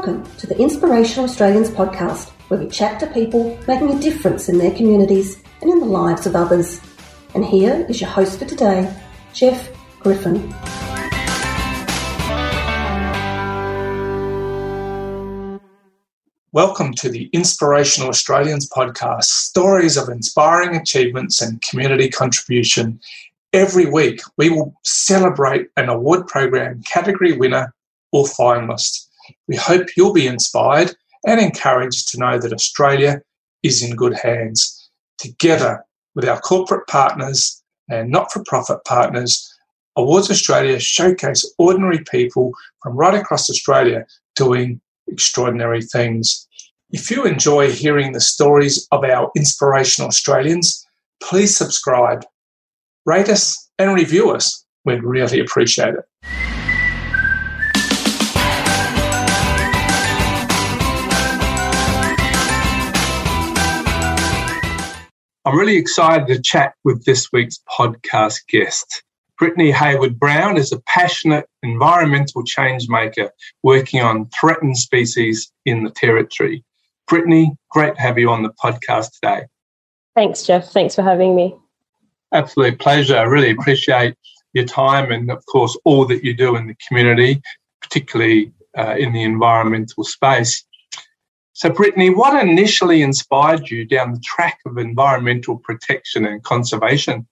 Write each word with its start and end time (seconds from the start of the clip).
Welcome 0.00 0.24
to 0.36 0.46
the 0.46 0.58
Inspirational 0.58 1.28
Australians 1.28 1.68
podcast, 1.68 2.30
where 2.48 2.58
we 2.58 2.68
chat 2.70 2.98
to 3.00 3.06
people 3.08 3.58
making 3.68 3.90
a 3.90 4.00
difference 4.00 4.48
in 4.48 4.56
their 4.56 4.70
communities 4.74 5.42
and 5.60 5.70
in 5.70 5.78
the 5.78 5.84
lives 5.84 6.26
of 6.26 6.34
others. 6.34 6.80
And 7.34 7.44
here 7.44 7.84
is 7.86 8.00
your 8.00 8.08
host 8.08 8.38
for 8.38 8.46
today, 8.46 8.90
Jeff 9.34 9.68
Griffin. 9.98 10.48
Welcome 16.52 16.94
to 16.94 17.10
the 17.10 17.28
Inspirational 17.34 18.08
Australians 18.08 18.70
podcast 18.70 19.24
stories 19.24 19.98
of 19.98 20.08
inspiring 20.08 20.76
achievements 20.76 21.42
and 21.42 21.60
community 21.60 22.08
contribution. 22.08 22.98
Every 23.52 23.84
week, 23.84 24.22
we 24.38 24.48
will 24.48 24.72
celebrate 24.82 25.68
an 25.76 25.90
award 25.90 26.26
program 26.26 26.82
category 26.84 27.36
winner 27.36 27.74
or 28.12 28.24
finalist. 28.24 29.08
We 29.48 29.56
hope 29.56 29.88
you'll 29.96 30.12
be 30.12 30.26
inspired 30.26 30.94
and 31.26 31.40
encouraged 31.40 32.08
to 32.10 32.18
know 32.18 32.38
that 32.38 32.52
Australia 32.52 33.20
is 33.62 33.82
in 33.82 33.96
good 33.96 34.14
hands. 34.14 34.90
Together 35.18 35.84
with 36.14 36.26
our 36.26 36.40
corporate 36.40 36.86
partners 36.86 37.62
and 37.88 38.10
not 38.10 38.32
for 38.32 38.42
profit 38.44 38.84
partners, 38.84 39.46
Awards 39.96 40.30
Australia 40.30 40.78
showcase 40.78 41.44
ordinary 41.58 42.02
people 42.10 42.52
from 42.82 42.96
right 42.96 43.14
across 43.14 43.50
Australia 43.50 44.06
doing 44.36 44.80
extraordinary 45.08 45.82
things. 45.82 46.46
If 46.90 47.10
you 47.10 47.24
enjoy 47.24 47.70
hearing 47.70 48.12
the 48.12 48.20
stories 48.20 48.86
of 48.92 49.04
our 49.04 49.30
inspirational 49.36 50.08
Australians, 50.08 50.86
please 51.22 51.56
subscribe, 51.56 52.24
rate 53.04 53.28
us, 53.28 53.68
and 53.78 53.94
review 53.94 54.30
us. 54.30 54.64
We'd 54.84 55.02
really 55.02 55.40
appreciate 55.40 55.94
it. 55.94 56.59
I'm 65.46 65.58
really 65.58 65.76
excited 65.76 66.26
to 66.28 66.42
chat 66.42 66.74
with 66.84 67.06
this 67.06 67.32
week's 67.32 67.60
podcast 67.66 68.46
guest. 68.48 69.02
Brittany 69.38 69.70
Hayward 69.70 70.18
Brown 70.18 70.58
is 70.58 70.70
a 70.70 70.80
passionate 70.80 71.46
environmental 71.62 72.44
change 72.44 72.90
maker 72.90 73.30
working 73.62 74.02
on 74.02 74.28
threatened 74.38 74.76
species 74.76 75.50
in 75.64 75.82
the 75.82 75.90
Territory. 75.90 76.62
Brittany, 77.08 77.56
great 77.70 77.94
to 77.94 78.02
have 78.02 78.18
you 78.18 78.28
on 78.28 78.42
the 78.42 78.52
podcast 78.62 79.12
today. 79.14 79.46
Thanks, 80.14 80.42
Jeff. 80.42 80.70
Thanks 80.70 80.94
for 80.94 81.02
having 81.02 81.34
me. 81.34 81.56
Absolute 82.32 82.78
pleasure. 82.78 83.16
I 83.16 83.22
really 83.22 83.50
appreciate 83.50 84.16
your 84.52 84.66
time 84.66 85.10
and, 85.10 85.30
of 85.30 85.42
course, 85.46 85.74
all 85.86 86.04
that 86.04 86.22
you 86.22 86.34
do 86.34 86.54
in 86.56 86.66
the 86.66 86.76
community, 86.86 87.40
particularly 87.80 88.52
uh, 88.76 88.96
in 88.98 89.14
the 89.14 89.22
environmental 89.22 90.04
space. 90.04 90.66
So, 91.60 91.68
Brittany, 91.68 92.08
what 92.08 92.42
initially 92.42 93.02
inspired 93.02 93.68
you 93.68 93.84
down 93.84 94.14
the 94.14 94.20
track 94.20 94.60
of 94.64 94.78
environmental 94.78 95.58
protection 95.58 96.24
and 96.24 96.42
conservation? 96.42 97.26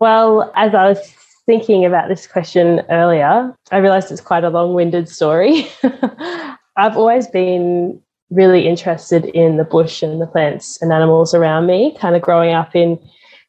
Well, 0.00 0.52
as 0.54 0.74
I 0.74 0.86
was 0.86 1.14
thinking 1.46 1.86
about 1.86 2.10
this 2.10 2.26
question 2.26 2.82
earlier, 2.90 3.56
I 3.72 3.78
realized 3.78 4.12
it's 4.12 4.20
quite 4.20 4.44
a 4.44 4.50
long 4.50 4.74
winded 4.74 5.08
story. 5.08 5.66
I've 6.76 6.98
always 6.98 7.26
been 7.26 8.02
really 8.28 8.68
interested 8.68 9.24
in 9.24 9.56
the 9.56 9.64
bush 9.64 10.02
and 10.02 10.20
the 10.20 10.26
plants 10.26 10.82
and 10.82 10.92
animals 10.92 11.32
around 11.32 11.64
me, 11.64 11.96
kind 11.98 12.14
of 12.14 12.20
growing 12.20 12.52
up 12.52 12.76
in 12.76 12.98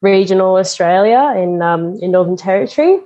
regional 0.00 0.56
Australia 0.56 1.34
in, 1.36 1.60
um, 1.60 1.98
in 2.00 2.12
Northern 2.12 2.38
Territory. 2.38 3.00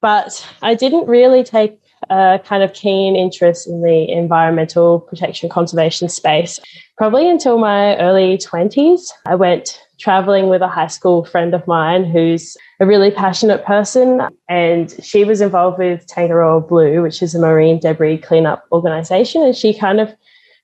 But 0.00 0.48
I 0.62 0.74
didn't 0.74 1.08
really 1.08 1.42
take 1.42 1.80
a 2.10 2.40
kind 2.44 2.62
of 2.62 2.72
keen 2.72 3.16
interest 3.16 3.66
in 3.66 3.82
the 3.82 4.10
environmental 4.10 5.00
protection 5.00 5.48
conservation 5.48 6.08
space. 6.08 6.58
Probably 6.96 7.28
until 7.28 7.58
my 7.58 7.96
early 7.98 8.38
20s, 8.38 9.10
I 9.26 9.34
went 9.34 9.80
traveling 9.98 10.48
with 10.48 10.62
a 10.62 10.68
high 10.68 10.86
school 10.86 11.24
friend 11.24 11.54
of 11.54 11.66
mine 11.66 12.04
who's 12.04 12.56
a 12.80 12.86
really 12.86 13.10
passionate 13.10 13.64
person, 13.64 14.20
and 14.48 14.94
she 15.02 15.24
was 15.24 15.40
involved 15.40 15.78
with 15.78 16.06
Tangaroa 16.06 16.60
Blue, 16.60 17.02
which 17.02 17.22
is 17.22 17.34
a 17.34 17.40
marine 17.40 17.80
debris 17.80 18.18
cleanup 18.18 18.64
organization, 18.70 19.42
and 19.42 19.56
she 19.56 19.74
kind 19.74 20.00
of 20.00 20.14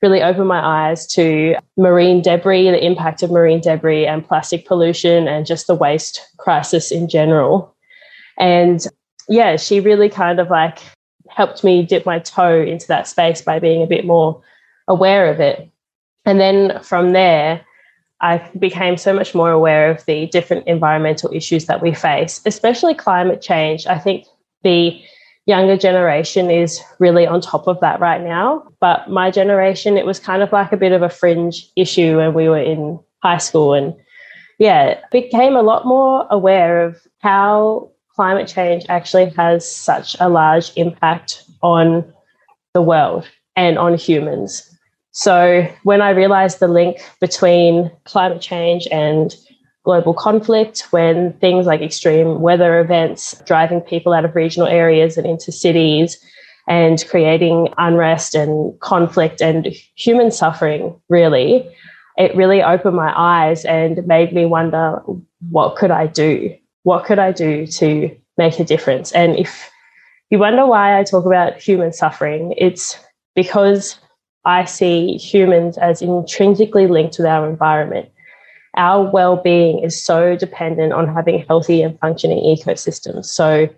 really 0.03 0.23
opened 0.23 0.49
my 0.49 0.91
eyes 0.91 1.06
to 1.06 1.55
marine 1.78 2.21
debris, 2.21 2.71
the 2.71 2.84
impact 2.84 3.23
of 3.23 3.31
marine 3.31 3.61
debris 3.61 4.06
and 4.06 4.27
plastic 4.27 4.67
pollution 4.67 5.27
and 5.27 5.47
just 5.47 5.67
the 5.67 5.75
waste 5.75 6.21
crisis 6.37 6.93
in 6.93 7.09
general. 7.09 7.75
And 8.39 8.87
yeah, 9.28 9.56
she 9.56 9.81
really 9.81 10.11
kind 10.11 10.41
of 10.41 10.50
like 10.50 10.78
helped 11.34 11.65
me 11.65 11.84
dip 11.84 12.06
my 12.06 12.19
toe 12.19 12.62
into 12.62 12.87
that 12.89 13.09
space 13.09 13.43
by 13.43 13.59
being 13.59 13.83
a 13.83 13.87
bit 13.87 14.06
more 14.06 14.43
aware 14.89 15.31
of 15.31 15.41
it. 15.41 15.71
And 16.25 16.41
then 16.41 16.83
from 16.83 17.12
there, 17.12 17.65
I 18.21 18.39
became 18.59 18.97
so 18.97 19.12
much 19.12 19.34
more 19.34 19.50
aware 19.50 19.91
of 19.91 20.05
the 20.06 20.27
different 20.27 20.67
environmental 20.67 21.31
issues 21.33 21.67
that 21.67 21.83
we 21.83 21.93
face, 21.93 22.41
especially 22.47 22.94
climate 22.94 23.43
change. 23.43 23.87
I 23.87 23.99
think 23.99 24.27
the 24.62 25.00
younger 25.47 25.77
generation 25.77 26.50
is 26.50 26.81
really 26.99 27.27
on 27.27 27.41
top 27.41 27.67
of 27.67 27.81
that 27.81 28.00
right 28.00 28.23
now. 28.23 28.67
But 28.81 29.11
my 29.11 29.31
generation, 29.31 29.99
it 29.99 30.06
was 30.06 30.19
kind 30.19 30.43
of 30.43 30.53
like 30.53 30.73
a 30.73 30.77
bit 30.77 30.93
of 30.93 31.03
a 31.03 31.11
fringe 31.11 31.69
issue 31.77 32.17
when 32.17 32.33
we 32.33 32.49
were 32.49 32.62
in 32.62 32.99
high 33.23 33.39
school. 33.39 33.75
And 33.75 33.94
yeah, 34.59 35.00
became 35.11 35.56
a 35.56 35.62
lot 35.62 35.84
more 35.84 36.27
aware 36.31 36.84
of 36.84 36.97
how 37.19 37.91
climate 38.15 38.49
change 38.49 38.85
actually 38.89 39.31
has 39.31 39.71
such 39.71 40.17
a 40.21 40.29
large 40.29 40.73
impact 40.77 41.45
on 41.63 42.05
the 42.73 42.83
world 42.83 43.29
and 43.57 43.79
on 43.79 43.95
humans. 43.95 44.71
So 45.13 45.69
when 45.85 46.03
I 46.03 46.11
realized 46.11 46.59
the 46.59 46.69
link 46.69 46.99
between 47.21 47.91
climate 48.05 48.41
change 48.41 48.89
and 48.91 49.35
global 49.85 50.15
conflict, 50.15 50.89
when 50.91 51.33
things 51.35 51.67
like 51.67 51.81
extreme 51.81 52.41
weather 52.41 52.81
events 52.81 53.41
driving 53.47 53.81
people 53.81 54.13
out 54.13 54.25
of 54.25 54.35
regional 54.35 54.67
areas 54.67 55.17
and 55.17 55.27
into 55.27 55.53
cities 55.53 56.19
and 56.67 57.05
creating 57.09 57.69
unrest 57.79 58.35
and 58.35 58.79
conflict 58.81 59.41
and 59.41 59.67
human 59.95 60.31
suffering, 60.31 60.99
really, 61.09 61.69
it 62.17 62.35
really 62.35 62.63
opened 62.63 62.97
my 62.97 63.13
eyes 63.15 63.65
and 63.65 64.07
made 64.07 64.33
me 64.33 64.47
wonder 64.47 65.01
what 65.51 65.77
could 65.77 65.91
I 65.91 66.07
do? 66.07 66.57
What 66.84 67.05
could 67.05 67.19
I 67.19 67.33
do 67.33 67.67
to 67.67 68.17
make 68.39 68.61
a 68.61 68.65
difference? 68.65 69.12
And 69.12 69.37
if 69.37 69.71
you 70.31 70.39
wonder 70.39 70.67
why 70.67 70.99
I 70.99 71.03
talk 71.05 71.27
about 71.27 71.59
human 71.59 71.93
suffering, 71.93 72.55
it's 72.56 72.99
because 73.34 73.99
I 74.45 74.65
see 74.65 75.17
humans 75.17 75.77
as 75.78 76.03
intrinsically 76.03 76.87
linked 76.87 77.19
with 77.19 77.27
our 77.27 77.49
environment. 77.49 78.11
Our 78.77 79.11
well 79.11 79.37
being 79.37 79.83
is 79.83 80.03
so 80.03 80.37
dependent 80.37 80.93
on 80.93 81.12
having 81.12 81.44
healthy 81.47 81.83
and 81.83 81.99
functioning 81.99 82.39
ecosystems. 82.39 83.27
So 83.27 83.69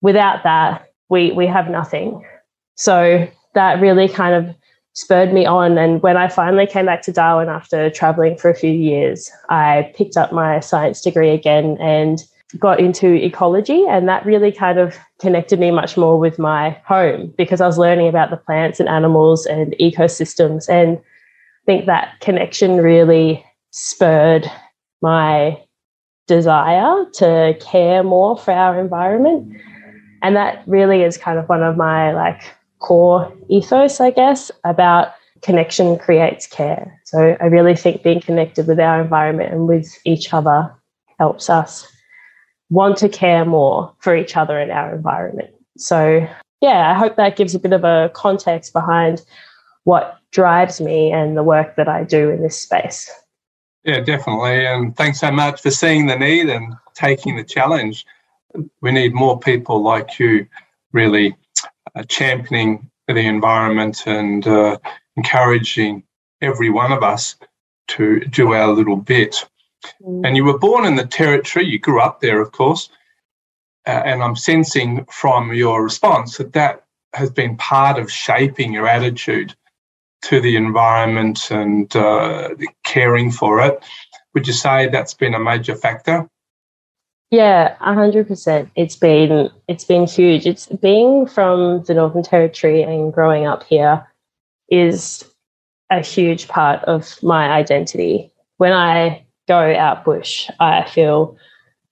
without 0.00 0.44
that, 0.44 0.88
we, 1.08 1.32
we 1.32 1.46
have 1.46 1.68
nothing. 1.68 2.24
So 2.76 3.28
that 3.54 3.80
really 3.80 4.08
kind 4.08 4.34
of 4.34 4.54
spurred 4.94 5.32
me 5.32 5.46
on. 5.46 5.78
And 5.78 6.02
when 6.02 6.16
I 6.16 6.28
finally 6.28 6.66
came 6.66 6.86
back 6.86 7.02
to 7.02 7.12
Darwin 7.12 7.48
after 7.48 7.90
traveling 7.90 8.36
for 8.36 8.50
a 8.50 8.54
few 8.54 8.70
years, 8.70 9.30
I 9.48 9.92
picked 9.96 10.16
up 10.16 10.32
my 10.32 10.60
science 10.60 11.00
degree 11.00 11.30
again 11.30 11.76
and 11.80 12.22
got 12.58 12.80
into 12.80 13.14
ecology. 13.14 13.84
And 13.88 14.08
that 14.08 14.26
really 14.26 14.52
kind 14.52 14.78
of 14.78 14.96
connected 15.20 15.58
me 15.58 15.70
much 15.70 15.96
more 15.96 16.18
with 16.18 16.38
my 16.38 16.70
home 16.86 17.32
because 17.38 17.60
I 17.60 17.66
was 17.66 17.78
learning 17.78 18.08
about 18.08 18.30
the 18.30 18.36
plants 18.36 18.78
and 18.78 18.88
animals 18.88 19.46
and 19.46 19.74
ecosystems. 19.80 20.68
And 20.68 20.98
I 20.98 21.64
think 21.64 21.86
that 21.86 22.20
connection 22.20 22.78
really 22.78 23.44
spurred 23.70 24.50
my 25.00 25.58
desire 26.26 27.06
to 27.14 27.56
care 27.60 28.02
more 28.02 28.36
for 28.36 28.52
our 28.52 28.78
environment. 28.78 29.56
And 30.22 30.36
that 30.36 30.62
really 30.66 31.02
is 31.02 31.16
kind 31.16 31.38
of 31.38 31.48
one 31.48 31.62
of 31.62 31.76
my 31.76 32.12
like 32.12 32.42
core 32.82 33.32
ethos, 33.48 34.00
I 34.00 34.10
guess, 34.10 34.50
about 34.64 35.14
connection 35.40 35.98
creates 35.98 36.46
care. 36.46 37.00
So 37.04 37.36
I 37.40 37.46
really 37.46 37.74
think 37.74 38.02
being 38.02 38.20
connected 38.20 38.66
with 38.66 38.78
our 38.78 39.00
environment 39.00 39.52
and 39.52 39.66
with 39.66 39.98
each 40.04 40.34
other 40.34 40.72
helps 41.18 41.48
us 41.48 41.90
want 42.70 42.96
to 42.98 43.08
care 43.08 43.44
more 43.44 43.94
for 43.98 44.16
each 44.16 44.36
other 44.36 44.58
and 44.58 44.70
our 44.70 44.94
environment. 44.94 45.50
So, 45.76 46.26
yeah, 46.60 46.92
I 46.92 46.98
hope 46.98 47.16
that 47.16 47.36
gives 47.36 47.54
a 47.54 47.58
bit 47.58 47.72
of 47.72 47.84
a 47.84 48.10
context 48.14 48.72
behind 48.72 49.22
what 49.84 50.18
drives 50.30 50.80
me 50.80 51.10
and 51.10 51.36
the 51.36 51.42
work 51.42 51.76
that 51.76 51.88
I 51.88 52.04
do 52.04 52.30
in 52.30 52.42
this 52.42 52.58
space. 52.58 53.10
Yeah, 53.84 54.00
definitely. 54.00 54.64
And 54.64 54.96
thanks 54.96 55.20
so 55.20 55.30
much 55.32 55.60
for 55.60 55.70
seeing 55.70 56.06
the 56.06 56.16
need 56.16 56.48
and 56.48 56.74
taking 56.94 57.36
the 57.36 57.44
challenge. 57.44 58.06
We 58.80 58.92
need 58.92 59.12
more 59.12 59.38
people 59.38 59.82
like 59.82 60.18
you 60.18 60.46
really 60.92 61.36
championing 62.08 62.90
the 63.08 63.26
environment 63.26 64.06
and 64.06 64.46
uh, 64.46 64.78
encouraging 65.16 66.02
every 66.40 66.70
one 66.70 66.92
of 66.92 67.02
us 67.02 67.36
to 67.88 68.20
do 68.20 68.52
our 68.52 68.68
little 68.72 68.96
bit. 68.96 69.44
Mm. 70.02 70.26
And 70.26 70.36
you 70.36 70.44
were 70.44 70.58
born 70.58 70.84
in 70.84 70.96
the 70.96 71.06
territory, 71.06 71.66
you 71.66 71.78
grew 71.78 72.00
up 72.00 72.20
there, 72.20 72.40
of 72.40 72.52
course. 72.52 72.88
Uh, 73.86 74.02
and 74.04 74.22
I'm 74.22 74.36
sensing 74.36 75.04
from 75.06 75.52
your 75.52 75.82
response 75.82 76.36
that 76.36 76.52
that 76.52 76.84
has 77.14 77.30
been 77.30 77.56
part 77.56 77.98
of 77.98 78.10
shaping 78.10 78.72
your 78.72 78.86
attitude 78.86 79.54
to 80.22 80.40
the 80.40 80.56
environment 80.56 81.50
and 81.50 81.94
uh, 81.96 82.50
caring 82.84 83.30
for 83.30 83.60
it. 83.60 83.82
Would 84.34 84.46
you 84.46 84.52
say 84.52 84.88
that's 84.88 85.14
been 85.14 85.34
a 85.34 85.40
major 85.40 85.74
factor? 85.74 86.28
Yeah, 87.32 87.76
hundred 87.80 88.28
percent. 88.28 88.70
It's 88.76 88.94
been 88.94 89.50
it's 89.66 89.84
been 89.84 90.06
huge. 90.06 90.46
It's 90.46 90.66
being 90.66 91.26
from 91.26 91.82
the 91.84 91.94
Northern 91.94 92.22
Territory 92.22 92.82
and 92.82 93.10
growing 93.10 93.46
up 93.46 93.64
here 93.64 94.06
is 94.68 95.24
a 95.90 96.00
huge 96.02 96.46
part 96.48 96.84
of 96.84 97.22
my 97.22 97.48
identity. 97.50 98.30
When 98.58 98.74
I 98.74 99.24
go 99.48 99.74
out 99.74 100.04
bush, 100.04 100.50
I 100.60 100.84
feel 100.90 101.38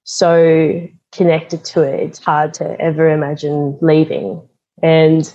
so 0.05 0.87
connected 1.11 1.65
to 1.65 1.83
it. 1.85 2.01
It's 2.01 2.23
hard 2.23 2.53
to 2.55 2.79
ever 2.79 3.09
imagine 3.09 3.79
leaving. 3.81 4.47
And 4.83 5.33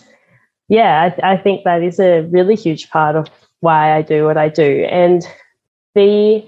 yeah, 0.70 1.16
I, 1.24 1.34
I 1.34 1.38
think 1.38 1.64
that 1.64 1.82
is 1.82 2.00
a 2.00 2.22
really 2.30 2.56
huge 2.56 2.92
part 2.92 3.16
of 3.16 3.28
why 3.62 3.96
I 3.98 4.04
do 4.04 4.26
what 4.26 4.38
I 4.38 4.50
do. 4.50 4.86
And 4.92 5.28
the 5.96 6.48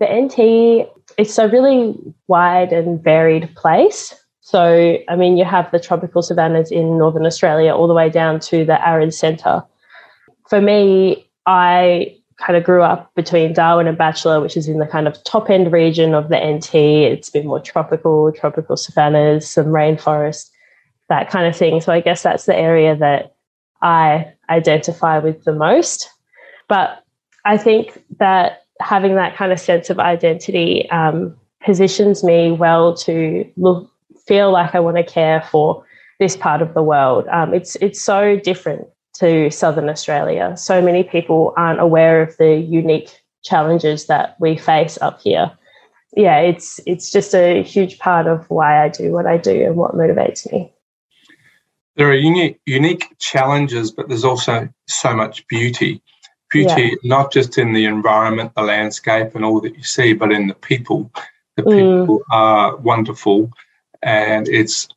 the 0.00 0.06
NT 0.06 0.90
it's 1.18 1.38
a 1.38 1.48
really 1.48 1.94
wide 2.26 2.72
and 2.72 3.02
varied 3.02 3.54
place. 3.54 4.14
So, 4.40 4.98
I 5.08 5.16
mean, 5.16 5.36
you 5.36 5.44
have 5.44 5.70
the 5.70 5.80
tropical 5.80 6.22
savannas 6.22 6.70
in 6.70 6.98
northern 6.98 7.24
Australia 7.24 7.74
all 7.74 7.88
the 7.88 7.94
way 7.94 8.10
down 8.10 8.40
to 8.40 8.64
the 8.64 8.86
arid 8.86 9.14
centre. 9.14 9.62
For 10.48 10.60
me, 10.60 11.26
I 11.46 12.18
kind 12.36 12.56
of 12.56 12.64
grew 12.64 12.82
up 12.82 13.14
between 13.14 13.52
Darwin 13.52 13.86
and 13.86 13.96
Batchelor, 13.96 14.40
which 14.40 14.56
is 14.56 14.68
in 14.68 14.78
the 14.78 14.86
kind 14.86 15.06
of 15.06 15.22
top 15.24 15.48
end 15.48 15.72
region 15.72 16.14
of 16.14 16.28
the 16.28 16.36
NT. 16.36 16.74
It's 16.74 17.30
been 17.30 17.46
more 17.46 17.60
tropical, 17.60 18.32
tropical 18.32 18.76
savannas, 18.76 19.48
some 19.48 19.66
rainforest, 19.66 20.50
that 21.08 21.30
kind 21.30 21.46
of 21.46 21.56
thing. 21.56 21.80
So 21.80 21.92
I 21.92 22.00
guess 22.00 22.22
that's 22.22 22.44
the 22.44 22.56
area 22.56 22.96
that 22.96 23.34
I 23.80 24.32
identify 24.50 25.18
with 25.18 25.44
the 25.44 25.52
most. 25.52 26.10
But 26.68 27.02
I 27.44 27.56
think 27.56 28.02
that 28.18 28.63
having 28.84 29.14
that 29.16 29.34
kind 29.34 29.50
of 29.50 29.58
sense 29.58 29.90
of 29.90 29.98
identity 29.98 30.88
um, 30.90 31.34
positions 31.64 32.22
me 32.22 32.52
well 32.52 32.94
to 32.94 33.50
look, 33.56 33.90
feel 34.26 34.52
like 34.52 34.74
I 34.74 34.80
want 34.80 34.98
to 34.98 35.02
care 35.02 35.40
for 35.50 35.84
this 36.20 36.36
part 36.36 36.62
of 36.62 36.74
the 36.74 36.82
world. 36.82 37.26
Um, 37.28 37.54
it's 37.54 37.76
it's 37.76 38.00
so 38.00 38.36
different 38.36 38.86
to 39.14 39.50
Southern 39.50 39.88
Australia. 39.88 40.56
So 40.56 40.82
many 40.82 41.02
people 41.02 41.54
aren't 41.56 41.80
aware 41.80 42.22
of 42.22 42.36
the 42.36 42.56
unique 42.56 43.22
challenges 43.42 44.06
that 44.06 44.36
we 44.38 44.56
face 44.56 44.98
up 45.00 45.20
here. 45.20 45.50
Yeah, 46.16 46.38
it's 46.38 46.78
it's 46.86 47.10
just 47.10 47.34
a 47.34 47.62
huge 47.62 47.98
part 47.98 48.26
of 48.26 48.48
why 48.50 48.84
I 48.84 48.88
do 48.88 49.12
what 49.12 49.26
I 49.26 49.38
do 49.38 49.64
and 49.64 49.76
what 49.76 49.94
motivates 49.94 50.50
me. 50.52 50.72
There 51.96 52.08
are 52.08 52.14
unique 52.14 52.60
unique 52.66 53.16
challenges, 53.18 53.90
but 53.90 54.08
there's 54.08 54.24
also 54.24 54.68
so 54.86 55.14
much 55.14 55.46
beauty. 55.48 56.02
Beauty 56.54 56.82
yeah. 56.82 57.16
not 57.16 57.32
just 57.32 57.58
in 57.58 57.72
the 57.72 57.84
environment, 57.84 58.52
the 58.54 58.62
landscape, 58.62 59.34
and 59.34 59.44
all 59.44 59.60
that 59.60 59.76
you 59.76 59.82
see, 59.82 60.12
but 60.12 60.30
in 60.30 60.46
the 60.46 60.54
people. 60.54 61.10
The 61.56 61.64
people 61.64 62.20
mm. 62.20 62.22
are 62.30 62.76
wonderful, 62.76 63.50
and 64.02 64.48
it's 64.48 64.88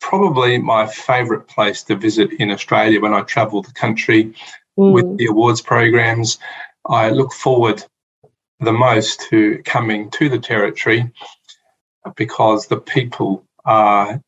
probably 0.00 0.58
my 0.58 0.86
favourite 0.86 1.48
place 1.48 1.82
to 1.84 1.96
visit 1.96 2.32
in 2.34 2.50
Australia 2.50 3.00
when 3.00 3.12
I 3.12 3.22
travel 3.22 3.62
the 3.62 3.72
country 3.72 4.34
mm. 4.78 4.92
with 4.92 5.18
the 5.18 5.26
awards 5.26 5.60
programs. 5.60 6.38
I 6.86 7.10
look 7.10 7.32
forward 7.32 7.84
the 8.60 8.72
most 8.72 9.20
to 9.30 9.62
coming 9.64 10.10
to 10.10 10.28
the 10.28 10.38
territory 10.38 11.10
because 12.16 12.66
the 12.66 12.80
people 12.80 13.44
are 13.64 14.20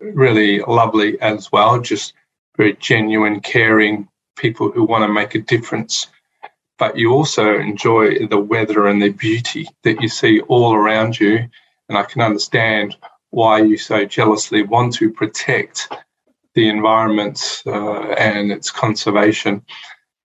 really 0.00 0.60
lovely 0.60 1.18
as 1.20 1.50
well, 1.50 1.80
just 1.80 2.12
very 2.56 2.74
genuine, 2.74 3.40
caring 3.40 4.08
people 4.36 4.70
who 4.70 4.84
want 4.84 5.02
to 5.02 5.12
make 5.12 5.34
a 5.34 5.40
difference. 5.40 6.08
But 6.78 6.98
you 6.98 7.12
also 7.12 7.58
enjoy 7.58 8.26
the 8.26 8.38
weather 8.38 8.86
and 8.86 9.00
the 9.00 9.10
beauty 9.10 9.66
that 9.82 10.00
you 10.00 10.08
see 10.08 10.40
all 10.42 10.74
around 10.74 11.18
you. 11.18 11.48
And 11.88 11.96
I 11.96 12.02
can 12.02 12.20
understand 12.20 12.96
why 13.30 13.60
you 13.60 13.76
so 13.76 14.04
jealously 14.04 14.62
want 14.62 14.94
to 14.94 15.12
protect 15.12 15.92
the 16.54 16.68
environment 16.68 17.62
uh, 17.66 18.10
and 18.12 18.50
its 18.50 18.70
conservation. 18.70 19.62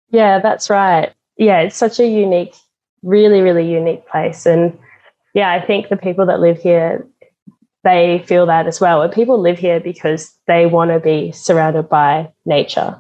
Yeah, 0.10 0.40
that's 0.40 0.70
right. 0.70 1.14
Yeah, 1.38 1.60
it's 1.60 1.78
such 1.78 2.00
a 2.00 2.08
unique, 2.08 2.56
really, 3.04 3.42
really 3.42 3.70
unique 3.72 4.08
place. 4.08 4.46
And 4.46 4.78
yeah, 5.34 5.52
I 5.52 5.66
think 5.66 5.90
the 5.90 5.98
people 5.98 6.26
that 6.26 6.40
live 6.40 6.60
here, 6.60 7.08
they 7.84 8.24
feel 8.28 8.46
that 8.46 8.68
as 8.68 8.80
well. 8.80 9.02
And 9.02 9.12
people 9.12 9.40
live 9.40 9.58
here 9.58 9.80
because 9.80 10.34
they 10.48 10.66
want 10.66 10.92
to 10.92 11.00
be 11.00 11.32
surrounded 11.32 11.90
by 11.90 12.32
nature. 12.46 12.98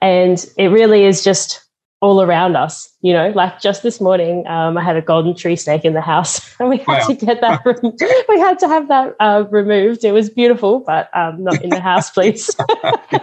And 0.00 0.44
it 0.58 0.68
really 0.68 1.04
is 1.04 1.24
just 1.24 1.63
all 2.00 2.20
around 2.20 2.56
us. 2.56 2.90
You 3.00 3.12
know, 3.12 3.30
like 3.30 3.60
just 3.60 3.82
this 3.82 4.00
morning, 4.00 4.46
um, 4.46 4.76
I 4.76 4.84
had 4.84 4.96
a 4.96 5.02
golden 5.02 5.34
tree 5.34 5.56
snake 5.56 5.84
in 5.84 5.94
the 5.94 6.00
house, 6.00 6.40
and 6.60 6.68
we 6.68 6.78
had 6.78 6.86
wow. 6.86 7.06
to 7.06 7.14
get 7.14 7.40
that. 7.40 7.64
we 8.28 8.38
had 8.38 8.58
to 8.60 8.68
have 8.68 8.88
that 8.88 9.16
uh, 9.20 9.44
removed. 9.50 10.04
It 10.04 10.12
was 10.12 10.30
beautiful, 10.30 10.80
but 10.80 11.08
um, 11.16 11.42
not 11.42 11.62
in 11.62 11.70
the 11.70 11.80
house, 11.80 12.10
please. 12.14 12.50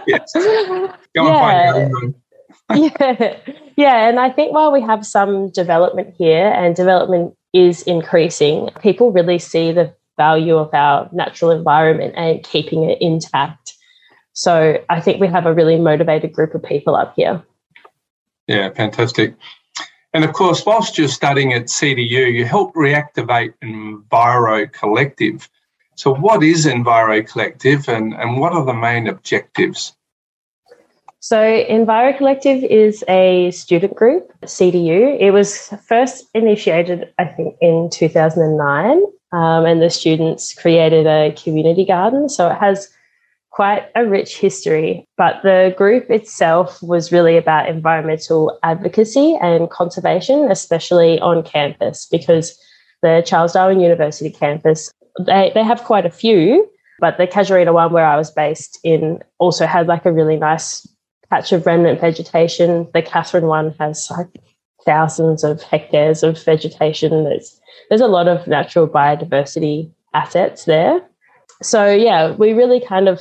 yes. 0.06 0.32
Yeah. 0.34 1.88
yeah, 2.74 3.36
yeah, 3.76 4.08
and 4.08 4.18
I 4.18 4.30
think 4.30 4.52
while 4.52 4.72
we 4.72 4.80
have 4.80 5.04
some 5.04 5.50
development 5.50 6.14
here, 6.16 6.48
and 6.48 6.74
development 6.74 7.34
is 7.52 7.82
increasing, 7.82 8.70
people 8.80 9.12
really 9.12 9.38
see 9.38 9.72
the 9.72 9.94
value 10.16 10.56
of 10.56 10.72
our 10.72 11.08
natural 11.12 11.50
environment 11.50 12.14
and 12.16 12.42
keeping 12.42 12.88
it 12.88 12.98
intact. 13.00 13.74
So 14.32 14.82
I 14.88 15.00
think 15.00 15.20
we 15.20 15.28
have 15.28 15.46
a 15.46 15.52
really 15.52 15.78
motivated 15.78 16.32
group 16.32 16.54
of 16.54 16.62
people 16.62 16.94
up 16.94 17.14
here. 17.16 17.42
Yeah, 18.46 18.70
fantastic. 18.70 19.34
And 20.14 20.24
of 20.24 20.32
course, 20.32 20.66
whilst 20.66 20.98
you're 20.98 21.08
studying 21.08 21.52
at 21.54 21.64
CDU, 21.66 22.32
you 22.32 22.44
help 22.44 22.74
reactivate 22.74 23.54
Enviro 23.62 24.70
Collective. 24.72 25.48
So, 25.94 26.14
what 26.14 26.42
is 26.42 26.66
Enviro 26.66 27.26
Collective 27.26 27.88
and, 27.88 28.12
and 28.14 28.38
what 28.38 28.52
are 28.52 28.64
the 28.64 28.74
main 28.74 29.06
objectives? 29.08 29.94
So, 31.20 31.38
Enviro 31.38 32.16
Collective 32.18 32.62
is 32.64 33.04
a 33.08 33.50
student 33.52 33.94
group, 33.94 34.32
CDU. 34.42 35.18
It 35.18 35.30
was 35.30 35.68
first 35.86 36.24
initiated, 36.34 37.12
I 37.18 37.24
think, 37.26 37.56
in 37.60 37.88
2009, 37.90 39.02
um, 39.32 39.64
and 39.64 39.80
the 39.80 39.88
students 39.88 40.52
created 40.52 41.06
a 41.06 41.32
community 41.42 41.86
garden. 41.86 42.28
So, 42.28 42.50
it 42.50 42.58
has 42.58 42.90
quite 43.52 43.84
a 43.94 44.06
rich 44.06 44.38
history, 44.38 45.06
but 45.18 45.42
the 45.42 45.74
group 45.76 46.10
itself 46.10 46.82
was 46.82 47.12
really 47.12 47.36
about 47.36 47.68
environmental 47.68 48.58
advocacy 48.62 49.38
and 49.42 49.70
conservation, 49.70 50.50
especially 50.50 51.20
on 51.20 51.42
campus, 51.42 52.06
because 52.10 52.58
the 53.02 53.22
Charles 53.26 53.52
Darwin 53.52 53.80
University 53.80 54.30
campus, 54.30 54.90
they, 55.26 55.52
they 55.54 55.62
have 55.62 55.84
quite 55.84 56.06
a 56.06 56.10
few, 56.10 56.66
but 56.98 57.18
the 57.18 57.26
Casuarina 57.26 57.74
one 57.74 57.92
where 57.92 58.06
I 58.06 58.16
was 58.16 58.30
based 58.30 58.78
in 58.82 59.20
also 59.38 59.66
had 59.66 59.86
like 59.86 60.06
a 60.06 60.12
really 60.12 60.36
nice 60.36 60.86
patch 61.28 61.52
of 61.52 61.66
remnant 61.66 62.00
vegetation. 62.00 62.88
The 62.94 63.02
Katherine 63.02 63.46
one 63.46 63.74
has 63.78 64.10
like 64.10 64.28
thousands 64.86 65.44
of 65.44 65.62
hectares 65.62 66.22
of 66.22 66.42
vegetation. 66.42 67.24
There's 67.24 67.60
there's 67.88 68.00
a 68.00 68.06
lot 68.06 68.28
of 68.28 68.46
natural 68.46 68.88
biodiversity 68.88 69.90
assets 70.14 70.64
there. 70.64 71.00
So 71.62 71.92
yeah, 71.92 72.32
we 72.32 72.52
really 72.52 72.80
kind 72.80 73.08
of 73.08 73.20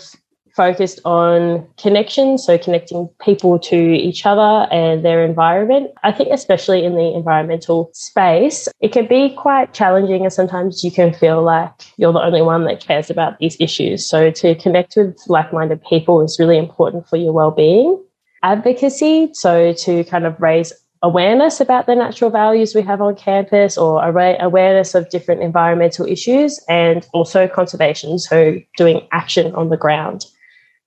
focused 0.55 0.99
on 1.05 1.67
connection, 1.77 2.37
so 2.37 2.57
connecting 2.57 3.09
people 3.23 3.59
to 3.59 3.75
each 3.75 4.25
other 4.25 4.67
and 4.71 5.03
their 5.05 5.23
environment. 5.23 5.91
I 6.03 6.11
think, 6.11 6.29
especially 6.31 6.83
in 6.83 6.95
the 6.95 7.13
environmental 7.15 7.89
space, 7.93 8.67
it 8.79 8.91
can 8.91 9.07
be 9.07 9.33
quite 9.35 9.73
challenging, 9.73 10.23
and 10.23 10.33
sometimes 10.33 10.83
you 10.83 10.91
can 10.91 11.13
feel 11.13 11.41
like 11.41 11.71
you're 11.97 12.13
the 12.13 12.19
only 12.19 12.41
one 12.41 12.65
that 12.65 12.79
cares 12.79 13.09
about 13.09 13.39
these 13.39 13.57
issues. 13.59 14.07
So, 14.07 14.31
to 14.31 14.55
connect 14.55 14.95
with 14.95 15.17
like 15.27 15.53
minded 15.53 15.83
people 15.83 16.21
is 16.21 16.37
really 16.39 16.57
important 16.57 17.07
for 17.07 17.17
your 17.17 17.33
well 17.33 17.51
being. 17.51 18.01
Advocacy, 18.43 19.29
so 19.33 19.71
to 19.73 20.03
kind 20.05 20.25
of 20.25 20.39
raise 20.41 20.73
awareness 21.03 21.59
about 21.59 21.87
the 21.87 21.95
natural 21.95 22.29
values 22.29 22.75
we 22.75 22.81
have 22.81 23.01
on 23.01 23.15
campus 23.15 23.77
or 23.77 24.03
awareness 24.03 24.93
of 24.93 25.09
different 25.09 25.41
environmental 25.41 26.05
issues 26.05 26.59
and 26.69 27.07
also 27.13 27.47
conservation, 27.47 28.19
so 28.19 28.59
doing 28.77 29.07
action 29.11 29.53
on 29.55 29.69
the 29.69 29.77
ground 29.77 30.25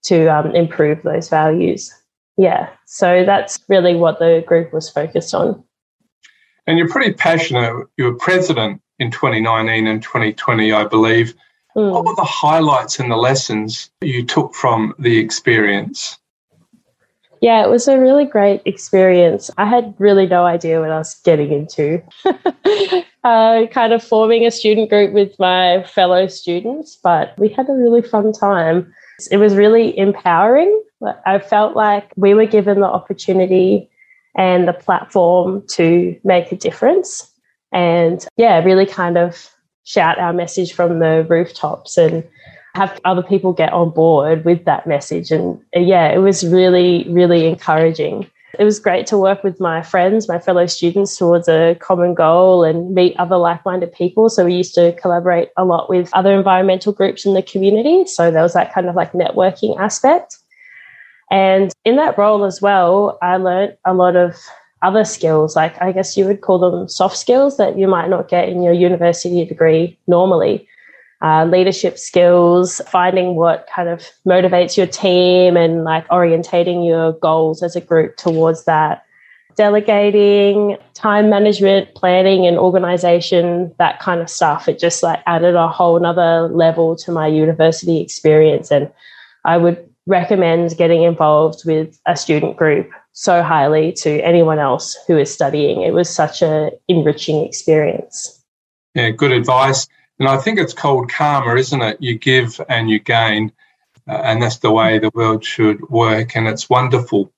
to 0.05 0.27
um, 0.27 0.55
improve 0.55 1.03
those 1.03 1.29
values. 1.29 1.93
Yeah, 2.37 2.69
so 2.87 3.25
that's 3.25 3.61
really 3.69 3.95
what 3.95 4.19
the 4.19 4.45
group 4.47 4.73
was 4.73 4.91
focused 4.91 5.35
on. 5.35 5.63
And 6.67 6.79
you're 6.79 6.89
pretty 6.89 7.13
passionate. 7.13 7.87
You 7.97 8.05
were 8.05 8.15
president 8.15 8.81
in 8.99 9.11
2019 9.11 9.87
and 9.87 10.03
2020, 10.03 10.73
I 10.73 10.85
believe. 10.85 11.35
Mm. 11.77 11.93
What 11.93 12.05
were 12.05 12.15
the 12.15 12.25
highlights 12.25 12.99
and 12.99 13.11
the 13.11 13.17
lessons 13.17 13.91
you 14.01 14.25
took 14.25 14.55
from 14.55 14.95
the 14.99 15.19
experience? 15.19 16.19
Yeah, 17.41 17.63
it 17.63 17.69
was 17.69 17.89
a 17.89 17.99
really 17.99 18.25
great 18.25 18.63
experience. 18.65 19.51
I 19.59 19.67
had 19.67 19.95
really 19.99 20.27
no 20.27 20.47
idea 20.47 20.81
what 20.81 20.91
I 20.91 20.99
was 20.99 21.15
getting 21.25 21.53
into. 21.53 22.03
uh, 23.25 23.67
kind 23.67 23.93
of 23.93 24.03
forming 24.03 24.47
a 24.47 24.51
student 24.51 24.89
group 24.89 25.13
with 25.13 25.39
my 25.39 25.83
fellow 25.85 26.27
students, 26.27 26.99
but 27.03 27.39
we 27.39 27.49
had 27.51 27.69
a 27.69 27.75
really 27.75 28.01
fun 28.01 28.33
time. 28.33 28.95
It 29.31 29.39
was 29.39 29.55
really 29.55 29.97
empowering. 29.99 30.83
I 31.27 31.39
felt 31.39 31.77
like 31.77 32.13
we 32.17 32.35
were 32.35 32.47
given 32.47 32.81
the 32.81 32.87
opportunity 32.87 33.91
and 34.37 34.67
the 34.67 34.73
platform 34.73 35.63
to 35.69 36.19
make 36.25 36.51
a 36.51 36.57
difference. 36.57 37.31
And 37.73 38.25
yeah, 38.37 38.63
really 38.65 38.87
kind 38.87 39.19
of 39.19 39.51
shout 39.85 40.19
our 40.19 40.33
message 40.33 40.73
from 40.73 40.99
the 40.99 41.27
rooftops 41.29 41.99
and 41.99 42.25
have 42.75 43.01
other 43.05 43.23
people 43.23 43.53
get 43.53 43.73
on 43.73 43.91
board 43.91 44.45
with 44.45 44.65
that 44.65 44.87
message. 44.87 45.31
And 45.31 45.61
yeah, 45.75 46.09
it 46.09 46.19
was 46.19 46.45
really, 46.45 47.07
really 47.09 47.47
encouraging. 47.47 48.29
It 48.59 48.65
was 48.65 48.79
great 48.79 49.07
to 49.09 49.19
work 49.19 49.43
with 49.43 49.61
my 49.61 49.83
friends, 49.83 50.29
my 50.29 50.39
fellow 50.39 50.67
students 50.67 51.17
towards 51.17 51.49
a 51.49 51.77
common 51.81 52.15
goal 52.15 52.65
and 52.65 52.95
meet 52.95 53.17
other 53.19 53.37
like 53.37 53.65
minded 53.65 53.93
people. 53.93 54.29
So 54.29 54.45
we 54.45 54.55
used 54.55 54.75
to 54.75 54.93
collaborate 55.01 55.51
a 55.57 55.65
lot 55.65 55.89
with 55.89 56.11
other 56.13 56.35
environmental 56.35 56.93
groups 56.93 57.25
in 57.27 57.35
the 57.35 57.43
community. 57.43 58.07
So 58.07 58.31
there 58.31 58.43
was 58.43 58.55
that 58.55 58.73
kind 58.73 58.89
of 58.89 58.95
like 58.95 59.13
networking 59.13 59.79
aspect. 59.79 60.39
And 61.31 61.73
in 61.85 61.97
that 61.97 62.19
role 62.19 62.45
as 62.45 62.61
well, 62.61 63.19
I 63.23 63.37
learned 63.37 63.77
a 63.85 63.95
lot 63.95 64.17
of 64.17 64.37
other 64.83 65.05
skills, 65.05 65.57
like 65.57 65.81
I 65.81 65.93
guess 65.93 66.17
you 66.17 66.27
would 66.27 66.43
call 66.43 66.59
them 66.59 66.89
soft 66.89 67.17
skills 67.17 67.57
that 67.57 67.79
you 67.79 67.89
might 67.89 68.11
not 68.11 68.29
get 68.29 68.49
in 68.49 68.63
your 68.63 68.75
university 68.75 69.45
degree 69.45 69.99
normally. 70.07 70.69
Uh, 71.25 71.47
leadership 71.47 71.97
skills, 71.97 72.83
finding 72.87 73.35
what 73.35 73.67
kind 73.75 73.89
of 73.89 74.03
motivates 74.27 74.77
your 74.77 74.87
team 74.87 75.57
and 75.57 75.83
like 75.83 76.07
orientating 76.09 76.87
your 76.87 77.13
goals 77.13 77.63
as 77.63 77.75
a 77.75 77.81
group 77.81 78.15
towards 78.19 78.67
that. 78.67 79.07
Delegating, 79.57 80.77
time 80.93 81.31
management, 81.31 81.95
planning 81.95 82.47
and 82.47 82.59
organization, 82.59 83.75
that 83.79 84.01
kind 84.01 84.21
of 84.21 84.29
stuff. 84.29 84.69
It 84.69 84.79
just 84.79 85.03
like 85.03 85.23
added 85.25 85.55
a 85.55 85.67
whole 85.67 85.99
nother 85.99 86.47
level 86.49 86.95
to 86.97 87.11
my 87.11 87.27
university 87.27 88.03
experience. 88.03 88.71
And 88.71 88.93
I 89.47 89.57
would 89.57 89.79
recommend 90.05 90.77
getting 90.77 91.05
involved 91.05 91.65
with 91.65 91.99
a 92.05 92.17
student 92.17 92.59
group 92.59 92.91
so 93.13 93.43
highly 93.43 93.93
to 93.93 94.21
anyone 94.21 94.59
else 94.59 94.95
who 95.07 95.17
is 95.17 95.33
studying. 95.33 95.81
It 95.81 95.95
was 95.95 96.15
such 96.15 96.43
an 96.43 96.73
enriching 96.87 97.47
experience. 97.47 98.45
Yeah, 98.95 99.09
good 99.09 99.33
advice. 99.33 99.89
And 100.19 100.29
I 100.29 100.37
think 100.37 100.59
it's 100.59 100.73
called 100.73 101.11
karma, 101.11 101.57
isn't 101.57 101.83
it? 101.83 102.01
You 102.01 102.19
give 102.19 102.61
and 102.69 102.89
you 102.89 103.01
gain. 103.01 103.53
Uh, 104.09 104.21
and 104.25 104.43
that's 104.43 104.59
the 104.59 104.71
way 104.71 104.99
the 104.99 105.11
world 105.15 105.45
should 105.45 105.81
work. 105.89 106.37
And 106.37 106.47
it's 106.47 106.71
wonderful 106.71 107.33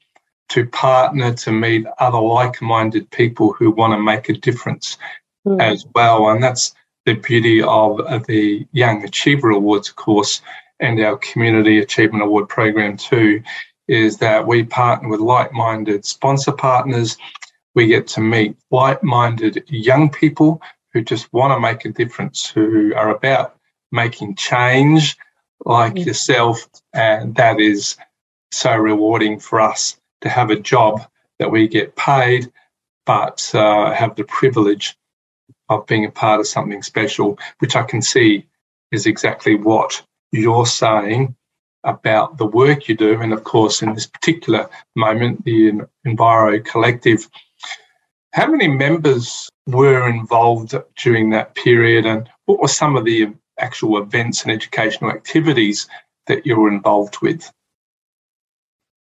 to 0.48 0.66
partner 0.66 1.32
to 1.34 1.52
meet 1.52 1.86
other 1.98 2.20
like 2.20 2.60
minded 2.62 3.10
people 3.10 3.52
who 3.52 3.70
want 3.70 3.92
to 3.92 3.98
make 3.98 4.28
a 4.28 4.34
difference 4.34 4.98
mm. 5.46 5.60
as 5.60 5.86
well. 5.94 6.28
And 6.28 6.42
that's 6.42 6.74
the 7.04 7.14
beauty 7.14 7.62
of, 7.62 8.00
of 8.00 8.26
the 8.26 8.66
Young 8.72 9.02
Achiever 9.04 9.50
Awards, 9.50 9.88
of 9.88 9.96
course, 9.96 10.42
and 10.80 11.00
our 11.00 11.16
Community 11.18 11.78
Achievement 11.78 12.24
Award 12.24 12.48
program 12.48 12.96
too, 12.96 13.42
is 13.88 14.18
that 14.18 14.46
we 14.46 14.64
partner 14.64 15.08
with 15.08 15.20
like 15.20 15.52
minded 15.52 16.04
sponsor 16.04 16.52
partners. 16.52 17.16
We 17.74 17.86
get 17.86 18.06
to 18.08 18.20
meet 18.20 18.56
like 18.70 19.02
minded 19.02 19.64
young 19.68 20.10
people 20.10 20.60
who 20.96 21.02
just 21.02 21.30
want 21.30 21.52
to 21.52 21.60
make 21.60 21.84
a 21.84 21.90
difference, 21.90 22.48
who 22.48 22.94
are 22.94 23.14
about 23.14 23.56
making 23.92 24.34
change 24.34 25.16
like 25.66 25.92
mm-hmm. 25.92 26.08
yourself. 26.08 26.66
And 26.94 27.34
that 27.34 27.60
is 27.60 27.98
so 28.50 28.74
rewarding 28.74 29.38
for 29.38 29.60
us 29.60 29.98
to 30.22 30.30
have 30.30 30.48
a 30.48 30.58
job 30.58 31.06
that 31.38 31.50
we 31.50 31.68
get 31.68 31.96
paid, 31.96 32.50
but 33.04 33.50
uh, 33.54 33.92
have 33.92 34.16
the 34.16 34.24
privilege 34.24 34.96
of 35.68 35.86
being 35.86 36.06
a 36.06 36.10
part 36.10 36.40
of 36.40 36.46
something 36.46 36.82
special, 36.82 37.38
which 37.58 37.76
I 37.76 37.82
can 37.82 38.00
see 38.00 38.46
is 38.90 39.04
exactly 39.04 39.54
what 39.54 40.02
you're 40.32 40.64
saying 40.64 41.36
about 41.84 42.38
the 42.38 42.46
work 42.46 42.88
you 42.88 42.96
do, 42.96 43.20
and 43.20 43.34
of 43.34 43.44
course, 43.44 43.82
in 43.82 43.92
this 43.92 44.06
particular 44.06 44.70
moment, 44.94 45.44
the 45.44 45.72
Enviro 46.06 46.64
Collective. 46.64 47.28
How 48.32 48.46
many 48.46 48.66
members 48.66 49.50
were 49.66 50.08
involved 50.08 50.74
during 50.96 51.30
that 51.30 51.54
period, 51.54 52.06
and 52.06 52.28
what 52.44 52.60
were 52.60 52.68
some 52.68 52.96
of 52.96 53.04
the 53.04 53.32
actual 53.58 53.98
events 53.98 54.42
and 54.42 54.52
educational 54.52 55.10
activities 55.10 55.88
that 56.26 56.46
you 56.46 56.58
were 56.58 56.68
involved 56.68 57.18
with? 57.20 57.50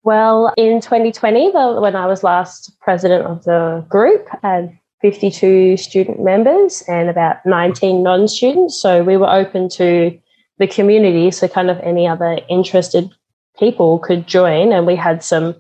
Well, 0.02 0.52
in 0.57 0.81
2020, 0.81 1.50
when 1.52 1.95
I 1.95 2.07
was 2.07 2.25
last 2.25 2.79
president 2.81 3.26
of 3.26 3.45
the 3.45 3.85
group, 3.88 4.26
had 4.43 4.79
52 5.02 5.76
student 5.76 6.23
members 6.23 6.83
and 6.88 7.09
about 7.09 7.45
19 7.45 8.02
non 8.02 8.29
students. 8.29 8.81
So 8.81 9.02
we 9.02 9.17
were 9.17 9.31
open 9.31 9.69
to 9.71 10.19
the 10.59 10.67
community, 10.67 11.31
so 11.31 11.49
kind 11.49 11.71
of 11.71 11.79
any 11.81 12.07
other 12.07 12.38
interested 12.49 13.11
people 13.59 13.99
could 13.99 14.26
join. 14.26 14.73
And 14.73 14.87
we 14.87 14.97
had 14.97 15.23
some 15.23 15.55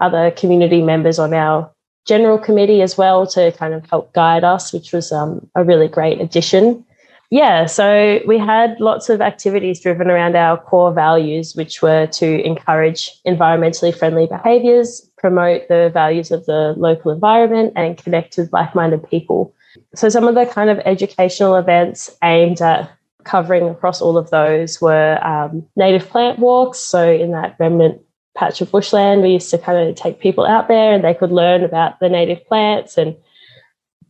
other 0.00 0.30
community 0.30 0.82
members 0.82 1.18
on 1.18 1.34
our 1.34 1.70
general 2.10 2.38
committee 2.38 2.82
as 2.82 2.98
well 2.98 3.24
to 3.24 3.52
kind 3.52 3.72
of 3.72 3.88
help 3.88 4.12
guide 4.12 4.42
us, 4.42 4.72
which 4.72 4.92
was 4.92 5.12
um, 5.12 5.48
a 5.54 5.62
really 5.62 5.86
great 5.86 6.20
addition. 6.20 6.84
Yeah, 7.30 7.66
so 7.66 8.20
we 8.26 8.36
had 8.36 8.80
lots 8.80 9.08
of 9.08 9.20
activities 9.20 9.78
driven 9.78 10.10
around 10.10 10.34
our 10.34 10.58
core 10.58 10.92
values, 10.92 11.54
which 11.54 11.80
were 11.80 12.08
to 12.08 12.44
encourage 12.44 13.22
environmentally 13.24 13.96
friendly 13.96 14.26
behaviours, 14.26 15.08
promote 15.16 15.68
the 15.68 15.92
values 15.94 16.32
of 16.32 16.44
the 16.46 16.74
local 16.76 17.12
environment, 17.12 17.72
and 17.76 17.96
connect 17.96 18.36
with 18.36 18.52
like 18.52 18.74
minded 18.74 19.08
people. 19.08 19.54
So, 19.94 20.08
some 20.08 20.26
of 20.26 20.34
the 20.34 20.46
kind 20.46 20.68
of 20.68 20.80
educational 20.84 21.54
events 21.54 22.10
aimed 22.24 22.60
at 22.60 22.90
covering 23.22 23.68
across 23.68 24.00
all 24.00 24.16
of 24.18 24.30
those 24.30 24.80
were 24.80 25.24
um, 25.24 25.64
native 25.76 26.08
plant 26.08 26.40
walks. 26.40 26.78
So 26.78 27.10
in 27.12 27.32
that 27.32 27.56
remnant 27.60 28.00
patch 28.40 28.62
of 28.62 28.72
bushland, 28.72 29.20
we 29.20 29.28
used 29.34 29.50
to 29.50 29.58
kind 29.58 29.86
of 29.86 29.94
take 29.94 30.18
people 30.18 30.46
out 30.46 30.66
there 30.66 30.94
and 30.94 31.04
they 31.04 31.12
could 31.12 31.30
learn 31.30 31.62
about 31.62 32.00
the 32.00 32.08
native 32.08 32.42
plants 32.46 32.96
and 32.96 33.14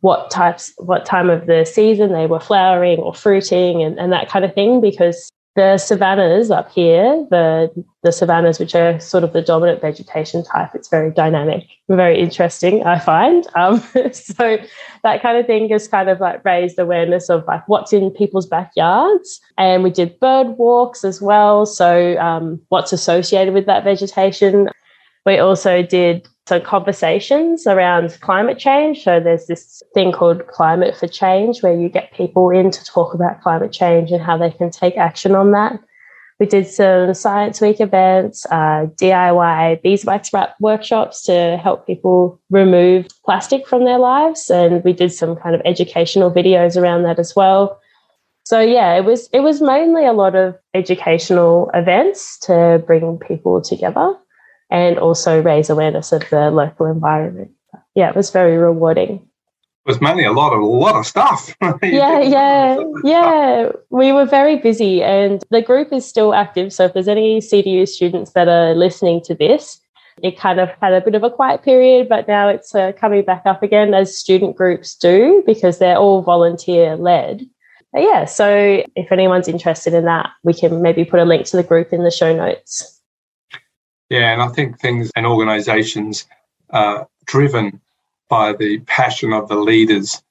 what 0.03 0.31
types, 0.31 0.73
what 0.79 1.05
time 1.05 1.29
of 1.29 1.47
the 1.47 1.65
season 1.65 2.13
they 2.13 2.27
were 2.27 2.39
flowering 2.39 3.01
or 3.01 3.13
fruiting 3.13 3.83
and, 3.83 3.99
and 3.99 4.13
that 4.13 4.29
kind 4.29 4.45
of 4.45 4.55
thing 4.55 4.81
because 4.81 5.29
the 5.57 5.79
savannas 5.79 6.51
up 6.51 6.71
here, 6.71 7.27
the 7.31 7.71
the 8.03 8.13
savannas, 8.13 8.59
which 8.59 8.75
are 8.75 8.99
sort 9.01 9.25
of 9.25 9.33
the 9.33 9.43
dominant 9.43 9.81
vegetation 9.81 10.45
type, 10.45 10.71
it's 10.75 10.89
very 10.89 11.11
dynamic, 11.11 11.67
very 11.89 12.19
interesting. 12.19 12.85
I 12.85 12.99
find 12.99 13.47
um, 13.57 13.81
so 14.13 14.59
that 15.03 15.23
kind 15.23 15.39
of 15.39 15.47
thing 15.47 15.69
has 15.71 15.89
kind 15.89 16.09
of 16.09 16.21
like 16.21 16.45
raised 16.45 16.79
awareness 16.79 17.29
of 17.29 17.45
like 17.47 17.67
what's 17.69 17.93
in 17.93 18.11
people's 18.11 18.47
backyards, 18.47 19.41
and 19.59 19.83
we 19.83 19.91
did 19.91 20.19
bird 20.21 20.57
walks 20.57 21.05
as 21.05 21.21
well. 21.21 21.67
So 21.67 22.17
um, 22.19 22.61
what's 22.69 22.93
associated 22.93 23.53
with 23.53 23.67
that 23.67 23.85
vegetation. 23.85 24.69
We 25.27 25.39
also 25.39 25.83
did 25.83 26.27
some 26.49 26.63
conversations 26.63 27.67
around 27.67 28.19
climate 28.21 28.59
change. 28.59 29.05
So 29.05 29.21
there's 29.21 29.47
this 29.47 29.83
thing 29.95 30.13
called 30.13 30.47
Climate 30.49 30.97
for 30.97 31.07
Change, 31.07 31.63
where 31.63 31.75
you 31.75 31.89
get 31.89 32.13
people 32.13 32.51
in 32.51 32.71
to 32.71 32.85
talk 32.85 33.15
about 33.15 33.41
climate 33.41 33.73
change 33.73 34.11
and 34.11 34.23
how 34.23 34.37
they 34.37 34.51
can 34.51 34.71
take 34.71 34.97
action 34.97 35.35
on 35.35 35.53
that. 35.53 35.79
We 36.41 36.47
did 36.47 36.67
some 36.67 37.13
Science 37.13 37.61
Week 37.61 37.81
events, 37.81 38.47
uh, 38.47 38.87
DIY 38.97 39.83
beeswax 39.83 40.33
wrap 40.33 40.55
workshops 40.59 41.23
to 41.25 41.61
help 41.63 41.87
people 41.87 42.41
remove 42.49 43.07
plastic 43.27 43.69
from 43.69 43.85
their 43.85 43.99
lives, 43.99 44.51
and 44.51 44.83
we 44.83 44.95
did 44.95 45.13
some 45.13 45.37
kind 45.37 45.55
of 45.55 45.61
educational 45.67 46.31
videos 46.31 46.81
around 46.81 47.03
that 47.03 47.19
as 47.19 47.37
well. 47.37 47.79
So 48.45 48.59
yeah, 48.59 48.97
it 48.97 49.05
was 49.05 49.29
it 49.35 49.41
was 49.41 49.61
mainly 49.61 50.07
a 50.07 50.15
lot 50.15 50.35
of 50.35 50.57
educational 50.73 51.71
events 51.75 52.39
to 52.41 52.83
bring 52.87 53.19
people 53.19 53.61
together 53.61 54.17
and 54.71 54.99
also 54.99 55.43
raise 55.43 55.71
awareness 55.71 56.13
of 56.13 56.29
the 56.31 56.51
local 56.51 56.87
environment. 56.87 57.51
Yeah, 57.95 58.11
it 58.11 58.17
was 58.17 58.31
very 58.31 58.57
rewarding. 58.57 59.27
It 59.87 59.89
was 59.89 60.01
mainly 60.01 60.25
a 60.25 60.33
lot 60.33 60.53
of 60.53 60.61
a 60.61 60.65
lot 60.65 60.95
of 60.95 61.07
stuff. 61.07 61.55
yeah, 61.83 62.21
yeah, 62.21 62.79
yeah. 63.03 63.71
We 63.91 64.13
were 64.13 64.27
very 64.27 64.57
busy, 64.57 65.03
and 65.03 65.43
the 65.51 65.63
group 65.63 65.93
is 65.93 66.05
still 66.05 66.35
active. 66.35 66.73
So 66.73 66.85
if 66.85 66.93
there's 66.93 67.09
any 67.09 67.41
CDU 67.41 67.89
students 67.89 68.33
that 68.33 68.47
are 68.47 68.75
listening 68.75 69.23
to 69.23 69.35
this, 69.35 69.81
it 70.23 70.39
kind 70.39 70.61
of 70.61 70.69
had 70.81 70.93
a 70.93 71.01
bit 71.01 71.15
of 71.15 71.25
a 71.25 71.31
quiet 71.31 71.63
period, 71.63 72.09
but 72.09 72.29
now 72.29 72.49
it's 72.49 72.75
uh, 72.75 72.93
coming 72.93 73.25
back 73.25 73.43
up 73.47 73.63
again 73.63 73.95
as 73.95 74.17
student 74.17 74.55
groups 74.55 74.95
do 74.95 75.43
because 75.47 75.79
they're 75.79 75.97
all 75.97 76.23
volunteer 76.23 76.97
led. 76.97 77.47
Yeah, 77.95 78.25
so 78.27 78.85
if 78.95 79.11
anyone's 79.11 79.49
interested 79.49 79.95
in 79.95 80.05
that, 80.05 80.31
we 80.45 80.55
can 80.55 80.81
maybe 80.81 81.05
put 81.05 81.19
a 81.19 81.25
link 81.25 81.47
to 81.47 81.57
the 81.57 81.65
group 81.65 81.93
in 81.93 82.05
the 82.05 82.11
show 82.11 82.37
notes. 82.37 83.00
Yeah, 84.11 84.33
and 84.33 84.43
I 84.43 84.49
think 84.49 84.81
things 84.81 85.11
and 85.15 85.25
organisations 85.25 86.27
are 86.71 87.09
driven 87.27 87.81
by 88.29 88.53
the 88.53 88.81
passion 88.81 89.33
of 89.33 89.49
the 89.49 89.57
leaders 89.57 90.23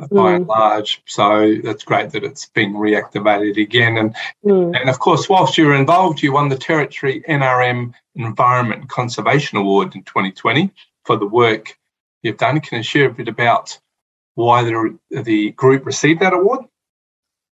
uh, 0.00 0.08
by 0.08 0.32
mm. 0.32 0.36
and 0.36 0.46
large. 0.46 1.02
So 1.06 1.56
that's 1.62 1.84
great 1.84 2.10
that 2.10 2.24
it's 2.24 2.46
being 2.46 2.74
reactivated 2.74 3.60
again. 3.60 3.96
And 3.96 4.16
mm. 4.44 4.78
and 4.78 4.90
of 4.90 4.98
course, 4.98 5.28
whilst 5.28 5.56
you 5.56 5.66
were 5.66 5.74
involved, 5.76 6.22
you 6.22 6.32
won 6.32 6.48
the 6.48 6.56
Territory 6.56 7.22
NRM 7.28 7.94
Environment 8.16 8.88
Conservation 8.88 9.58
Award 9.58 9.94
in 9.94 10.02
2020 10.02 10.70
for 11.04 11.16
the 11.16 11.26
work 11.26 11.78
you've 12.22 12.36
done. 12.36 12.60
Can 12.60 12.78
you 12.78 12.84
share 12.84 13.08
a 13.08 13.14
bit 13.14 13.28
about 13.28 13.78
why 14.34 14.64
the 14.64 14.98
the 15.10 15.52
group 15.52 15.86
received 15.86 16.20
that 16.20 16.32
award? 16.32 16.64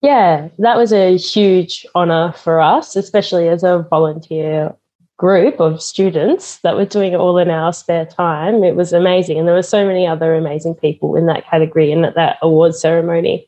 Yeah, 0.00 0.48
that 0.58 0.76
was 0.76 0.92
a 0.92 1.16
huge 1.16 1.84
honour 1.94 2.32
for 2.32 2.60
us, 2.60 2.96
especially 2.96 3.48
as 3.48 3.62
a 3.62 3.86
volunteer 3.90 4.74
group 5.18 5.60
of 5.60 5.82
students 5.82 6.58
that 6.58 6.76
were 6.76 6.84
doing 6.84 7.12
it 7.12 7.16
all 7.16 7.38
in 7.38 7.48
our 7.48 7.72
spare 7.72 8.04
time. 8.04 8.62
It 8.62 8.76
was 8.76 8.92
amazing. 8.92 9.38
And 9.38 9.48
there 9.48 9.54
were 9.54 9.62
so 9.62 9.86
many 9.86 10.06
other 10.06 10.34
amazing 10.34 10.74
people 10.74 11.16
in 11.16 11.26
that 11.26 11.46
category 11.46 11.90
and 11.90 12.04
at 12.04 12.14
that 12.16 12.36
award 12.42 12.74
ceremony. 12.74 13.46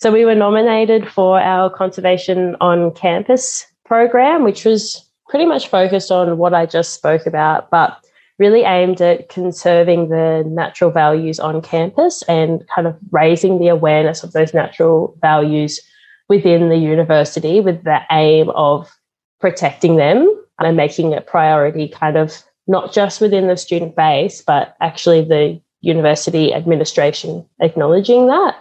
So 0.00 0.12
we 0.12 0.24
were 0.24 0.34
nominated 0.34 1.08
for 1.08 1.40
our 1.40 1.70
Conservation 1.70 2.56
on 2.60 2.92
Campus 2.92 3.64
program, 3.84 4.42
which 4.42 4.64
was 4.64 5.02
pretty 5.28 5.46
much 5.46 5.68
focused 5.68 6.10
on 6.10 6.38
what 6.38 6.54
I 6.54 6.66
just 6.66 6.94
spoke 6.94 7.26
about, 7.26 7.70
but 7.70 7.96
really 8.38 8.62
aimed 8.62 9.00
at 9.00 9.28
conserving 9.28 10.08
the 10.08 10.44
natural 10.46 10.90
values 10.90 11.40
on 11.40 11.62
campus 11.62 12.22
and 12.24 12.62
kind 12.74 12.86
of 12.86 12.96
raising 13.10 13.58
the 13.58 13.68
awareness 13.68 14.22
of 14.22 14.32
those 14.32 14.52
natural 14.52 15.16
values 15.22 15.80
within 16.28 16.68
the 16.68 16.76
university 16.76 17.60
with 17.60 17.84
the 17.84 18.00
aim 18.10 18.50
of 18.50 18.90
protecting 19.40 19.96
them 19.96 20.28
and 20.58 20.76
making 20.76 21.12
it 21.12 21.26
priority 21.26 21.88
kind 21.88 22.16
of 22.16 22.42
not 22.66 22.92
just 22.92 23.20
within 23.20 23.46
the 23.46 23.56
student 23.56 23.94
base, 23.94 24.42
but 24.42 24.76
actually 24.80 25.22
the 25.22 25.60
university 25.80 26.52
administration 26.52 27.44
acknowledging 27.60 28.26
that. 28.26 28.56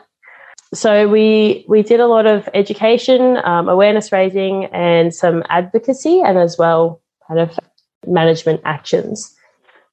So 0.73 1.07
we 1.07 1.65
we 1.67 1.83
did 1.83 1.99
a 1.99 2.07
lot 2.07 2.25
of 2.25 2.49
education, 2.53 3.37
um, 3.45 3.69
awareness 3.69 4.11
raising, 4.11 4.65
and 4.65 5.13
some 5.13 5.43
advocacy, 5.49 6.21
and 6.21 6.37
as 6.37 6.57
well 6.57 7.01
kind 7.27 7.39
of 7.39 7.57
management 8.05 8.61
actions. 8.65 9.33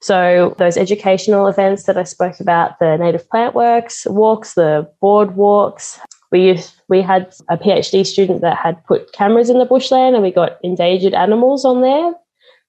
So 0.01 0.57
those 0.59 0.77
educational 0.77 1.47
events 1.47 1.85
that 1.85 1.97
I 1.97 2.03
spoke 2.03 2.41
about, 2.41 2.81
the 2.81 2.97
Native 2.97 3.29
Plant 3.31 3.55
Works 3.55 4.05
walks, 4.07 4.55
the 4.55 4.91
board 5.01 5.37
walks, 5.37 6.01
we 6.33 6.47
used, 6.49 6.75
we 6.89 7.03
had 7.03 7.33
a 7.49 7.57
PhD 7.59 8.05
student 8.07 8.41
that 8.41 8.57
had 8.57 8.83
put 8.87 9.13
cameras 9.13 9.51
in 9.51 9.59
the 9.59 9.67
bushland 9.67 10.17
and 10.17 10.25
we 10.25 10.33
got 10.33 10.59
endangered 10.63 11.15
animals 11.15 11.65
on 11.65 11.83
there, 11.83 12.15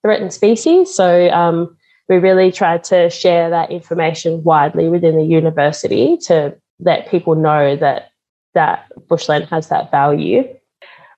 threatened 0.03 0.33
species. 0.33 0.93
So 0.93 1.29
um, 1.29 1.75
we 2.09 2.17
really 2.17 2.51
tried 2.51 2.83
to 2.85 3.09
share 3.09 3.49
that 3.49 3.71
information 3.71 4.43
widely 4.43 4.89
within 4.89 5.15
the 5.15 5.23
university 5.23 6.17
to 6.23 6.55
let 6.79 7.09
people 7.09 7.35
know 7.35 7.77
that 7.77 8.11
that 8.53 8.91
bushland 9.07 9.45
has 9.45 9.69
that 9.69 9.89
value. 9.89 10.43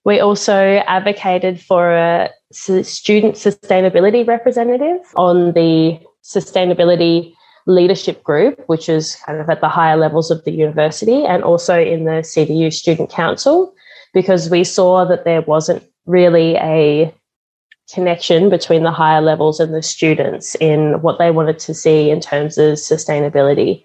We 0.06 0.20
also 0.20 0.84
advocated 0.86 1.60
for 1.60 1.92
a 1.92 2.30
student 2.54 3.36
sustainability 3.36 4.26
representative 4.26 5.02
on 5.16 5.54
the 5.54 6.00
sustainability 6.24 7.34
leadership 7.66 8.24
group, 8.24 8.64
which 8.68 8.90
is 8.90 9.16
kind 9.26 9.40
of 9.40 9.50
at 9.50 9.62
the 9.62 9.70
higher 9.70 9.98
levels 9.98 10.32
of 10.32 10.44
the 10.44 10.52
university, 10.52 11.26
and 11.26 11.44
also 11.44 11.80
in 11.80 12.06
the 12.06 12.22
CDU 12.22 12.72
Student 12.72 13.10
Council, 13.10 13.74
because 14.14 14.50
we 14.50 14.64
saw 14.64 15.06
that 15.06 15.26
there 15.26 15.42
wasn't 15.42 15.84
really 16.06 16.56
a 16.58 17.14
connection 17.94 18.50
between 18.50 18.84
the 18.84 18.92
higher 18.92 19.22
levels 19.22 19.60
and 19.60 19.74
the 19.74 19.82
students 19.82 20.56
in 20.56 21.02
what 21.02 21.20
they 21.20 21.32
wanted 21.32 21.60
to 21.60 21.74
see 21.74 22.10
in 22.10 22.20
terms 22.20 22.58
of 22.58 22.76
sustainability. 22.76 23.84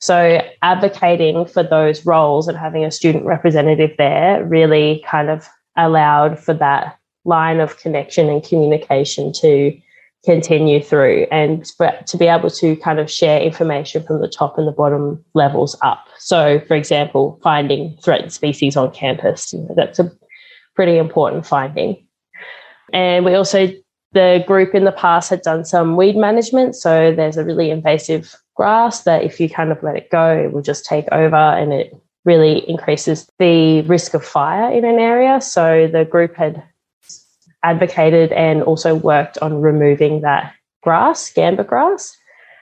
So, 0.00 0.42
advocating 0.62 1.46
for 1.46 1.62
those 1.62 2.04
roles 2.04 2.48
and 2.48 2.58
having 2.58 2.84
a 2.84 2.90
student 2.90 3.24
representative 3.24 3.92
there 3.98 4.44
really 4.44 5.04
kind 5.06 5.30
of 5.30 5.48
allowed 5.76 6.38
for 6.38 6.54
that 6.54 6.98
line 7.24 7.60
of 7.60 7.78
connection 7.78 8.28
and 8.28 8.42
communication 8.42 9.32
to 9.32 9.78
continue 10.24 10.80
through 10.82 11.26
and 11.32 11.64
to 12.06 12.16
be 12.16 12.26
able 12.26 12.48
to 12.48 12.76
kind 12.76 13.00
of 13.00 13.10
share 13.10 13.40
information 13.40 14.04
from 14.04 14.20
the 14.20 14.28
top 14.28 14.56
and 14.56 14.68
the 14.68 14.72
bottom 14.72 15.24
levels 15.34 15.76
up. 15.82 16.06
So, 16.18 16.60
for 16.68 16.76
example, 16.76 17.40
finding 17.42 17.96
threatened 18.02 18.32
species 18.32 18.76
on 18.76 18.92
campus, 18.92 19.52
that's 19.76 19.98
a 19.98 20.12
pretty 20.76 20.96
important 20.96 21.44
finding. 21.44 22.06
And 22.92 23.24
we 23.24 23.34
also, 23.34 23.68
the 24.12 24.44
group 24.46 24.74
in 24.74 24.84
the 24.84 24.92
past 24.92 25.30
had 25.30 25.42
done 25.42 25.64
some 25.64 25.96
weed 25.96 26.16
management. 26.16 26.76
So, 26.76 27.12
there's 27.12 27.36
a 27.36 27.44
really 27.44 27.70
invasive 27.70 28.36
grass 28.54 29.02
that 29.02 29.24
if 29.24 29.40
you 29.40 29.50
kind 29.50 29.72
of 29.72 29.82
let 29.82 29.96
it 29.96 30.10
go, 30.10 30.36
it 30.36 30.52
will 30.52 30.62
just 30.62 30.84
take 30.84 31.06
over 31.10 31.34
and 31.34 31.72
it 31.72 31.92
really 32.24 32.58
increases 32.70 33.28
the 33.40 33.82
risk 33.82 34.14
of 34.14 34.24
fire 34.24 34.70
in 34.70 34.84
an 34.84 35.00
area. 35.00 35.40
So, 35.40 35.88
the 35.88 36.04
group 36.04 36.36
had 36.36 36.62
advocated 37.62 38.32
and 38.32 38.62
also 38.62 38.94
worked 38.94 39.38
on 39.38 39.60
removing 39.60 40.22
that 40.22 40.54
grass, 40.82 41.32
gamba 41.32 41.64
grass. 41.64 42.16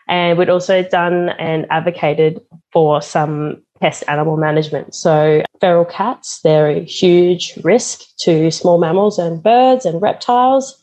And 0.09 0.37
we'd 0.39 0.51
also 0.51 0.83
done 0.83 1.31
and 1.31 1.67
advocated 1.71 2.41
for 2.73 3.01
some 3.01 3.63
pest 3.81 4.05
animal 4.09 4.37
management. 4.37 4.95
So, 4.95 5.43
feral 5.61 5.85
cats, 5.85 6.41
they're 6.43 6.69
a 6.69 6.85
huge 6.85 7.57
risk 7.63 8.03
to 8.21 8.51
small 8.51 8.79
mammals 8.79 9.19
and 9.19 9.43
birds 9.43 9.87
and 9.87 10.03
reptiles. 10.03 10.77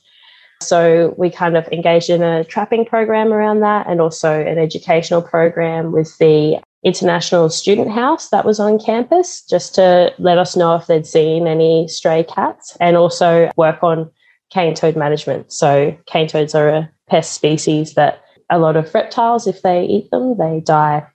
So, 0.62 1.14
we 1.18 1.30
kind 1.30 1.58
of 1.58 1.68
engaged 1.68 2.10
in 2.10 2.24
a 2.24 2.44
trapping 2.46 2.86
program 2.86 3.34
around 3.34 3.60
that 3.60 3.88
and 3.88 4.02
also 4.02 4.42
an 4.42 4.58
educational 4.58 5.22
program 5.22 5.92
with 5.92 6.18
the 6.18 6.60
International 6.88 7.50
Student 7.50 7.92
House 7.92 8.30
that 8.30 8.46
was 8.46 8.62
on 8.62 8.80
campus 8.80 9.42
just 9.42 9.76
to 9.76 10.14
let 10.20 10.38
us 10.38 10.56
know 10.56 10.76
if 10.76 10.88
they'd 10.88 11.06
seen 11.06 11.46
any 11.46 11.86
stray 11.90 12.24
cats 12.24 12.78
and 12.80 12.96
also 12.96 13.52
work 13.58 13.84
on 13.84 14.10
cane 14.52 14.74
toad 14.74 14.96
management. 14.96 15.52
So, 15.52 15.96
cane 16.06 16.30
toads 16.30 16.56
are 16.56 16.70
a 16.70 16.90
pest 17.10 17.34
species 17.34 17.96
that 17.96 18.24
a 18.50 18.58
lot 18.58 18.78
of 18.78 18.94
reptiles, 18.94 19.48
if 19.48 19.62
they 19.62 19.84
eat 19.84 20.10
them, 20.12 20.38
they 20.38 20.62
die. 20.62 21.06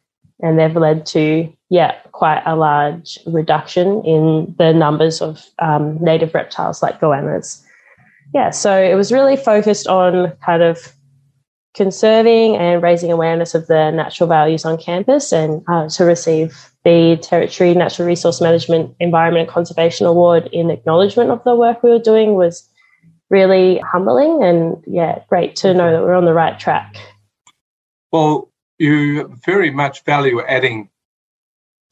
And 0.41 0.59
they've 0.59 0.77
led 0.77 1.07
to, 1.07 1.51
yeah, 1.71 1.95
quite 2.11 2.43
a 2.45 2.55
large 2.55 3.19
reduction 3.27 4.05
in 4.05 4.55
the 4.59 4.75
numbers 4.75 5.23
of 5.23 5.47
um, 5.59 5.97
native 6.03 6.35
reptiles 6.35 6.83
like 6.83 7.01
goannas. 7.01 7.65
Yeah, 8.35 8.51
so 8.51 8.77
it 8.77 8.95
was 8.95 9.11
really 9.11 9.37
focused 9.37 9.87
on 9.87 10.33
kind 10.45 10.63
of 10.63 10.93
conserving 11.75 12.57
and 12.57 12.83
raising 12.83 13.11
awareness 13.11 13.55
of 13.55 13.67
the 13.67 13.91
natural 13.91 14.29
values 14.29 14.65
on 14.65 14.77
campus 14.77 15.33
and 15.33 15.63
uh, 15.69 15.89
to 15.89 16.05
receive 16.05 16.71
the 16.85 17.19
Territory 17.23 17.75
Natural 17.75 18.07
Resource 18.07 18.41
Management 18.41 18.95
Environment 19.01 19.47
and 19.47 19.55
Conservation 19.55 20.07
Award 20.07 20.49
in 20.53 20.71
acknowledgement 20.71 21.31
of 21.31 21.43
the 21.45 21.55
work 21.55 21.83
we 21.83 21.91
were 21.91 21.99
doing 21.99 22.35
was 22.35 22.69
really 23.31 23.79
humbling 23.79 24.43
and 24.43 24.83
yeah, 24.87 25.23
great 25.29 25.57
to 25.57 25.73
know 25.73 25.93
that 25.93 26.03
we're 26.03 26.15
on 26.15 26.27
the 26.27 26.35
right 26.35 26.59
track. 26.59 26.97
Well, 28.11 28.51
you 28.79 29.35
very 29.47 29.71
much 29.71 30.05
value 30.05 30.43
adding 30.43 30.91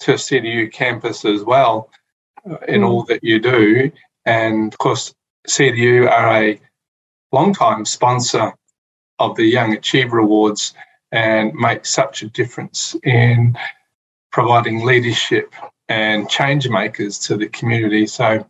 to 0.01 0.13
CDU 0.13 0.71
campus 0.71 1.25
as 1.25 1.43
well 1.43 1.91
uh, 2.49 2.57
in 2.69 2.83
mm. 2.83 2.89
all 2.89 3.05
that 3.05 3.25
you 3.25 3.39
do. 3.39 3.91
And 4.27 4.73
of 4.73 4.79
course, 4.79 5.15
CDU 5.49 6.11
are 6.11 6.43
a 6.43 6.61
long-time 7.33 7.87
sponsor 7.87 8.53
of 9.21 9.37
the 9.37 9.45
Young 9.45 9.73
Achiever 9.75 10.19
Awards 10.19 10.75
and 11.13 11.55
make 11.55 11.87
such 11.87 12.23
a 12.23 12.29
difference 12.29 12.97
in 13.05 13.57
providing 14.33 14.85
leadership 14.85 15.55
and 15.89 16.29
change 16.29 16.69
makers 16.69 17.19
to 17.19 17.37
the 17.37 17.49
community. 17.49 18.07
So, 18.07 18.47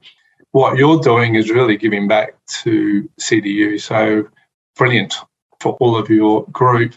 what 0.52 0.76
you're 0.76 1.00
doing 1.00 1.36
is 1.36 1.50
really 1.50 1.76
giving 1.76 2.08
back 2.08 2.34
to 2.62 3.08
CDU. 3.20 3.80
So, 3.80 4.28
brilliant 4.76 5.14
for 5.60 5.76
all 5.80 5.96
of 5.96 6.08
your 6.10 6.46
group. 6.46 6.94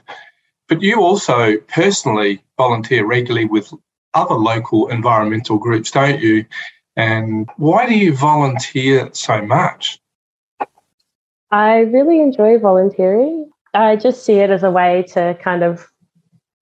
But 0.68 0.82
you 0.82 1.02
also 1.02 1.58
personally 1.58 2.44
volunteer 2.58 3.06
regularly 3.06 3.46
with 3.46 3.74
other 4.14 4.36
local 4.36 4.88
environmental 4.88 5.58
groups, 5.58 5.92
don't 5.92 6.20
you? 6.20 6.46
And 6.96 7.50
why 7.58 7.88
do 7.88 7.96
you 7.96 8.16
volunteer 8.16 9.10
so 9.14 9.42
much? 9.42 10.00
I 11.52 11.80
really 11.80 12.22
enjoy 12.22 12.58
volunteering. 12.60 13.53
I 13.74 13.96
just 13.96 14.26
see 14.26 14.36
it 14.36 14.50
as 14.50 14.64
a 14.64 14.72
way 14.72 15.04
to 15.10 15.38
kind 15.42 15.64
of 15.64 15.88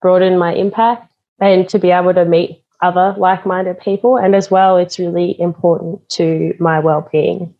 broaden 0.00 0.38
my 0.38 0.54
impact 0.54 1.12
and 1.40 1.68
to 1.68 1.78
be 1.78 1.90
able 1.90 2.14
to 2.14 2.24
meet 2.24 2.62
other 2.80 3.14
like 3.18 3.46
minded 3.46 3.78
people. 3.80 4.16
And 4.16 4.34
as 4.34 4.50
well, 4.50 4.76
it's 4.76 4.98
really 4.98 5.40
important 5.40 6.06
to 6.10 6.54
my 6.58 6.80
well 6.80 7.08
being. 7.12 7.54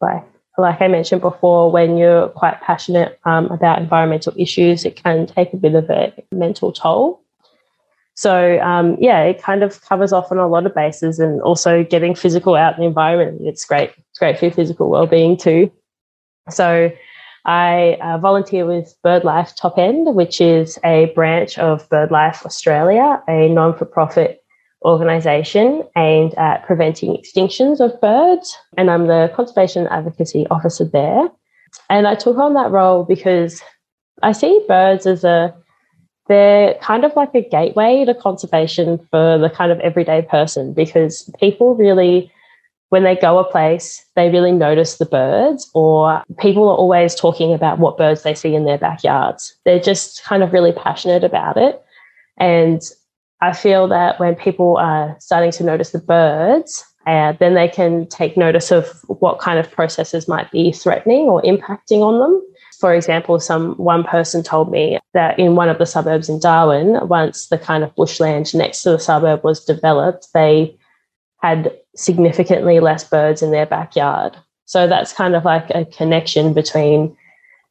Like, 0.00 0.24
like 0.58 0.80
I 0.80 0.88
mentioned 0.88 1.20
before, 1.20 1.70
when 1.70 1.96
you're 1.96 2.28
quite 2.28 2.60
passionate 2.60 3.18
um, 3.24 3.46
about 3.46 3.80
environmental 3.80 4.32
issues, 4.36 4.84
it 4.84 4.96
can 4.96 5.26
take 5.26 5.52
a 5.52 5.56
bit 5.56 5.74
of 5.74 5.88
a 5.90 6.12
mental 6.32 6.72
toll. 6.72 7.22
So, 8.14 8.58
um, 8.60 8.96
yeah, 8.98 9.22
it 9.22 9.42
kind 9.42 9.62
of 9.62 9.82
covers 9.82 10.12
off 10.12 10.32
on 10.32 10.38
a 10.38 10.46
lot 10.46 10.64
of 10.64 10.74
bases 10.74 11.18
and 11.18 11.42
also 11.42 11.84
getting 11.84 12.14
physical 12.14 12.54
out 12.54 12.74
in 12.74 12.80
the 12.80 12.86
environment. 12.86 13.42
It's 13.42 13.64
great. 13.66 13.92
It's 14.10 14.18
great 14.18 14.38
for 14.38 14.46
your 14.46 14.54
physical 14.54 14.88
well 14.88 15.06
being 15.06 15.36
too. 15.36 15.70
So, 16.48 16.90
I 17.46 17.96
uh, 18.02 18.18
volunteer 18.18 18.66
with 18.66 18.96
BirdLife 19.04 19.54
Top 19.54 19.78
End, 19.78 20.14
which 20.16 20.40
is 20.40 20.78
a 20.84 21.12
branch 21.14 21.58
of 21.58 21.88
BirdLife 21.88 22.44
Australia, 22.44 23.22
a 23.28 23.48
non 23.48 23.76
for 23.76 23.84
profit 23.84 24.42
organisation 24.84 25.84
aimed 25.96 26.34
at 26.34 26.66
preventing 26.66 27.16
extinctions 27.16 27.80
of 27.80 27.98
birds. 28.00 28.56
And 28.76 28.90
I'm 28.90 29.06
the 29.06 29.32
conservation 29.34 29.86
advocacy 29.86 30.46
officer 30.48 30.84
there. 30.84 31.28
And 31.88 32.08
I 32.08 32.16
took 32.16 32.36
on 32.36 32.54
that 32.54 32.70
role 32.72 33.04
because 33.04 33.62
I 34.22 34.32
see 34.32 34.64
birds 34.68 35.06
as 35.06 35.24
a 35.24 35.54
they're 36.28 36.74
kind 36.82 37.04
of 37.04 37.14
like 37.14 37.32
a 37.34 37.48
gateway 37.48 38.04
to 38.04 38.12
conservation 38.12 38.98
for 39.10 39.38
the 39.38 39.48
kind 39.48 39.70
of 39.70 39.78
everyday 39.78 40.22
person 40.22 40.72
because 40.72 41.30
people 41.38 41.76
really 41.76 42.32
when 42.90 43.02
they 43.02 43.16
go 43.16 43.38
a 43.38 43.50
place, 43.50 44.04
they 44.14 44.30
really 44.30 44.52
notice 44.52 44.98
the 44.98 45.06
birds, 45.06 45.68
or 45.74 46.22
people 46.38 46.68
are 46.68 46.76
always 46.76 47.14
talking 47.14 47.52
about 47.52 47.78
what 47.78 47.98
birds 47.98 48.22
they 48.22 48.34
see 48.34 48.54
in 48.54 48.64
their 48.64 48.78
backyards. 48.78 49.56
They're 49.64 49.80
just 49.80 50.22
kind 50.24 50.42
of 50.42 50.52
really 50.52 50.72
passionate 50.72 51.24
about 51.24 51.56
it. 51.56 51.82
And 52.38 52.80
I 53.40 53.52
feel 53.52 53.88
that 53.88 54.20
when 54.20 54.34
people 54.34 54.76
are 54.76 55.16
starting 55.18 55.50
to 55.52 55.64
notice 55.64 55.90
the 55.90 55.98
birds, 55.98 56.84
uh, 57.06 57.32
then 57.38 57.54
they 57.54 57.68
can 57.68 58.06
take 58.08 58.36
notice 58.36 58.70
of 58.70 58.88
what 59.06 59.38
kind 59.38 59.58
of 59.58 59.70
processes 59.70 60.28
might 60.28 60.50
be 60.50 60.72
threatening 60.72 61.26
or 61.26 61.42
impacting 61.42 62.02
on 62.02 62.18
them. 62.18 62.42
For 62.80 62.94
example, 62.94 63.38
some 63.40 63.74
one 63.76 64.04
person 64.04 64.42
told 64.42 64.70
me 64.70 64.98
that 65.14 65.38
in 65.38 65.56
one 65.56 65.68
of 65.68 65.78
the 65.78 65.86
suburbs 65.86 66.28
in 66.28 66.40
Darwin, 66.40 66.98
once 67.08 67.46
the 67.48 67.58
kind 67.58 67.84
of 67.84 67.94
bushland 67.94 68.54
next 68.54 68.82
to 68.82 68.90
the 68.90 68.98
suburb 68.98 69.42
was 69.44 69.64
developed, 69.64 70.28
they 70.34 70.76
had 71.46 71.72
significantly 71.94 72.80
less 72.80 73.04
birds 73.04 73.42
in 73.42 73.50
their 73.50 73.66
backyard. 73.66 74.36
So 74.64 74.86
that's 74.86 75.12
kind 75.12 75.36
of 75.36 75.44
like 75.44 75.70
a 75.70 75.84
connection 75.84 76.52
between 76.52 77.16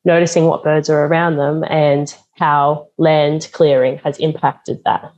noticing 0.05 0.45
what 0.45 0.63
birds 0.63 0.89
are 0.89 1.05
around 1.05 1.37
them 1.37 1.63
and 1.69 2.15
how 2.37 2.87
land 2.97 3.49
clearing 3.51 3.97
has 3.97 4.17
impacted 4.19 4.81
that. 4.85 5.11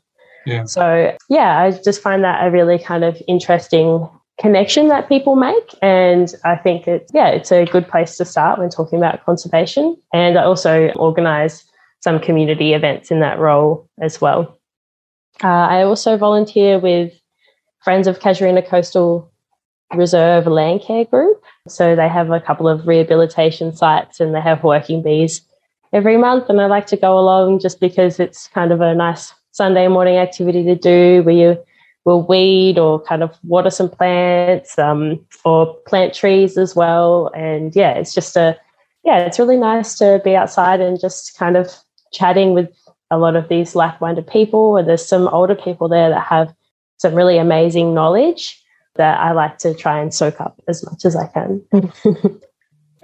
Yeah. 0.45 0.63
So, 0.65 1.15
yeah, 1.29 1.59
I 1.61 1.71
just 1.71 2.01
find 2.01 2.23
that 2.23 2.45
a 2.45 2.49
really 2.49 2.79
kind 2.79 3.03
of 3.03 3.21
interesting 3.27 4.09
connection 4.39 4.87
that 4.87 5.09
people 5.09 5.35
make. 5.35 5.75
And 5.81 6.33
I 6.45 6.55
think 6.55 6.87
it's, 6.87 7.11
yeah, 7.13 7.27
it's 7.27 7.51
a 7.51 7.65
good 7.65 7.87
place 7.87 8.17
to 8.17 8.25
start 8.25 8.59
when 8.59 8.69
talking 8.69 8.97
about 8.97 9.23
conservation. 9.25 9.97
And 10.13 10.37
I 10.37 10.43
also 10.43 10.89
organise 10.95 11.63
some 12.01 12.19
community 12.19 12.73
events 12.73 13.11
in 13.11 13.19
that 13.19 13.39
role 13.39 13.87
as 14.01 14.21
well. 14.21 14.57
Uh, 15.43 15.47
I 15.47 15.83
also 15.83 16.17
volunteer 16.17 16.79
with 16.79 17.13
Friends 17.83 18.07
of 18.07 18.19
Casuarina 18.19 18.67
Coastal 18.67 19.31
Reserve 19.93 20.47
Land 20.47 20.81
Care 20.81 21.05
Group. 21.05 21.41
So 21.67 21.95
they 21.95 22.09
have 22.09 22.31
a 22.31 22.39
couple 22.39 22.67
of 22.67 22.87
rehabilitation 22.87 23.75
sites 23.75 24.19
and 24.19 24.35
they 24.35 24.41
have 24.41 24.63
working 24.63 25.01
bees 25.01 25.41
every 25.93 26.17
month. 26.17 26.49
And 26.49 26.59
I 26.59 26.65
like 26.65 26.87
to 26.87 26.97
go 26.97 27.17
along 27.17 27.59
just 27.59 27.79
because 27.79 28.19
it's 28.19 28.47
kind 28.49 28.71
of 28.71 28.81
a 28.81 28.93
nice 28.93 29.33
Sunday 29.51 29.87
morning 29.87 30.17
activity 30.17 30.63
to 30.63 30.75
do 30.75 31.23
where 31.23 31.35
you 31.35 31.63
will 32.05 32.25
weed 32.25 32.77
or 32.77 33.01
kind 33.01 33.23
of 33.23 33.37
water 33.43 33.69
some 33.69 33.89
plants 33.89 34.77
um, 34.79 35.25
or 35.43 35.73
plant 35.87 36.13
trees 36.13 36.57
as 36.57 36.75
well. 36.75 37.31
And 37.35 37.75
yeah, 37.75 37.91
it's 37.91 38.13
just 38.13 38.37
a, 38.37 38.57
yeah, 39.03 39.19
it's 39.19 39.39
really 39.39 39.57
nice 39.57 39.97
to 39.97 40.21
be 40.23 40.35
outside 40.35 40.79
and 40.79 40.99
just 40.99 41.37
kind 41.37 41.57
of 41.57 41.73
chatting 42.13 42.53
with 42.53 42.69
a 43.11 43.17
lot 43.17 43.35
of 43.35 43.49
these 43.49 43.75
like 43.75 43.99
minded 43.99 44.27
people. 44.27 44.77
And 44.77 44.87
there's 44.87 45.05
some 45.05 45.27
older 45.29 45.55
people 45.55 45.87
there 45.87 46.09
that 46.09 46.25
have 46.25 46.53
some 46.97 47.15
really 47.15 47.37
amazing 47.37 47.93
knowledge 47.93 48.61
that 48.95 49.19
I 49.19 49.31
like 49.31 49.59
to 49.59 49.73
try 49.73 49.99
and 49.99 50.13
soak 50.13 50.41
up 50.41 50.59
as 50.67 50.83
much 50.83 51.05
as 51.05 51.15
I 51.15 51.27
can. 51.27 51.63
and 51.71 51.91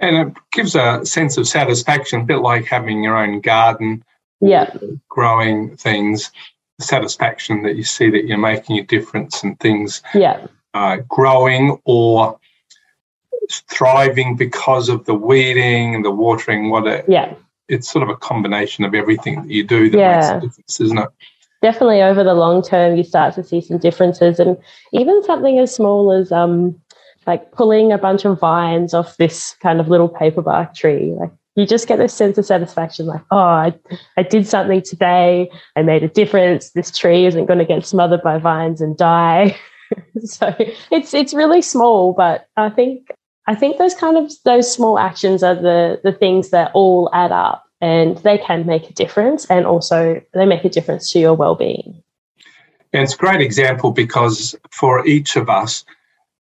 it 0.00 0.34
gives 0.52 0.74
a 0.74 1.04
sense 1.04 1.36
of 1.36 1.46
satisfaction, 1.46 2.22
a 2.22 2.24
bit 2.24 2.38
like 2.38 2.66
having 2.66 3.02
your 3.02 3.16
own 3.16 3.40
garden 3.40 4.04
yeah 4.44 4.74
growing 5.08 5.76
things 5.76 6.30
satisfaction 6.80 7.62
that 7.62 7.76
you 7.76 7.84
see 7.84 8.10
that 8.10 8.26
you're 8.26 8.38
making 8.38 8.78
a 8.78 8.82
difference 8.82 9.42
and 9.42 9.58
things 9.60 10.02
yeah 10.14 10.46
uh, 10.74 10.96
growing 11.08 11.78
or 11.84 12.38
thriving 13.70 14.36
because 14.36 14.88
of 14.88 15.04
the 15.04 15.14
weeding 15.14 15.94
and 15.94 16.04
the 16.04 16.10
watering 16.10 16.68
what 16.68 16.86
it, 16.86 17.04
yeah 17.08 17.34
it's 17.68 17.90
sort 17.90 18.02
of 18.02 18.08
a 18.08 18.16
combination 18.16 18.84
of 18.84 18.94
everything 18.94 19.40
that 19.40 19.50
you 19.50 19.64
do 19.64 19.88
that 19.88 19.98
yeah. 19.98 20.16
makes 20.16 20.28
a 20.28 20.40
difference 20.40 20.80
isn't 20.80 20.98
it 20.98 21.08
definitely 21.64 22.02
over 22.02 22.22
the 22.22 22.34
long 22.34 22.60
term 22.60 22.94
you 22.94 23.02
start 23.02 23.34
to 23.34 23.42
see 23.42 23.58
some 23.58 23.78
differences 23.78 24.38
and 24.38 24.54
even 24.92 25.24
something 25.24 25.58
as 25.58 25.74
small 25.74 26.12
as 26.12 26.30
um 26.30 26.78
like 27.26 27.50
pulling 27.52 27.90
a 27.90 27.96
bunch 27.96 28.26
of 28.26 28.38
vines 28.38 28.92
off 28.92 29.16
this 29.16 29.56
kind 29.62 29.80
of 29.80 29.88
little 29.88 30.10
paperbark 30.10 30.74
tree 30.74 31.14
like 31.18 31.30
you 31.56 31.66
just 31.66 31.88
get 31.88 31.96
this 31.98 32.12
sense 32.12 32.36
of 32.36 32.44
satisfaction 32.44 33.06
like, 33.06 33.22
oh, 33.30 33.38
I, 33.38 33.72
I 34.16 34.24
did 34.24 34.44
something 34.44 34.82
today. 34.82 35.48
I 35.76 35.82
made 35.82 36.02
a 36.02 36.08
difference. 36.08 36.70
This 36.70 36.90
tree 36.90 37.26
isn't 37.26 37.46
going 37.46 37.60
to 37.60 37.64
get 37.64 37.86
smothered 37.86 38.22
by 38.22 38.38
vines 38.38 38.80
and 38.80 38.96
die. 38.96 39.56
so 40.24 40.52
it's 40.90 41.14
it's 41.14 41.32
really 41.32 41.62
small, 41.62 42.12
but 42.12 42.48
I 42.56 42.70
think 42.70 43.08
I 43.46 43.54
think 43.54 43.78
those 43.78 43.94
kind 43.94 44.16
of 44.16 44.32
those 44.44 44.72
small 44.72 44.98
actions 44.98 45.44
are 45.44 45.54
the 45.54 46.00
the 46.02 46.12
things 46.12 46.50
that 46.50 46.72
all 46.74 47.08
add 47.12 47.30
up 47.30 47.64
and 47.80 48.18
they 48.18 48.38
can 48.38 48.66
make 48.66 48.88
a 48.88 48.92
difference 48.92 49.46
and 49.46 49.66
also 49.66 50.20
they 50.32 50.46
make 50.46 50.64
a 50.64 50.68
difference 50.68 51.10
to 51.12 51.18
your 51.18 51.34
well-being. 51.34 52.02
And 52.92 53.02
it's 53.02 53.14
a 53.14 53.18
great 53.18 53.40
example 53.40 53.90
because 53.90 54.54
for 54.70 55.06
each 55.06 55.36
of 55.36 55.50
us, 55.50 55.84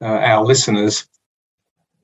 uh, 0.02 0.06
our 0.06 0.44
listeners, 0.44 1.06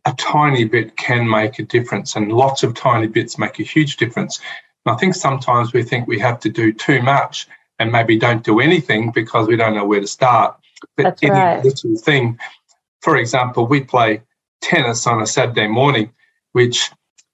a 0.06 0.14
tiny 0.14 0.64
bit 0.64 0.96
can 0.96 1.28
make 1.28 1.58
a 1.58 1.64
difference, 1.64 2.16
and 2.16 2.32
lots 2.32 2.62
of 2.62 2.74
tiny 2.74 3.08
bits 3.08 3.38
make 3.38 3.58
a 3.60 3.62
huge 3.62 3.96
difference. 3.98 4.40
And 4.86 4.94
I 4.94 4.98
think 4.98 5.14
sometimes 5.14 5.72
we 5.72 5.82
think 5.82 6.06
we 6.06 6.18
have 6.20 6.40
to 6.40 6.48
do 6.48 6.72
too 6.72 7.02
much 7.02 7.46
and 7.78 7.92
maybe 7.92 8.18
don't 8.18 8.42
do 8.42 8.60
anything 8.60 9.10
because 9.12 9.46
we 9.46 9.56
don't 9.56 9.74
know 9.74 9.84
where 9.84 10.00
to 10.00 10.06
start. 10.06 10.56
But 10.96 11.02
That's 11.02 11.22
any 11.22 11.32
right. 11.32 11.64
little 11.64 11.96
thing, 11.98 12.38
for 13.02 13.16
example, 13.16 13.66
we 13.66 13.82
play 13.82 14.22
tennis 14.60 15.06
on 15.06 15.20
a 15.20 15.26
Saturday 15.26 15.66
morning, 15.66 16.10
which 16.52 16.90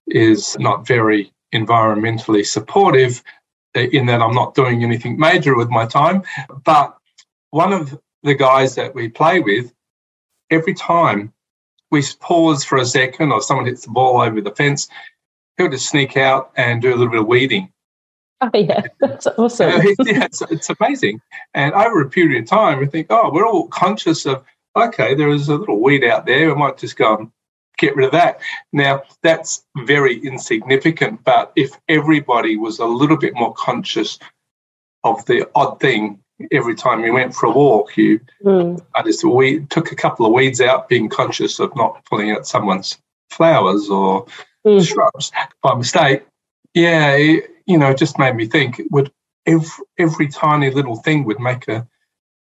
is 0.07 0.57
not 0.59 0.87
very 0.87 1.33
environmentally 1.55 2.45
supportive 2.45 3.23
in 3.75 4.07
that 4.07 4.21
I'm 4.21 4.35
not 4.35 4.55
doing 4.55 4.85
anything 4.85 5.19
major 5.19 5.57
with 5.57 5.71
my 5.71 5.87
time. 5.87 6.23
But 6.65 6.97
one 7.51 7.73
of 7.73 7.99
the 8.23 8.35
guys 8.35 8.75
that 8.77 8.95
we 8.95 9.09
play 9.09 9.41
with, 9.41 9.73
every 10.51 10.75
time 10.75 11.33
we 11.91 12.03
pause 12.21 12.65
for 12.65 12.79
a 12.79 12.87
second 12.87 13.33
or 13.33 13.41
someone 13.41 13.67
hits 13.67 13.85
the 13.85 13.91
ball 13.91 14.21
over 14.21 14.41
the 14.41 14.51
fence, 14.51 14.89
he'll 15.57 15.69
just 15.69 15.89
sneak 15.89 16.17
out 16.17 16.53
and 16.57 16.83
do 16.83 16.91
a 16.91 16.97
little 16.97 17.11
bit 17.11 17.21
of 17.21 17.27
weeding. 17.27 17.73
Oh, 18.41 18.51
yeah, 18.53 18.83
that's 19.01 19.27
awesome. 19.27 19.71
Uh, 19.71 19.83
yeah, 20.05 20.25
it's, 20.25 20.43
it's 20.43 20.71
amazing. 20.81 21.21
And 21.55 21.73
over 21.75 22.03
a 22.03 22.11
period 22.11 22.43
of 22.43 22.49
time, 22.49 22.79
we 22.79 22.87
think, 22.87 23.07
oh, 23.11 23.31
we're 23.33 23.47
all 23.47 23.69
conscious 23.69 24.27
of, 24.27 24.45
okay, 24.77 25.15
there 25.15 25.31
is 25.31 25.49
a 25.49 25.57
little 25.57 25.81
weed 25.81 26.05
out 26.05 26.27
there. 26.27 26.49
We 26.49 26.55
might 26.55 26.79
just 26.79 26.97
go 26.97 27.17
and 27.17 27.31
get 27.79 27.97
rid 27.97 28.07
of 28.07 28.13
that. 28.13 28.41
Now, 28.73 29.03
that's 29.23 29.65
very 29.77 30.19
insignificant, 30.19 31.25
but 31.25 31.53
if 31.57 31.73
everybody 31.89 32.57
was 32.57 32.79
a 32.79 32.87
little 32.87 33.17
bit 33.17 33.35
more 33.35 33.55
conscious 33.55 34.19
of 35.03 35.25
the 35.27 35.49
odd 35.55 35.81
thing 35.81 36.21
every 36.51 36.75
time 36.75 37.03
we 37.03 37.11
went 37.11 37.35
for 37.35 37.47
a 37.47 37.51
walk, 37.51 37.97
you 37.97 38.21
mm. 38.43 38.81
I 38.95 39.03
just 39.03 39.25
we 39.25 39.61
took 39.67 39.93
a 39.93 39.97
couple 39.97 40.27
of 40.27 40.33
weeds 40.33 40.61
out, 40.61 40.89
being 40.89 41.09
conscious 41.09 41.59
of 41.59 41.75
not 41.77 42.05
pulling 42.07 42.31
out 42.31 42.47
someone's 42.47 42.99
flowers 43.31 43.89
or 43.89 44.27
mm. 44.67 44.87
shrubs 44.87 45.33
by 45.63 45.75
mistake. 45.75 46.25
Yeah, 46.73 47.13
it, 47.13 47.51
you 47.67 47.79
know, 47.79 47.91
it 47.91 47.99
just 47.99 48.19
made 48.19 48.35
me 48.35 48.47
think 48.47 48.81
would 48.91 49.13
every, 49.47 49.85
every 49.99 50.29
tiny 50.29 50.71
little 50.71 50.97
thing 50.97 51.25
would 51.25 51.41
make 51.41 51.69
a 51.69 51.87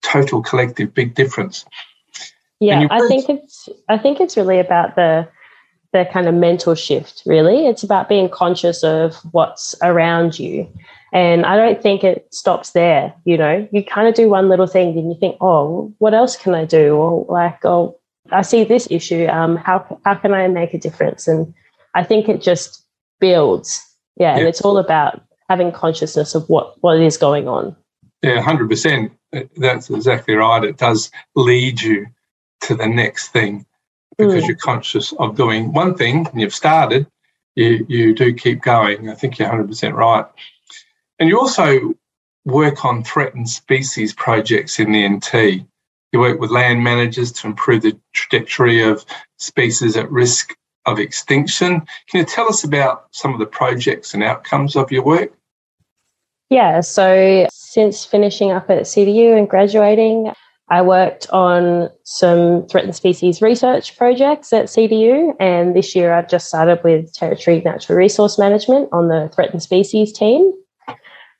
total 0.02 0.42
collective 0.42 0.94
big 0.94 1.14
difference. 1.14 1.64
Yeah, 2.60 2.86
I 2.90 3.06
think 3.08 3.28
it's 3.28 3.68
I 3.88 3.98
think 3.98 4.20
it's 4.20 4.36
really 4.36 4.58
about 4.58 4.96
the 4.96 5.28
the 5.92 6.06
kind 6.12 6.28
of 6.28 6.34
mental 6.34 6.74
shift, 6.74 7.22
really. 7.26 7.66
It's 7.66 7.82
about 7.82 8.08
being 8.08 8.28
conscious 8.28 8.84
of 8.84 9.16
what's 9.32 9.74
around 9.82 10.38
you 10.38 10.68
and 11.12 11.44
I 11.44 11.56
don't 11.56 11.82
think 11.82 12.04
it 12.04 12.32
stops 12.32 12.70
there. 12.70 13.14
You 13.24 13.36
know, 13.36 13.68
you 13.72 13.84
kind 13.84 14.08
of 14.08 14.14
do 14.14 14.28
one 14.28 14.48
little 14.48 14.66
thing 14.66 14.96
and 14.96 15.12
you 15.12 15.18
think, 15.18 15.36
oh, 15.40 15.92
what 15.98 16.14
else 16.14 16.36
can 16.36 16.54
I 16.54 16.64
do? 16.64 16.94
Or 16.94 17.26
like, 17.28 17.64
oh, 17.64 17.98
I 18.30 18.42
see 18.42 18.64
this 18.64 18.86
issue. 18.90 19.26
Um, 19.26 19.56
how 19.56 20.00
how 20.04 20.14
can 20.14 20.32
I 20.32 20.46
make 20.48 20.72
a 20.72 20.78
difference? 20.78 21.26
And 21.26 21.52
I 21.94 22.04
think 22.04 22.28
it 22.28 22.40
just 22.40 22.84
builds. 23.18 23.84
Yeah, 24.16 24.36
and 24.36 24.46
it's 24.46 24.60
all 24.60 24.78
about 24.78 25.22
having 25.48 25.72
consciousness 25.72 26.34
of 26.34 26.48
what 26.48 26.74
what 26.82 27.00
is 27.00 27.16
going 27.16 27.48
on. 27.48 27.74
Yeah, 28.22 28.40
hundred 28.40 28.68
percent. 28.68 29.12
That's 29.56 29.90
exactly 29.90 30.34
right. 30.34 30.62
It 30.62 30.76
does 30.76 31.10
lead 31.34 31.80
you 31.80 32.06
to 32.62 32.74
the 32.74 32.86
next 32.86 33.28
thing 33.28 33.66
because 34.18 34.44
mm. 34.44 34.48
you're 34.48 34.56
conscious 34.56 35.12
of 35.14 35.36
doing 35.36 35.72
one 35.72 35.94
thing 35.94 36.26
and 36.26 36.40
you've 36.40 36.54
started. 36.54 37.06
You 37.56 37.84
you 37.88 38.14
do 38.14 38.32
keep 38.34 38.62
going. 38.62 39.08
I 39.08 39.14
think 39.14 39.38
you're 39.38 39.48
hundred 39.48 39.68
percent 39.68 39.94
right. 39.94 40.24
And 41.18 41.28
you 41.28 41.38
also 41.38 41.94
work 42.44 42.84
on 42.84 43.04
threatened 43.04 43.48
species 43.48 44.14
projects 44.14 44.78
in 44.78 44.92
the 44.92 45.08
NT. 45.08 45.66
You 46.12 46.18
work 46.18 46.40
with 46.40 46.50
land 46.50 46.82
managers 46.82 47.32
to 47.32 47.46
improve 47.46 47.82
the 47.82 47.98
trajectory 48.12 48.82
of 48.82 49.04
species 49.38 49.96
at 49.96 50.10
risk 50.10 50.56
of 50.86 50.98
extinction. 50.98 51.80
Can 52.08 52.20
you 52.20 52.24
tell 52.24 52.48
us 52.48 52.64
about 52.64 53.06
some 53.10 53.32
of 53.32 53.38
the 53.38 53.46
projects 53.46 54.14
and 54.14 54.22
outcomes 54.22 54.76
of 54.76 54.90
your 54.90 55.04
work? 55.04 55.32
Yeah, 56.48 56.80
so 56.80 57.46
since 57.52 58.04
finishing 58.04 58.50
up 58.50 58.70
at 58.70 58.82
CDU 58.82 59.38
and 59.38 59.48
graduating, 59.48 60.32
I 60.70 60.82
worked 60.82 61.28
on 61.30 61.90
some 62.04 62.64
threatened 62.68 62.94
species 62.94 63.42
research 63.42 63.96
projects 63.96 64.52
at 64.52 64.66
CDU, 64.66 65.34
and 65.40 65.74
this 65.74 65.96
year 65.96 66.14
I've 66.14 66.28
just 66.28 66.46
started 66.46 66.80
with 66.84 67.12
Territory 67.12 67.60
Natural 67.64 67.98
Resource 67.98 68.38
Management 68.38 68.88
on 68.92 69.08
the 69.08 69.28
threatened 69.34 69.64
species 69.64 70.12
team. 70.12 70.52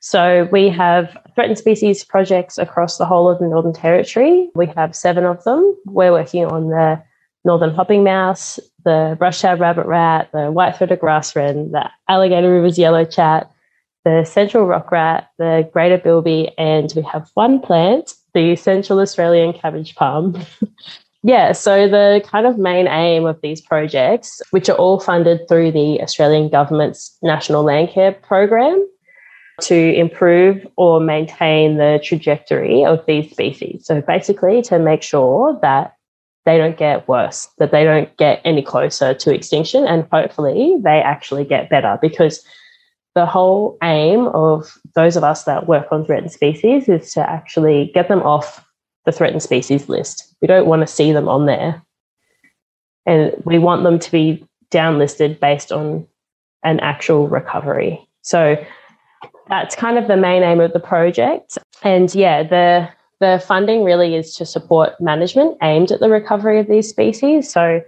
So 0.01 0.49
we 0.51 0.67
have 0.69 1.17
threatened 1.33 1.57
species 1.57 2.03
projects 2.03 2.57
across 2.57 2.97
the 2.97 3.05
whole 3.05 3.29
of 3.29 3.39
the 3.39 3.47
Northern 3.47 3.71
Territory. 3.71 4.49
We 4.53 4.65
have 4.75 4.95
seven 4.95 5.23
of 5.23 5.41
them. 5.45 5.77
We're 5.85 6.11
working 6.11 6.45
on 6.45 6.69
the 6.69 7.01
northern 7.45 7.73
hopping 7.73 8.03
mouse, 8.03 8.59
the 8.83 9.15
brush-tailed 9.17 9.59
rabbit 9.59 9.85
rat, 9.85 10.29
the 10.33 10.51
white-throated 10.51 10.99
grass 10.99 11.35
wren, 11.35 11.71
the 11.71 11.89
alligator 12.09 12.51
rivers 12.51 12.77
yellow 12.77 13.05
chat, 13.05 13.49
the 14.03 14.25
central 14.25 14.65
rock 14.65 14.91
rat, 14.91 15.29
the 15.37 15.69
greater 15.71 15.97
bilby, 15.97 16.51
and 16.57 16.91
we 16.95 17.01
have 17.03 17.29
one 17.35 17.59
plant, 17.59 18.13
the 18.33 18.55
Central 18.55 18.99
Australian 18.99 19.53
cabbage 19.53 19.95
palm. 19.95 20.41
yeah, 21.23 21.51
so 21.51 21.87
the 21.87 22.23
kind 22.25 22.45
of 22.45 22.57
main 22.57 22.87
aim 22.87 23.25
of 23.25 23.39
these 23.41 23.61
projects, 23.61 24.41
which 24.51 24.69
are 24.69 24.77
all 24.77 24.99
funded 24.99 25.47
through 25.47 25.71
the 25.71 26.01
Australian 26.01 26.49
government's 26.49 27.17
National 27.21 27.63
Landcare 27.63 28.21
Program, 28.21 28.87
to 29.61 29.93
improve 29.93 30.65
or 30.75 30.99
maintain 30.99 31.77
the 31.77 31.99
trajectory 32.03 32.83
of 32.83 33.05
these 33.05 33.29
species. 33.31 33.85
So 33.85 34.01
basically, 34.01 34.61
to 34.63 34.79
make 34.79 35.03
sure 35.03 35.57
that 35.61 35.95
they 36.45 36.57
don't 36.57 36.77
get 36.77 37.07
worse, 37.07 37.47
that 37.59 37.71
they 37.71 37.83
don't 37.83 38.15
get 38.17 38.41
any 38.43 38.63
closer 38.63 39.13
to 39.13 39.33
extinction, 39.33 39.85
and 39.85 40.07
hopefully 40.11 40.77
they 40.83 41.01
actually 41.01 41.45
get 41.45 41.69
better 41.69 41.99
because 42.01 42.43
the 43.15 43.25
whole 43.25 43.77
aim 43.83 44.27
of 44.27 44.77
those 44.95 45.17
of 45.17 45.23
us 45.23 45.43
that 45.43 45.67
work 45.67 45.87
on 45.91 46.05
threatened 46.05 46.31
species 46.31 46.87
is 46.87 47.11
to 47.13 47.29
actually 47.29 47.91
get 47.93 48.07
them 48.07 48.21
off 48.21 48.65
the 49.05 49.11
threatened 49.11 49.43
species 49.43 49.89
list. 49.89 50.35
We 50.41 50.47
don't 50.47 50.67
want 50.67 50.81
to 50.81 50.87
see 50.87 51.11
them 51.11 51.27
on 51.27 51.45
there. 51.45 51.81
And 53.05 53.33
we 53.45 53.57
want 53.57 53.83
them 53.83 53.99
to 53.99 54.11
be 54.11 54.45
downlisted 54.71 55.39
based 55.39 55.71
on 55.71 56.07
an 56.63 56.79
actual 56.79 57.27
recovery. 57.27 58.07
So 58.21 58.63
that's 59.49 59.75
kind 59.75 59.97
of 59.97 60.07
the 60.07 60.17
main 60.17 60.43
aim 60.43 60.59
of 60.59 60.71
the 60.73 60.79
project. 60.79 61.57
And 61.83 62.13
yeah, 62.13 62.43
the 62.43 62.89
the 63.19 63.43
funding 63.45 63.83
really 63.83 64.15
is 64.15 64.33
to 64.35 64.45
support 64.45 64.99
management 64.99 65.55
aimed 65.61 65.91
at 65.91 65.99
the 65.99 66.09
recovery 66.09 66.59
of 66.59 66.67
these 66.67 66.89
species. 66.89 67.51
So 67.51 67.81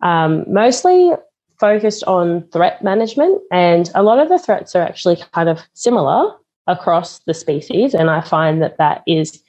um, 0.00 0.44
mostly 0.46 1.12
focused 1.60 2.02
on 2.04 2.48
threat 2.52 2.82
management, 2.82 3.40
and 3.52 3.90
a 3.94 4.02
lot 4.02 4.18
of 4.18 4.28
the 4.28 4.38
threats 4.38 4.74
are 4.74 4.82
actually 4.82 5.18
kind 5.32 5.48
of 5.48 5.60
similar 5.74 6.34
across 6.66 7.18
the 7.20 7.34
species. 7.34 7.94
And 7.94 8.10
I 8.10 8.22
find 8.22 8.62
that 8.62 8.78
that 8.78 9.02
is 9.06 9.42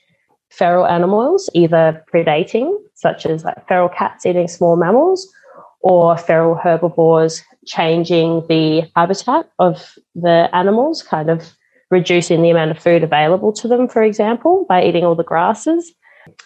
feral 0.49 0.85
animals 0.85 1.49
either 1.53 2.03
predating, 2.13 2.75
such 2.95 3.25
as 3.25 3.45
like 3.45 3.65
feral 3.67 3.89
cats 3.89 4.25
eating 4.25 4.49
small 4.49 4.75
mammals, 4.75 5.27
or 5.79 6.17
feral 6.17 6.55
herbivores 6.55 7.41
changing 7.65 8.45
the 8.47 8.83
habitat 8.95 9.49
of 9.57 9.97
the 10.13 10.49
animals, 10.53 11.01
kind 11.01 11.29
of 11.29 11.53
reducing 11.89 12.41
the 12.41 12.49
amount 12.49 12.71
of 12.71 12.79
food 12.79 13.03
available 13.03 13.51
to 13.53 13.67
them, 13.67 13.87
for 13.87 14.03
example, 14.03 14.65
by 14.67 14.83
eating 14.83 15.03
all 15.03 15.15
the 15.15 15.23
grasses 15.23 15.93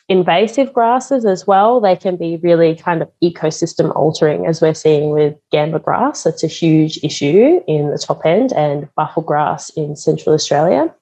invasive 0.07 0.73
grasses 0.73 1.25
as 1.25 1.47
well, 1.47 1.79
they 1.79 1.95
can 1.95 2.15
be 2.15 2.37
really 2.37 2.75
kind 2.75 3.01
of 3.01 3.09
ecosystem 3.23 3.95
altering, 3.95 4.45
as 4.45 4.61
we're 4.61 4.73
seeing 4.73 5.11
with 5.11 5.35
gamba 5.51 5.79
grass. 5.79 6.25
It's 6.25 6.43
a 6.43 6.47
huge 6.47 6.99
issue 7.03 7.61
in 7.67 7.91
the 7.91 7.97
top 7.97 8.25
end 8.25 8.53
and 8.53 8.87
buffel 8.95 9.23
grass 9.23 9.69
in 9.71 9.95
Central 9.95 10.33
Australia. 10.33 10.93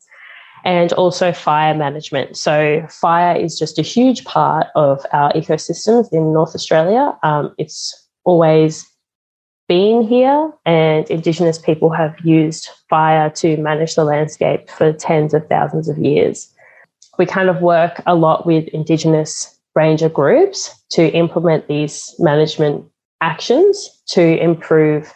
And 0.65 0.93
also 0.93 1.33
fire 1.33 1.75
management. 1.75 2.37
So, 2.37 2.87
fire 2.89 3.35
is 3.35 3.59
just 3.59 3.77
a 3.77 3.81
huge 3.81 4.23
part 4.23 4.67
of 4.75 5.05
our 5.11 5.33
ecosystems 5.33 6.07
in 6.13 6.31
North 6.31 6.55
Australia. 6.55 7.17
Um, 7.21 7.53
it's 7.57 8.07
always 8.23 8.89
been 9.67 10.03
here, 10.03 10.51
and 10.65 11.09
Indigenous 11.09 11.57
people 11.57 11.89
have 11.89 12.17
used 12.23 12.69
fire 12.89 13.29
to 13.31 13.57
manage 13.57 13.95
the 13.95 14.05
landscape 14.05 14.69
for 14.69 14.93
tens 14.93 15.33
of 15.33 15.45
thousands 15.47 15.89
of 15.89 15.97
years 15.97 16.52
we 17.17 17.25
kind 17.25 17.49
of 17.49 17.61
work 17.61 18.01
a 18.05 18.15
lot 18.15 18.45
with 18.45 18.67
Indigenous 18.69 19.59
ranger 19.75 20.09
groups 20.09 20.73
to 20.91 21.09
implement 21.11 21.67
these 21.67 22.13
management 22.19 22.85
actions 23.21 23.89
to 24.07 24.39
improve 24.41 25.13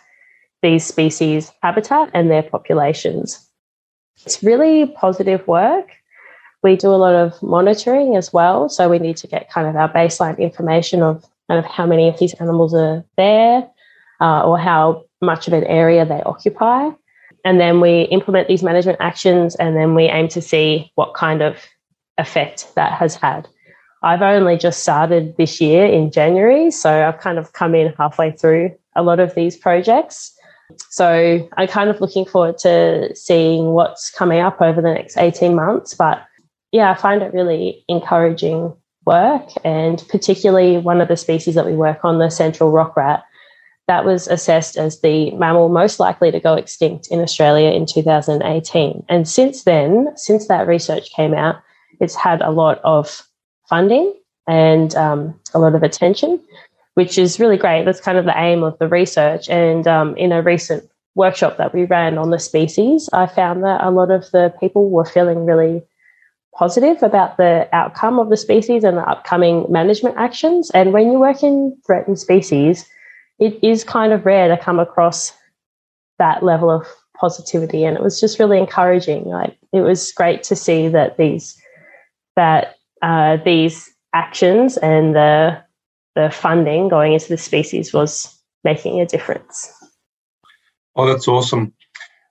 these 0.61 0.85
species' 0.85 1.51
habitat 1.61 2.09
and 2.13 2.31
their 2.31 2.43
populations. 2.43 3.47
It's 4.25 4.41
really 4.41 4.87
positive 4.87 5.47
work. 5.47 5.91
We 6.63 6.75
do 6.75 6.89
a 6.89 6.97
lot 6.97 7.13
of 7.13 7.41
monitoring 7.43 8.15
as 8.15 8.33
well. 8.33 8.67
So 8.67 8.89
we 8.89 8.97
need 8.97 9.17
to 9.17 9.27
get 9.27 9.51
kind 9.51 9.67
of 9.67 9.75
our 9.75 9.91
baseline 9.91 10.39
information 10.39 11.03
of 11.03 11.23
kind 11.47 11.63
of 11.63 11.65
how 11.65 11.85
many 11.85 12.09
of 12.09 12.17
these 12.17 12.33
animals 12.35 12.73
are 12.73 13.05
there 13.15 13.69
uh, 14.19 14.41
or 14.43 14.57
how 14.57 15.03
much 15.21 15.47
of 15.47 15.53
an 15.53 15.63
area 15.65 16.05
they 16.05 16.21
occupy. 16.23 16.89
And 17.45 17.59
then 17.59 17.79
we 17.79 18.01
implement 18.03 18.47
these 18.47 18.63
management 18.63 18.97
actions 18.99 19.55
and 19.55 19.75
then 19.75 19.93
we 19.93 20.05
aim 20.05 20.27
to 20.29 20.41
see 20.41 20.91
what 20.95 21.13
kind 21.13 21.41
of 21.41 21.57
effect 22.17 22.73
that 22.75 22.93
has 22.93 23.15
had. 23.15 23.47
I've 24.03 24.21
only 24.21 24.57
just 24.57 24.81
started 24.81 25.35
this 25.37 25.59
year 25.59 25.85
in 25.85 26.11
January, 26.11 26.71
so 26.71 27.07
I've 27.07 27.19
kind 27.19 27.37
of 27.37 27.53
come 27.53 27.73
in 27.73 27.93
halfway 27.97 28.31
through 28.31 28.75
a 28.95 29.03
lot 29.03 29.19
of 29.19 29.33
these 29.35 29.57
projects. 29.57 30.33
So 30.89 31.49
I'm 31.57 31.67
kind 31.67 31.89
of 31.89 32.01
looking 32.01 32.25
forward 32.25 32.57
to 32.59 33.15
seeing 33.15 33.71
what's 33.71 34.11
coming 34.11 34.39
up 34.39 34.61
over 34.61 34.81
the 34.81 34.93
next 34.93 35.17
18 35.17 35.55
months. 35.55 35.93
But 35.93 36.23
yeah, 36.71 36.91
I 36.91 36.95
find 36.95 37.21
it 37.21 37.33
really 37.33 37.83
encouraging 37.87 38.73
work. 39.05 39.49
And 39.63 40.03
particularly 40.09 40.77
one 40.77 41.01
of 41.01 41.07
the 41.07 41.17
species 41.17 41.55
that 41.55 41.65
we 41.65 41.73
work 41.73 42.03
on, 42.03 42.19
the 42.19 42.29
central 42.29 42.71
rock 42.71 42.95
rat, 42.97 43.23
that 43.87 44.03
was 44.03 44.27
assessed 44.27 44.77
as 44.77 44.99
the 44.99 45.31
mammal 45.31 45.69
most 45.69 45.99
likely 45.99 46.29
to 46.29 46.41
go 46.41 46.55
extinct 46.55 47.07
in 47.07 47.21
Australia 47.21 47.71
in 47.71 47.85
2018. 47.85 49.05
And 49.07 49.27
since 49.27 49.63
then, 49.63 50.09
since 50.17 50.49
that 50.49 50.67
research 50.67 51.09
came 51.11 51.33
out, 51.33 51.55
it's 51.99 52.15
had 52.15 52.41
a 52.41 52.51
lot 52.51 52.79
of 52.83 53.23
funding 53.69 54.13
and 54.47 54.95
um, 54.95 55.39
a 55.53 55.59
lot 55.59 55.75
of 55.75 55.83
attention, 55.83 56.39
which 56.93 57.17
is 57.17 57.39
really 57.39 57.57
great. 57.57 57.85
That's 57.85 58.01
kind 58.01 58.17
of 58.17 58.25
the 58.25 58.37
aim 58.39 58.63
of 58.63 58.77
the 58.79 58.87
research. 58.87 59.49
And 59.49 59.87
um, 59.87 60.15
in 60.15 60.31
a 60.31 60.41
recent 60.41 60.89
workshop 61.15 61.57
that 61.57 61.73
we 61.73 61.85
ran 61.85 62.17
on 62.17 62.29
the 62.29 62.39
species, 62.39 63.09
I 63.11 63.25
found 63.25 63.63
that 63.63 63.83
a 63.83 63.91
lot 63.91 64.11
of 64.11 64.29
the 64.31 64.53
people 64.59 64.89
were 64.89 65.05
feeling 65.05 65.45
really 65.45 65.83
positive 66.55 67.03
about 67.03 67.37
the 67.37 67.67
outcome 67.71 68.19
of 68.19 68.29
the 68.29 68.37
species 68.37 68.83
and 68.83 68.97
the 68.97 69.09
upcoming 69.09 69.65
management 69.69 70.15
actions. 70.17 70.71
And 70.71 70.93
when 70.93 71.11
you 71.11 71.19
work 71.19 71.43
in 71.43 71.77
threatened 71.85 72.19
species, 72.19 72.87
it 73.39 73.59
is 73.63 73.83
kind 73.83 74.13
of 74.13 74.25
rare 74.25 74.47
to 74.47 74.61
come 74.61 74.79
across 74.79 75.33
that 76.17 76.41
level 76.41 76.71
of 76.71 76.87
positivity. 77.19 77.83
And 77.83 77.95
it 77.95 78.03
was 78.03 78.19
just 78.19 78.39
really 78.39 78.57
encouraging. 78.57 79.25
Like 79.25 79.57
it 79.71 79.81
was 79.81 80.11
great 80.11 80.43
to 80.43 80.55
see 80.55 80.87
that 80.87 81.17
these 81.17 81.59
that 82.37 82.75
uh, 83.01 83.37
these 83.43 83.93
actions 84.13 84.77
and 84.77 85.13
the 85.13 85.61
the 86.15 86.31
funding 86.31 86.89
going 86.89 87.13
into 87.13 87.27
the 87.27 87.37
species 87.37 87.93
was 87.93 88.41
making 88.63 88.99
a 88.99 89.05
difference. 89.05 89.71
Oh, 90.95 91.05
that's 91.05 91.27
awesome. 91.27 91.73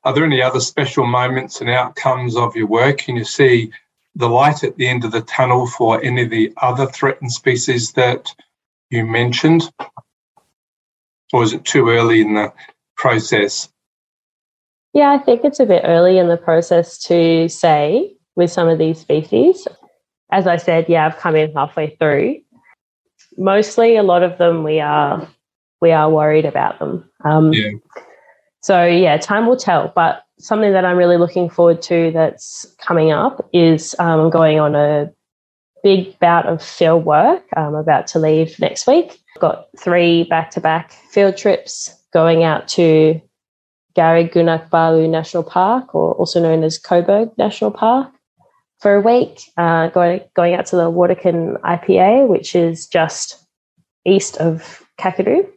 Are 0.02 0.12
there 0.12 0.24
any 0.24 0.42
other 0.42 0.58
special 0.58 1.06
moments 1.06 1.60
and 1.60 1.70
outcomes 1.70 2.36
of 2.36 2.56
your 2.56 2.66
work? 2.66 2.98
Can 2.98 3.16
you 3.16 3.24
see 3.24 3.70
the 4.16 4.28
light 4.28 4.64
at 4.64 4.76
the 4.76 4.88
end 4.88 5.04
of 5.04 5.12
the 5.12 5.20
tunnel 5.20 5.68
for 5.68 6.02
any 6.02 6.22
of 6.22 6.30
the 6.30 6.52
other 6.56 6.86
threatened 6.86 7.30
species 7.30 7.92
that 7.92 8.34
you 8.90 9.06
mentioned? 9.06 9.70
Or 11.32 11.44
is 11.44 11.52
it 11.52 11.64
too 11.64 11.88
early 11.90 12.20
in 12.20 12.34
the 12.34 12.52
process? 12.96 13.68
Yeah, 14.94 15.10
I 15.10 15.18
think 15.18 15.44
it's 15.44 15.60
a 15.60 15.66
bit 15.66 15.82
early 15.84 16.18
in 16.18 16.28
the 16.28 16.36
process 16.36 16.98
to 17.04 17.48
say 17.48 18.16
with 18.34 18.50
some 18.50 18.68
of 18.68 18.78
these 18.78 18.98
species 18.98 19.68
as 20.30 20.46
I 20.46 20.56
said, 20.56 20.86
yeah, 20.88 21.06
I've 21.06 21.18
come 21.18 21.36
in 21.36 21.52
halfway 21.52 21.96
through. 21.96 22.40
Mostly, 23.38 23.96
a 23.96 24.02
lot 24.02 24.22
of 24.22 24.38
them 24.38 24.64
we 24.64 24.80
are 24.80 25.26
we 25.80 25.92
are 25.92 26.10
worried 26.10 26.44
about 26.44 26.78
them. 26.78 27.08
Um, 27.24 27.52
yeah. 27.52 27.70
So 28.62 28.84
yeah, 28.84 29.16
time 29.18 29.46
will 29.46 29.56
tell. 29.56 29.92
But 29.94 30.24
something 30.38 30.72
that 30.72 30.84
I'm 30.84 30.96
really 30.96 31.16
looking 31.16 31.48
forward 31.48 31.82
to 31.82 32.10
that's 32.12 32.66
coming 32.78 33.12
up 33.12 33.48
is 33.52 33.94
um, 33.98 34.30
going 34.30 34.58
on 34.58 34.74
a 34.74 35.12
big 35.82 36.18
bout 36.18 36.46
of 36.46 36.62
field 36.62 37.04
work. 37.04 37.44
I'm 37.56 37.74
about 37.74 38.06
to 38.08 38.18
leave 38.18 38.58
next 38.58 38.86
week. 38.86 39.20
I've 39.36 39.40
got 39.40 39.66
three 39.78 40.24
back-to-back 40.24 40.90
field 41.10 41.36
trips 41.36 41.94
going 42.12 42.42
out 42.42 42.66
to 42.68 43.20
Gari 43.94 44.30
Balu 44.70 45.08
National 45.08 45.42
Park, 45.42 45.94
or 45.94 46.12
also 46.14 46.40
known 46.40 46.64
as 46.64 46.78
Cobourg 46.78 47.36
National 47.38 47.70
Park, 47.70 48.10
for 48.80 48.94
a 48.94 49.00
week, 49.00 49.42
uh, 49.56 49.88
going 49.88 50.20
going 50.34 50.54
out 50.54 50.66
to 50.66 50.76
the 50.76 50.90
Warddeken 50.90 51.60
IPA, 51.60 52.28
which 52.28 52.54
is 52.54 52.86
just 52.86 53.42
east 54.04 54.36
of 54.38 54.82
Kakadu, 55.00 55.48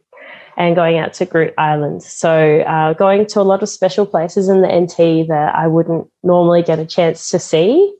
and 0.56 0.74
going 0.74 0.98
out 0.98 1.12
to 1.14 1.26
Groote 1.26 1.54
Eylandt. 1.56 2.02
So 2.02 2.60
uh, 2.60 2.94
going 2.94 3.26
to 3.26 3.40
a 3.40 3.42
lot 3.42 3.62
of 3.62 3.68
special 3.68 4.06
places 4.06 4.48
in 4.48 4.62
the 4.62 4.68
NT 4.68 5.28
that 5.28 5.54
I 5.54 5.66
wouldn't 5.66 6.08
normally 6.22 6.62
get 6.62 6.78
a 6.78 6.86
chance 6.86 7.30
to 7.30 7.38
see. 7.38 7.94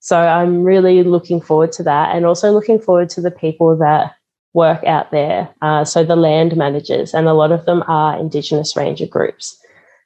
So 0.00 0.16
I'm 0.16 0.62
really 0.62 1.02
looking 1.02 1.40
forward 1.40 1.72
to 1.72 1.82
that, 1.84 2.14
and 2.14 2.26
also 2.26 2.52
looking 2.52 2.80
forward 2.80 3.08
to 3.10 3.20
the 3.20 3.30
people 3.30 3.76
that 3.78 4.14
work 4.54 4.84
out 4.84 5.10
there. 5.10 5.48
Uh, 5.62 5.84
so 5.84 6.04
the 6.04 6.16
land 6.16 6.56
managers, 6.56 7.14
and 7.14 7.26
a 7.26 7.34
lot 7.34 7.52
of 7.52 7.64
them 7.64 7.82
are 7.88 8.18
Indigenous 8.18 8.76
ranger 8.76 9.06
groups. 9.06 9.58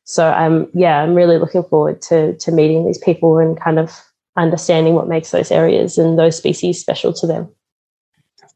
So 0.05 0.31
I'm 0.31 0.69
yeah, 0.73 1.03
I'm 1.03 1.15
really 1.15 1.39
looking 1.39 1.65
forward 1.65 2.01
to 2.03 2.37
to 2.37 2.53
meeting 2.53 2.87
these 2.87 2.99
people 2.99 3.39
and 3.39 3.61
kind 3.61 3.79
of 3.79 4.03
understanding 4.37 4.95
what 4.95 5.09
makes 5.09 5.31
those 5.31 5.51
areas 5.51 5.99
and 5.99 6.19
those 6.19 6.37
species 6.37 6.81
special 6.81 7.13
to 7.15 7.27
them. 7.27 7.49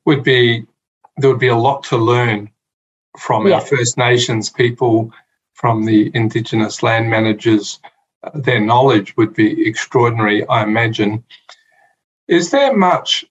Would 0.04 0.22
be 0.22 0.66
there 1.18 1.30
would 1.30 1.40
be 1.40 1.48
a 1.48 1.56
lot 1.56 1.82
to 1.84 1.96
learn 1.96 2.50
from 3.18 3.46
yeah. 3.46 3.54
our 3.54 3.60
First 3.60 3.96
Nations 3.96 4.50
people, 4.50 5.12
from 5.54 5.84
the 5.84 6.10
Indigenous 6.14 6.82
land 6.82 7.08
managers. 7.10 7.80
Their 8.34 8.60
knowledge 8.60 9.16
would 9.16 9.34
be 9.34 9.66
extraordinary, 9.66 10.46
I 10.48 10.62
imagine. 10.62 11.24
Is 12.28 12.50
there 12.50 12.76
much 12.76 13.24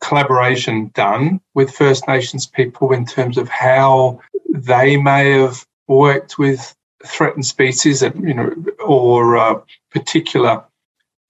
collaboration 0.00 0.90
done 0.94 1.40
with 1.54 1.70
First 1.70 2.08
Nations 2.08 2.46
people 2.46 2.92
in 2.92 3.04
terms 3.04 3.38
of 3.38 3.48
how 3.48 4.20
they 4.48 4.96
may 4.96 5.32
have 5.32 5.66
worked 5.88 6.38
with 6.38 6.74
threatened 7.04 7.46
species, 7.46 8.02
you 8.02 8.34
know, 8.34 8.54
or 8.84 9.36
uh, 9.36 9.60
particular 9.90 10.64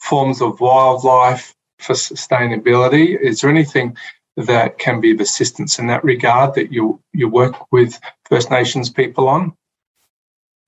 forms 0.01 0.41
of 0.41 0.61
wildlife 0.61 1.55
for 1.79 1.95
sustainability? 1.95 3.19
Is 3.19 3.41
there 3.41 3.51
anything 3.51 3.97
that 4.37 4.79
can 4.79 5.01
be 5.01 5.13
of 5.13 5.21
assistance 5.21 5.79
in 5.79 5.87
that 5.87 6.05
regard 6.05 6.55
that 6.55 6.73
you 6.73 7.01
you 7.13 7.29
work 7.29 7.73
with 7.73 7.99
First 8.29 8.51
Nations 8.51 8.91
people 8.91 9.29
on? 9.29 9.55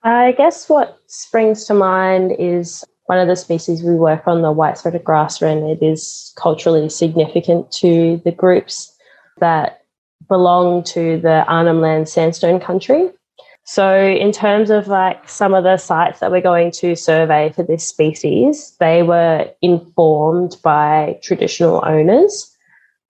I 0.03 0.33
guess 0.33 0.69
what 0.69 0.99
springs 1.07 1.65
to 1.65 1.75
mind 1.75 2.33
is 2.39 2.85
one 3.07 3.19
of 3.19 3.27
the 3.27 3.37
species 3.37 3.83
we 3.83 3.95
work 3.95 4.29
on, 4.29 4.43
the 4.43 4.53
white 4.53 4.79
throated 4.79 5.03
grass 5.03 5.43
wren. 5.43 5.65
It 5.65 5.83
is 5.83 6.33
culturally 6.37 6.89
significant 6.89 7.73
to 7.73 8.21
the 8.25 8.33
groups 8.33 8.95
that 9.39 9.83
belong 10.29 10.85
to 10.85 11.19
the 11.19 11.45
Arnhem 11.47 11.81
Land 11.81 12.09
sandstone 12.09 12.61
country. 12.61 13.11
So, 13.71 13.95
in 13.95 14.33
terms 14.33 14.71
of 14.71 14.89
like 14.89 15.29
some 15.29 15.53
of 15.53 15.63
the 15.63 15.77
sites 15.77 16.21
that 16.21 16.31
we're 16.31 16.41
going 16.41 16.71
to 16.71 16.97
survey 16.97 17.53
for 17.55 17.63
this 17.63 17.87
species, 17.87 18.75
they 18.81 19.03
were 19.03 19.51
informed 19.61 20.57
by 20.65 21.21
traditional 21.23 21.83
owners 21.85 22.51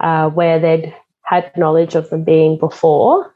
uh, 0.01 0.29
where 0.31 0.59
they'd 0.59 0.93
had 1.23 1.57
knowledge 1.57 1.95
of 1.95 2.11
them 2.11 2.25
being 2.25 2.59
before. 2.59 3.33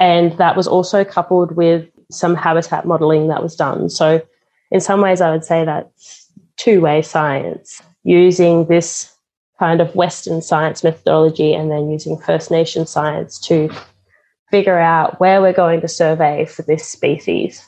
And 0.00 0.32
that 0.38 0.56
was 0.56 0.66
also 0.66 1.04
coupled 1.04 1.56
with 1.56 1.86
some 2.10 2.34
habitat 2.34 2.86
modeling 2.86 3.28
that 3.28 3.42
was 3.42 3.54
done. 3.54 3.90
So, 3.90 4.22
in 4.70 4.80
some 4.80 5.02
ways, 5.02 5.20
I 5.20 5.30
would 5.30 5.44
say 5.44 5.66
that's 5.66 6.32
two 6.56 6.80
way 6.80 7.02
science 7.02 7.82
using 8.02 8.64
this 8.68 9.14
kind 9.58 9.82
of 9.82 9.94
Western 9.94 10.40
science 10.40 10.82
methodology 10.82 11.52
and 11.52 11.70
then 11.70 11.90
using 11.90 12.16
First 12.16 12.50
Nation 12.50 12.86
science 12.86 13.38
to 13.40 13.68
figure 14.52 14.78
out 14.78 15.18
where 15.18 15.40
we're 15.40 15.52
going 15.52 15.80
to 15.80 15.88
survey 15.88 16.44
for 16.44 16.62
this 16.62 16.88
species. 16.88 17.66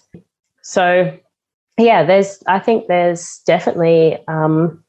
So, 0.63 1.19
yeah, 1.79 2.05
there's, 2.05 2.41
I 2.47 2.61
think 2.61 2.87
there's 2.87 3.41
definitely 3.47 4.19
um, 4.29 4.85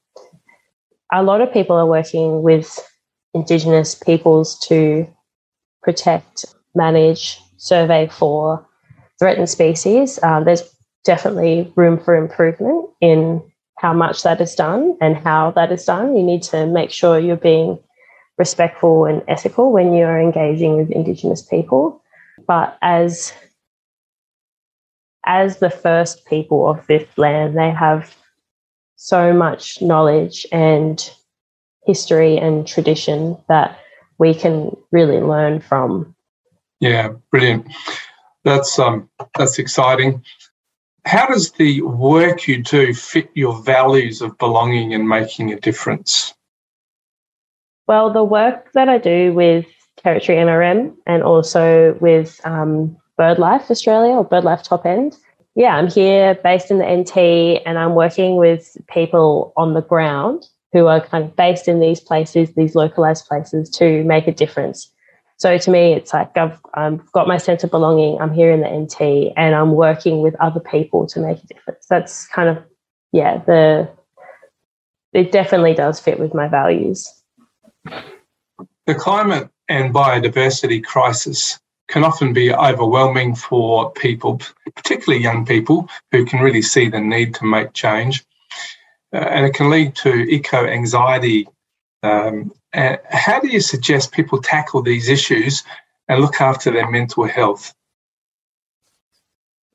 a 1.12 1.24
lot 1.24 1.42
of 1.42 1.52
people 1.52 1.76
are 1.78 1.88
working 1.88 2.44
with 2.44 2.80
Indigenous 3.34 3.96
peoples 3.96 4.60
to 4.68 5.08
protect, 5.82 6.46
manage, 6.76 7.40
survey 7.58 8.08
for 8.12 8.68
threatened 9.18 9.50
species. 9.50 10.22
Um, 10.22 10.44
there's 10.44 10.64
definitely 11.06 11.72
room 11.76 11.98
for 11.98 12.16
improvement 12.16 12.90
in 13.02 13.42
how 13.78 13.94
much 13.94 14.24
that 14.24 14.42
is 14.42 14.56
done 14.56 14.98
and 15.02 15.16
how 15.16 15.52
that 15.52 15.72
is 15.72 15.86
done. 15.86 16.16
You 16.18 16.24
need 16.24 16.44
to 16.44 16.66
make 16.66 16.92
sure 16.92 17.20
you're 17.20 17.36
being 17.38 17.80
respectful 18.38 19.06
and 19.06 19.24
ethical 19.28 19.72
when 19.72 19.94
you're 19.94 20.20
engaging 20.20 20.78
with 20.78 20.92
Indigenous 20.92 21.42
people. 21.42 22.02
But 22.48 22.78
as 22.82 23.34
as 25.26 25.58
the 25.58 25.70
first 25.70 26.26
people 26.26 26.70
of 26.70 26.86
this 26.88 27.08
land, 27.18 27.58
they 27.58 27.72
have 27.72 28.16
so 28.96 29.34
much 29.34 29.82
knowledge 29.82 30.46
and 30.52 31.12
history 31.86 32.38
and 32.38 32.68
tradition 32.68 33.38
that 33.48 33.80
we 34.18 34.34
can 34.34 34.76
really 34.92 35.20
learn 35.20 35.60
from. 35.60 36.16
Yeah, 36.80 37.10
brilliant. 37.32 37.68
That's 38.44 38.78
um 38.78 39.10
that's 39.38 39.60
exciting. 39.60 40.24
How 41.06 41.28
does 41.28 41.52
the 41.52 41.82
work 41.82 42.48
you 42.48 42.64
do 42.64 42.94
fit 42.94 43.30
your 43.36 43.62
values 43.62 44.22
of 44.22 44.38
belonging 44.38 44.94
and 44.94 45.08
making 45.08 45.54
a 45.54 45.60
difference? 45.60 46.34
Well, 47.88 48.12
the 48.12 48.24
work 48.24 48.72
that 48.74 48.90
I 48.90 48.98
do 48.98 49.34
with 49.34 49.66
Territory 49.98 50.38
NRM 50.38 50.96
and 51.06 51.24
also 51.24 51.98
with 52.02 52.40
um, 52.46 52.98
BirdLife 53.20 53.70
Australia 53.70 54.14
or 54.14 54.28
BirdLife 54.28 54.64
Top 54.64 54.86
End. 54.86 55.16
Yeah, 55.56 55.76
I'm 55.76 55.88
here 55.88 56.36
based 56.36 56.70
in 56.70 56.80
the 56.80 56.86
NT 56.86 57.64
and 57.66 57.78
I'm 57.78 57.96
working 57.96 58.36
with 58.36 58.78
people 58.90 59.54
on 59.56 59.74
the 59.74 59.82
ground 59.82 60.46
who 60.74 60.88
are 60.88 61.00
kind 61.00 61.24
of 61.24 61.36
based 61.36 61.68
in 61.68 61.80
these 61.80 62.02
places, 62.02 62.54
these 62.56 62.76
localized 62.76 63.26
places 63.28 63.70
to 63.70 64.04
make 64.04 64.28
a 64.28 64.34
difference. 64.34 64.92
So 65.38 65.58
to 65.58 65.72
me, 65.72 65.94
it's 65.94 66.14
like 66.14 66.36
I've, 66.38 66.60
I've 66.74 67.12
got 67.12 67.28
my 67.28 67.38
sense 67.38 67.64
of 67.64 67.72
belonging. 67.72 68.20
I'm 68.20 68.34
here 68.34 68.52
in 68.52 68.62
the 68.62 68.70
NT 68.70 69.34
and 69.38 69.56
I'm 69.56 69.72
working 69.72 70.22
with 70.22 70.36
other 70.42 70.60
people 70.60 71.08
to 71.08 71.20
make 71.20 71.44
a 71.44 71.48
difference. 71.48 71.86
That's 71.90 72.28
kind 72.28 72.50
of, 72.50 72.64
yeah, 73.12 73.38
the, 73.46 73.90
it 75.14 75.32
definitely 75.32 75.74
does 75.74 76.00
fit 76.00 76.20
with 76.20 76.34
my 76.34 76.50
values. 76.50 77.15
The 77.86 78.96
climate 78.96 79.50
and 79.68 79.94
biodiversity 79.94 80.84
crisis 80.84 81.60
can 81.88 82.04
often 82.04 82.34
be 82.34 82.54
overwhelming 82.54 83.36
for 83.36 83.92
people, 83.92 84.42
particularly 84.76 85.24
young 85.24 85.46
people 85.46 85.90
who 86.12 86.26
can 86.26 86.40
really 86.40 86.62
see 86.62 86.90
the 86.90 87.00
need 87.00 87.36
to 87.36 87.46
make 87.46 87.74
change. 87.74 88.24
Uh, 89.14 89.18
and 89.18 89.46
it 89.46 89.54
can 89.54 89.70
lead 89.70 89.96
to 89.96 90.10
eco 90.10 90.66
anxiety. 90.66 91.48
Um, 92.04 92.52
how 92.74 93.40
do 93.40 93.48
you 93.48 93.60
suggest 93.60 94.12
people 94.12 94.42
tackle 94.42 94.82
these 94.82 95.10
issues 95.10 95.64
and 96.08 96.22
look 96.22 96.42
after 96.42 96.72
their 96.72 96.90
mental 96.90 97.26
health? 97.26 97.74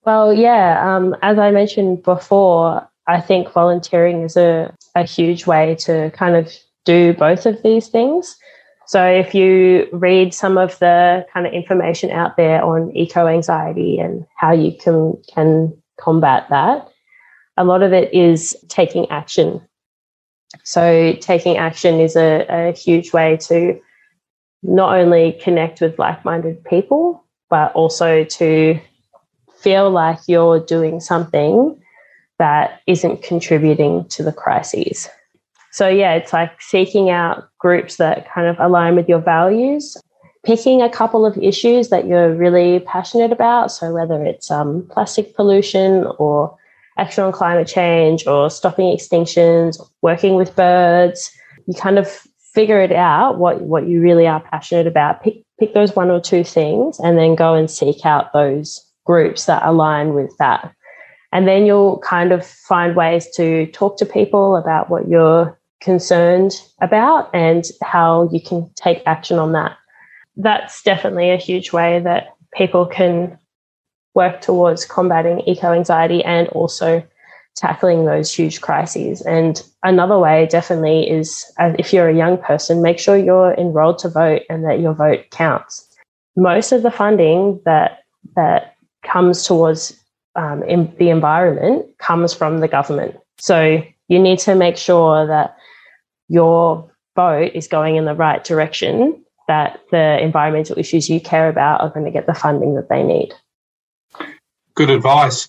Well, 0.05 0.33
yeah, 0.33 0.97
um, 0.97 1.17
as 1.23 1.39
I 1.39 1.51
mentioned 1.51 2.03
before, 2.03 2.89
I 3.07 3.21
think 3.21 3.53
volunteering 3.53 4.23
is 4.23 4.37
a, 4.37 4.75
a 4.95 5.05
huge 5.05 5.47
way 5.47 5.75
to 5.81 6.11
kind 6.11 6.37
of 6.37 6.53
do 6.91 7.15
both 7.15 7.47
of 7.47 7.63
these 7.63 7.89
things. 7.89 8.37
So 8.87 9.01
if 9.07 9.35
you 9.35 9.87
read 9.93 10.35
some 10.35 10.59
of 10.59 10.79
the 10.81 11.25
kind 11.33 11.47
of 11.47 11.53
information 11.53 12.11
out 12.11 12.37
there 12.37 12.63
on 12.65 12.91
eco 12.97 13.29
anxiety 13.29 13.99
and 13.99 14.27
how 14.37 14.53
you 14.53 14.73
can 14.77 15.17
can 15.33 15.81
combat 16.05 16.47
that, 16.51 16.89
a 17.57 17.65
lot 17.65 17.83
of 17.83 17.93
it 17.93 18.13
is 18.13 18.57
taking 18.69 19.09
action. 19.11 19.61
So 20.65 21.15
taking 21.21 21.57
action 21.57 22.01
is 22.01 22.17
a, 22.17 22.47
a 22.49 22.73
huge 22.73 23.13
way 23.13 23.37
to 23.49 23.81
not 24.63 24.99
only 24.99 25.39
connect 25.41 25.81
with 25.81 25.99
like-minded 25.99 26.65
people, 26.65 27.25
but 27.49 27.73
also 27.73 28.25
to 28.25 28.81
feel 29.63 29.91
like 29.91 30.19
you're 30.27 30.59
doing 30.59 31.01
something 31.01 31.81
that 32.39 32.81
isn't 32.87 33.23
contributing 33.23 34.09
to 34.09 34.23
the 34.23 34.33
crises. 34.33 35.09
So, 35.73 35.89
yeah, 35.89 36.15
it's 36.15 36.33
like 36.33 36.61
seeking 36.61 37.11
out 37.11 37.49
groups 37.59 37.97
that 37.97 38.29
kind 38.33 38.49
of 38.49 38.59
align 38.59 38.97
with 38.97 39.09
your 39.09 39.21
values, 39.21 39.97
picking 40.45 40.83
a 40.83 40.91
couple 40.91 41.25
of 41.25 41.37
issues 41.39 41.91
that 41.91 42.07
you're 42.07 42.35
really 42.35 42.81
passionate 42.81 43.33
about. 43.33 43.71
So, 43.71 43.93
whether 43.93 44.25
it's 44.25 44.51
um, 44.51 44.87
plastic 44.91 45.35
pollution 45.35 46.07
or 46.19 46.57
action 46.99 47.25
on 47.25 47.33
climate 47.33 47.69
change 47.69 48.27
or 48.27 48.51
stopping 48.51 48.87
extinctions, 48.87 49.81
working 50.03 50.35
with 50.37 50.55
birds, 50.57 51.31
you 51.67 51.75
kind 51.75 51.99
of 51.99 52.09
figure 52.53 52.81
it 52.81 52.93
out 52.93 53.39
what, 53.39 53.61
what 53.63 53.89
you 53.89 54.01
really 54.01 54.27
are 54.27 54.41
passionate 54.41 54.87
about. 54.87 55.23
Pick, 55.23 55.43
pick 55.59 55.73
those 55.73 55.95
one 55.95 56.11
or 56.11 56.21
two 56.21 56.43
things 56.45 56.99
and 56.99 57.17
then 57.17 57.35
go 57.35 57.55
and 57.55 57.71
seek 57.71 58.05
out 58.05 58.33
those 58.33 58.85
groups 59.07 59.47
that 59.47 59.63
align 59.65 60.15
with 60.15 60.37
that. 60.39 60.75
And 61.33 61.47
then 61.47 61.65
you'll 61.65 61.99
kind 61.99 62.33
of 62.33 62.45
find 62.45 62.97
ways 62.97 63.29
to 63.37 63.67
talk 63.69 63.97
to 63.99 64.07
people 64.07 64.57
about 64.57 64.91
what 64.91 65.09
you're 65.09 65.57
concerned 65.81 66.53
about 66.81 67.31
and 67.35 67.65
how 67.83 68.29
you 68.33 68.41
can 68.41 68.71
take 68.77 69.03
action 69.07 69.39
on 69.39 69.53
that. 69.53 69.77
That's 70.37 70.83
definitely 70.83 71.31
a 71.31 71.37
huge 71.37 71.73
way 71.73 72.01
that 72.01 72.29
people 72.55 72.87
can 72.87 73.39
work 74.15 74.41
towards 74.41 74.85
combating 74.85 75.41
eco 75.41 75.73
anxiety 75.73 76.23
and 76.25 76.49
also 76.49 77.03
tackling 77.57 78.05
those 78.05 78.33
huge 78.33 78.61
crises. 78.61 79.21
And 79.23 79.63
another 79.83 80.19
way, 80.19 80.47
definitely, 80.47 81.09
is 81.09 81.51
if 81.59 81.93
you're 81.93 82.09
a 82.09 82.17
young 82.17 82.39
person, 82.39 82.83
make 82.83 82.99
sure 82.99 83.17
you're 83.17 83.55
enrolled 83.55 83.99
to 83.99 84.09
vote 84.09 84.43
and 84.49 84.65
that 84.65 84.81
your 84.81 84.95
vote 84.95 85.27
counts. 85.31 85.87
Most 86.37 86.73
of 86.73 86.83
the 86.83 86.91
funding 86.91 87.61
that 87.65 87.99
that 88.37 88.77
comes 89.03 89.47
towards 89.47 89.99
um, 90.37 90.61
the 90.99 91.11
environment 91.11 91.87
comes 91.99 92.33
from 92.33 92.61
the 92.61 92.69
government. 92.69 93.17
So 93.39 93.83
you 94.09 94.19
need 94.19 94.39
to 94.41 94.55
make 94.55 94.77
sure 94.77 95.27
that 95.27 95.57
your 96.31 96.91
vote 97.17 97.51
is 97.55 97.67
going 97.67 97.97
in 97.97 98.07
the 98.07 98.15
right 98.15 98.43
direction, 98.43 99.23
that 99.49 99.81
the 99.91 100.23
environmental 100.23 100.79
issues 100.79 101.11
you 101.11 101.21
care 101.21 101.49
about 101.49 101.81
are 101.81 101.91
going 101.91 102.07
to 102.07 102.13
get 102.13 102.27
the 102.27 102.35
funding 102.35 102.77
that 102.77 102.89
they 102.89 103.03
need. 103.03 103.35
Good 104.75 104.91
advice. 104.91 105.49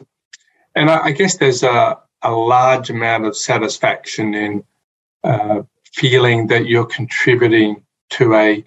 And 0.76 0.90
I, 0.90 1.06
I 1.06 1.12
guess 1.12 1.38
there's 1.38 1.62
a, 1.62 2.00
a 2.24 2.32
large 2.32 2.90
amount 2.90 3.26
of 3.26 3.38
satisfaction 3.38 4.34
in 4.34 4.64
uh, 5.24 5.62
feeling 5.94 6.48
that 6.48 6.66
you're 6.66 6.86
contributing 6.86 7.84
to 8.12 8.34
a 8.34 8.64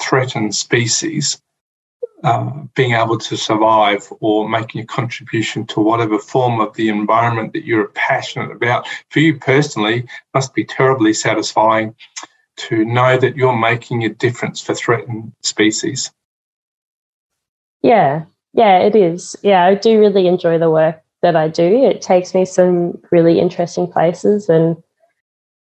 threatened 0.00 0.54
species 0.54 1.40
uh, 2.26 2.50
being 2.74 2.92
able 2.92 3.16
to 3.16 3.36
survive 3.36 4.12
or 4.18 4.48
making 4.48 4.80
a 4.80 4.84
contribution 4.84 5.64
to 5.64 5.78
whatever 5.78 6.18
form 6.18 6.60
of 6.60 6.74
the 6.74 6.88
environment 6.88 7.52
that 7.52 7.64
you're 7.64 7.86
passionate 7.90 8.50
about. 8.50 8.84
For 9.10 9.20
you 9.20 9.38
personally, 9.38 10.08
must 10.34 10.52
be 10.52 10.64
terribly 10.64 11.12
satisfying 11.12 11.94
to 12.56 12.84
know 12.84 13.16
that 13.16 13.36
you're 13.36 13.56
making 13.56 14.02
a 14.02 14.08
difference 14.08 14.60
for 14.60 14.74
threatened 14.74 15.34
species. 15.42 16.10
Yeah, 17.82 18.24
yeah, 18.52 18.78
it 18.78 18.96
is. 18.96 19.36
Yeah, 19.44 19.64
I 19.64 19.76
do 19.76 20.00
really 20.00 20.26
enjoy 20.26 20.58
the 20.58 20.68
work 20.68 21.00
that 21.22 21.36
I 21.36 21.46
do. 21.46 21.84
It 21.84 22.02
takes 22.02 22.34
me 22.34 22.44
some 22.44 23.00
really 23.12 23.38
interesting 23.38 23.86
places 23.86 24.48
and 24.48 24.82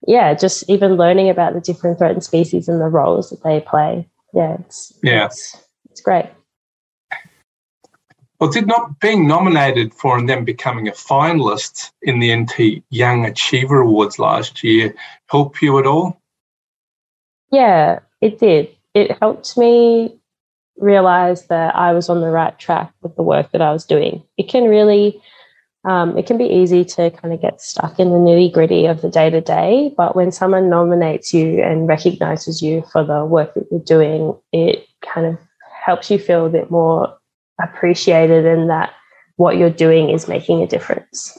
yeah, 0.06 0.32
just 0.32 0.70
even 0.70 0.96
learning 0.96 1.28
about 1.28 1.52
the 1.52 1.60
different 1.60 1.98
threatened 1.98 2.24
species 2.24 2.68
and 2.68 2.80
the 2.80 2.86
roles 2.86 3.28
that 3.28 3.42
they 3.42 3.60
play. 3.60 4.08
Yeah, 4.32 4.56
it's 4.60 4.98
yeah, 5.02 5.26
it's, 5.26 5.62
it's 5.90 6.00
great. 6.00 6.30
Well, 8.40 8.50
did 8.50 8.66
not 8.66 8.98
being 9.00 9.28
nominated 9.28 9.94
for 9.94 10.18
and 10.18 10.28
then 10.28 10.44
becoming 10.44 10.88
a 10.88 10.92
finalist 10.92 11.92
in 12.02 12.18
the 12.18 12.34
NT 12.34 12.84
Young 12.90 13.24
Achiever 13.24 13.80
Awards 13.80 14.18
last 14.18 14.64
year 14.64 14.94
help 15.26 15.62
you 15.62 15.78
at 15.78 15.86
all? 15.86 16.20
Yeah, 17.52 18.00
it 18.20 18.40
did. 18.40 18.74
It 18.94 19.16
helped 19.20 19.56
me 19.56 20.18
realize 20.78 21.46
that 21.46 21.76
I 21.76 21.92
was 21.92 22.08
on 22.08 22.20
the 22.20 22.30
right 22.30 22.58
track 22.58 22.92
with 23.02 23.14
the 23.14 23.22
work 23.22 23.52
that 23.52 23.62
I 23.62 23.72
was 23.72 23.84
doing. 23.84 24.24
It 24.36 24.48
can 24.48 24.64
really, 24.64 25.22
um, 25.84 26.18
it 26.18 26.26
can 26.26 26.36
be 26.36 26.46
easy 26.46 26.84
to 26.84 27.10
kind 27.10 27.32
of 27.32 27.40
get 27.40 27.60
stuck 27.60 28.00
in 28.00 28.10
the 28.10 28.16
nitty 28.16 28.52
gritty 28.52 28.86
of 28.86 29.00
the 29.00 29.08
day 29.08 29.30
to 29.30 29.40
day. 29.40 29.94
But 29.96 30.16
when 30.16 30.32
someone 30.32 30.68
nominates 30.68 31.32
you 31.32 31.62
and 31.62 31.86
recognizes 31.86 32.60
you 32.60 32.82
for 32.90 33.04
the 33.04 33.24
work 33.24 33.54
that 33.54 33.68
you're 33.70 33.80
doing, 33.80 34.36
it 34.52 34.88
kind 35.02 35.26
of 35.26 35.38
helps 35.84 36.10
you 36.10 36.18
feel 36.18 36.46
a 36.46 36.50
bit 36.50 36.70
more 36.70 37.16
appreciated 37.60 38.46
and 38.46 38.70
that 38.70 38.94
what 39.36 39.56
you're 39.56 39.70
doing 39.70 40.10
is 40.10 40.28
making 40.28 40.62
a 40.62 40.66
difference. 40.66 41.38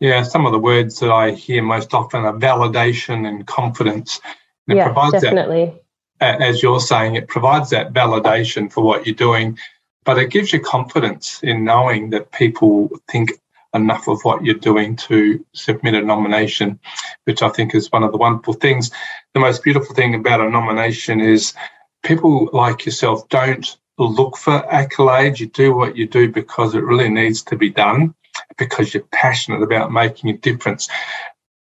Yeah, 0.00 0.22
some 0.24 0.46
of 0.46 0.52
the 0.52 0.58
words 0.58 0.98
that 1.00 1.10
I 1.10 1.30
hear 1.30 1.62
most 1.62 1.94
often 1.94 2.24
are 2.24 2.34
validation 2.34 3.26
and 3.26 3.46
confidence. 3.46 4.20
And 4.68 4.78
yeah, 4.78 4.92
definitely. 5.10 5.74
That, 6.18 6.40
as 6.42 6.62
you're 6.62 6.80
saying, 6.80 7.14
it 7.14 7.28
provides 7.28 7.70
that 7.70 7.92
validation 7.92 8.72
for 8.72 8.82
what 8.82 9.06
you're 9.06 9.14
doing, 9.14 9.58
but 10.04 10.18
it 10.18 10.30
gives 10.30 10.52
you 10.52 10.60
confidence 10.60 11.40
in 11.42 11.64
knowing 11.64 12.10
that 12.10 12.32
people 12.32 12.90
think 13.10 13.32
enough 13.74 14.08
of 14.08 14.20
what 14.22 14.44
you're 14.44 14.54
doing 14.54 14.96
to 14.96 15.44
submit 15.54 15.94
a 15.94 16.02
nomination, 16.02 16.78
which 17.24 17.42
I 17.42 17.48
think 17.48 17.74
is 17.74 17.90
one 17.90 18.02
of 18.02 18.12
the 18.12 18.18
wonderful 18.18 18.54
things. 18.54 18.90
The 19.34 19.40
most 19.40 19.62
beautiful 19.62 19.94
thing 19.94 20.14
about 20.14 20.40
a 20.40 20.50
nomination 20.50 21.20
is 21.20 21.54
people 22.02 22.50
like 22.52 22.84
yourself 22.84 23.28
don't 23.28 23.76
look 24.10 24.36
for 24.36 24.60
accolades. 24.72 25.40
You 25.40 25.46
do 25.46 25.74
what 25.74 25.96
you 25.96 26.06
do 26.06 26.30
because 26.30 26.74
it 26.74 26.84
really 26.84 27.08
needs 27.08 27.42
to 27.44 27.56
be 27.56 27.70
done, 27.70 28.14
because 28.56 28.94
you're 28.94 29.02
passionate 29.12 29.62
about 29.62 29.92
making 29.92 30.30
a 30.30 30.38
difference. 30.38 30.88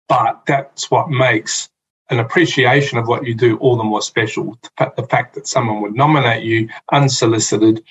But 0.08 0.42
that's 0.46 0.90
what 0.90 1.08
makes 1.08 1.70
an 2.10 2.18
appreciation 2.18 2.98
of 2.98 3.06
what 3.06 3.24
you 3.24 3.34
do 3.34 3.56
all 3.58 3.76
the 3.76 3.84
more 3.84 4.02
special. 4.02 4.58
The 4.78 5.06
fact 5.08 5.34
that 5.34 5.46
someone 5.46 5.80
would 5.80 5.94
nominate 5.94 6.42
you 6.42 6.68
unsolicited 6.90 7.84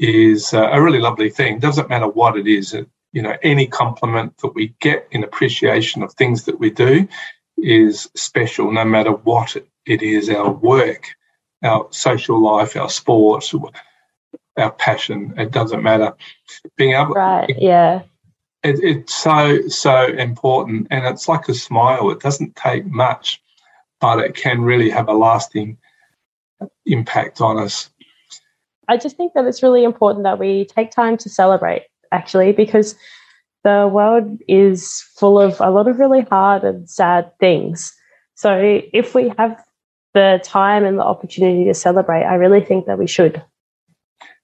is 0.00 0.52
a 0.52 0.80
really 0.80 1.00
lovely 1.00 1.28
thing. 1.28 1.58
Doesn't 1.58 1.88
matter 1.88 2.06
what 2.06 2.36
it 2.36 2.46
is. 2.46 2.76
You 3.12 3.22
know, 3.22 3.36
any 3.42 3.66
compliment 3.66 4.38
that 4.38 4.54
we 4.54 4.74
get 4.80 5.08
in 5.10 5.24
appreciation 5.24 6.02
of 6.02 6.14
things 6.14 6.44
that 6.44 6.58
we 6.58 6.70
do 6.70 7.06
is 7.58 8.08
special, 8.14 8.72
no 8.72 8.84
matter 8.84 9.10
what 9.10 9.56
it 9.86 10.02
is, 10.02 10.30
our 10.30 10.50
work 10.50 11.08
our 11.62 11.86
social 11.90 12.42
life, 12.42 12.76
our 12.76 12.90
sports, 12.90 13.54
our 14.56 14.72
passion. 14.72 15.34
It 15.36 15.50
doesn't 15.50 15.82
matter. 15.82 16.14
Being 16.76 16.94
able, 16.94 17.14
right? 17.14 17.54
Yeah. 17.58 18.02
It, 18.62 18.78
it's 18.82 19.14
so 19.14 19.68
so 19.68 20.06
important, 20.06 20.88
and 20.90 21.04
it's 21.06 21.28
like 21.28 21.48
a 21.48 21.54
smile. 21.54 22.10
It 22.10 22.20
doesn't 22.20 22.56
take 22.56 22.86
much, 22.86 23.42
but 24.00 24.18
it 24.20 24.34
can 24.34 24.62
really 24.62 24.90
have 24.90 25.08
a 25.08 25.14
lasting 25.14 25.78
impact 26.86 27.40
on 27.40 27.58
us. 27.58 27.90
I 28.88 28.96
just 28.96 29.16
think 29.16 29.32
that 29.34 29.46
it's 29.46 29.62
really 29.62 29.84
important 29.84 30.24
that 30.24 30.38
we 30.38 30.64
take 30.66 30.90
time 30.90 31.16
to 31.18 31.28
celebrate, 31.28 31.82
actually, 32.10 32.52
because 32.52 32.94
the 33.64 33.88
world 33.92 34.38
is 34.48 35.02
full 35.16 35.40
of 35.40 35.60
a 35.60 35.70
lot 35.70 35.88
of 35.88 35.98
really 35.98 36.22
hard 36.22 36.64
and 36.64 36.88
sad 36.90 37.30
things. 37.38 37.94
So 38.34 38.80
if 38.92 39.14
we 39.14 39.32
have 39.38 39.62
the 40.14 40.40
time 40.44 40.84
and 40.84 40.98
the 40.98 41.04
opportunity 41.04 41.64
to 41.64 41.74
celebrate, 41.74 42.24
I 42.24 42.34
really 42.34 42.64
think 42.64 42.86
that 42.86 42.98
we 42.98 43.06
should. 43.06 43.42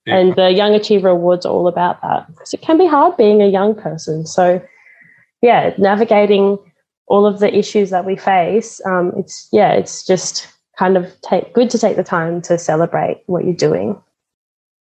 Yeah. 0.06 0.16
And 0.16 0.36
the 0.36 0.50
Young 0.50 0.74
Achiever 0.74 1.08
Awards 1.08 1.44
are 1.44 1.52
all 1.52 1.68
about 1.68 2.00
that 2.02 2.26
because 2.28 2.54
it 2.54 2.62
can 2.62 2.78
be 2.78 2.86
hard 2.86 3.16
being 3.16 3.42
a 3.42 3.46
young 3.46 3.74
person. 3.74 4.26
So, 4.26 4.62
yeah, 5.42 5.74
navigating 5.76 6.58
all 7.06 7.26
of 7.26 7.40
the 7.40 7.54
issues 7.54 7.90
that 7.90 8.04
we 8.04 8.16
face, 8.16 8.80
um, 8.86 9.12
it's 9.16 9.48
yeah, 9.52 9.72
it's 9.72 10.06
just 10.06 10.48
kind 10.78 10.96
of 10.96 11.12
take 11.22 11.52
good 11.52 11.68
to 11.70 11.78
take 11.78 11.96
the 11.96 12.04
time 12.04 12.40
to 12.42 12.56
celebrate 12.58 13.22
what 13.26 13.44
you're 13.44 13.54
doing. 13.54 14.00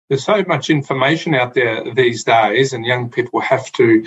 There's 0.08 0.24
so 0.24 0.42
much 0.44 0.70
information 0.70 1.34
out 1.34 1.54
there 1.54 1.92
these 1.94 2.24
days, 2.24 2.72
and 2.72 2.84
young 2.84 3.10
people 3.10 3.40
have 3.40 3.70
to 3.72 4.04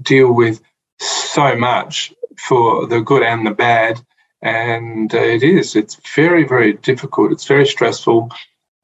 deal 0.00 0.32
with 0.32 0.60
so 0.98 1.56
much 1.56 2.14
for 2.38 2.86
the 2.86 3.00
good 3.00 3.22
and 3.22 3.46
the 3.46 3.50
bad. 3.50 4.00
And 4.42 5.14
uh, 5.14 5.18
it 5.18 5.44
is, 5.44 5.76
it's 5.76 5.94
very, 6.14 6.44
very 6.46 6.72
difficult. 6.72 7.30
It's 7.30 7.46
very 7.46 7.66
stressful. 7.66 8.30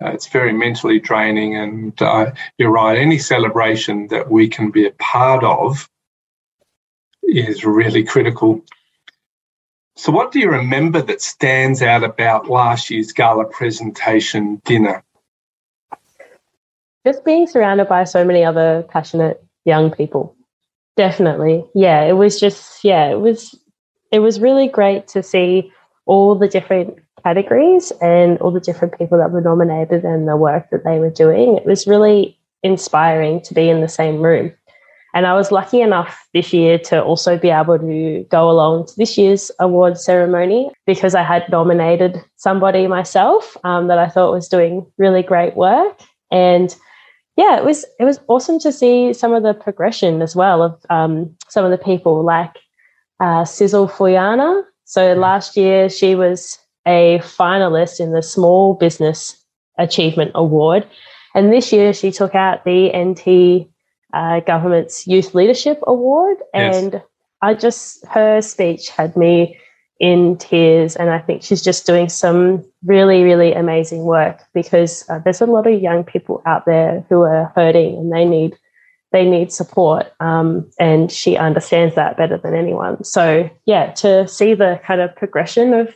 Uh, 0.03 0.11
it's 0.11 0.29
very 0.29 0.53
mentally 0.53 1.01
draining. 1.01 1.57
And 1.57 2.01
uh, 2.01 2.31
you're 2.57 2.71
right, 2.71 2.97
any 2.97 3.19
celebration 3.19 4.07
that 4.09 4.31
we 4.31 4.49
can 4.49 4.71
be 4.71 4.87
a 4.87 4.93
part 4.93 5.43
of 5.43 5.89
is 7.25 7.65
really 7.65 8.05
critical. 8.05 8.63
So, 9.97 10.13
what 10.13 10.31
do 10.31 10.39
you 10.39 10.49
remember 10.49 11.03
that 11.03 11.21
stands 11.21 11.83
out 11.83 12.05
about 12.05 12.49
last 12.49 12.89
year's 12.89 13.11
gala 13.11 13.45
presentation 13.45 14.63
dinner? 14.65 15.03
Just 17.05 17.25
being 17.25 17.49
surrounded 17.49 17.89
by 17.89 18.05
so 18.05 18.25
many 18.25 18.45
other 18.45 18.85
passionate 18.89 19.45
young 19.65 19.91
people. 19.91 20.37
Definitely. 20.97 21.65
Yeah, 21.75 22.03
it 22.05 22.13
was 22.13 22.39
just, 22.39 22.85
yeah, 22.85 23.11
it 23.11 23.21
was 23.21 23.59
it 24.11 24.21
was 24.21 24.41
really 24.41 24.69
great 24.69 25.07
to 25.09 25.23
see 25.23 25.73
all 26.07 26.35
the 26.35 26.49
different 26.49 26.99
categories 27.23 27.93
and 28.01 28.39
all 28.39 28.51
the 28.51 28.61
different 28.61 28.97
people 28.99 29.19
that 29.19 29.31
were 29.31 29.41
nominated 29.41 30.05
and 30.05 30.27
the 30.27 30.37
work 30.37 30.71
that 30.71 30.85
they 30.85 30.99
were 30.99 31.11
doing. 31.11 31.57
It 31.57 31.67
was 31.67 31.87
really 31.87 32.39
inspiring 32.63 33.41
to 33.43 33.55
be 33.55 33.69
in 33.69 33.81
the 33.81 33.89
same 33.89 34.21
room. 34.21 34.53
And 35.15 35.27
I 35.27 35.35
was 35.35 35.51
lucky 35.51 35.81
enough 35.81 36.29
this 36.35 36.53
year 36.53 36.79
to 36.81 37.03
also 37.03 37.39
be 37.39 37.49
able 37.49 37.79
to 37.79 38.27
go 38.31 38.51
along 38.51 38.87
to 38.87 38.93
this 38.97 39.17
year's 39.17 39.51
award 39.59 39.99
ceremony 39.99 40.71
because 40.87 41.15
I 41.15 41.23
had 41.23 41.49
nominated 41.49 42.23
somebody 42.37 42.87
myself 42.87 43.57
um, 43.65 43.89
that 43.89 43.99
I 43.99 44.09
thought 44.09 44.33
was 44.33 44.49
doing 44.49 44.87
really 44.99 45.23
great 45.23 45.57
work. 45.57 46.01
And 46.31 46.77
yeah, 47.37 47.57
it 47.57 47.65
was 47.65 47.87
it 47.99 48.05
was 48.05 48.21
awesome 48.29 48.59
to 48.61 48.73
see 48.73 49.13
some 49.13 49.33
of 49.33 49.43
the 49.43 49.55
progression 49.55 50.21
as 50.21 50.37
well 50.37 50.63
of 50.63 50.85
um, 50.91 51.35
some 51.49 51.65
of 51.65 51.71
the 51.71 51.79
people 51.79 52.23
like 52.23 52.57
uh, 53.21 53.45
Sizzle 53.45 53.89
Fuyana. 53.89 54.65
So 54.85 55.15
last 55.15 55.57
year 55.57 55.89
she 55.89 56.15
was 56.15 56.59
a 56.87 57.19
finalist 57.23 58.01
in 58.01 58.13
the 58.13 58.23
Small 58.23 58.75
Business 58.75 59.37
Achievement 59.79 60.33
Award. 60.35 60.87
And 61.35 61.53
this 61.53 61.73
year 61.73 61.93
she 61.93 62.11
took 62.11 62.35
out 62.35 62.65
the 62.65 62.91
NT 62.97 63.69
uh, 64.15 64.41
government's 64.41 65.07
Youth 65.07 65.35
Leadership 65.35 65.79
Award. 65.87 66.39
And 66.55 66.95
yes. 66.95 67.03
I 67.43 67.55
just, 67.55 68.07
her 68.07 68.41
speech 68.41 68.89
had 68.89 69.17
me 69.17 69.59
in 70.01 70.39
tears. 70.39 70.97
And 70.97 71.11
I 71.11 71.19
think 71.19 71.43
she's 71.43 71.63
just 71.63 71.87
doing 71.87 72.09
some 72.09 72.65
really, 72.85 73.23
really 73.23 73.53
amazing 73.53 74.05
work 74.05 74.41
because 74.55 75.05
uh, 75.11 75.19
there's 75.19 75.41
a 75.41 75.47
lot 75.47 75.67
of 75.67 75.81
young 75.81 76.05
people 76.05 76.43
out 76.47 76.65
there 76.65 77.05
who 77.09 77.23
are 77.23 77.53
hurting 77.55 77.97
and 77.99 78.13
they 78.13 78.25
need 78.25 78.57
they 79.13 79.29
need 79.29 79.53
support. 79.53 80.13
Um, 80.21 80.71
and 80.79 81.11
she 81.11 81.37
understands 81.37 81.95
that 81.95 82.17
better 82.17 82.39
than 82.39 82.55
anyone. 82.55 83.03
So, 83.05 83.49
yeah, 83.65 83.93
to 83.93 84.29
see 84.29 84.55
the 84.55 84.81
kind 84.85 85.01
of 85.01 85.15
progression 85.17 85.73
of 85.73 85.95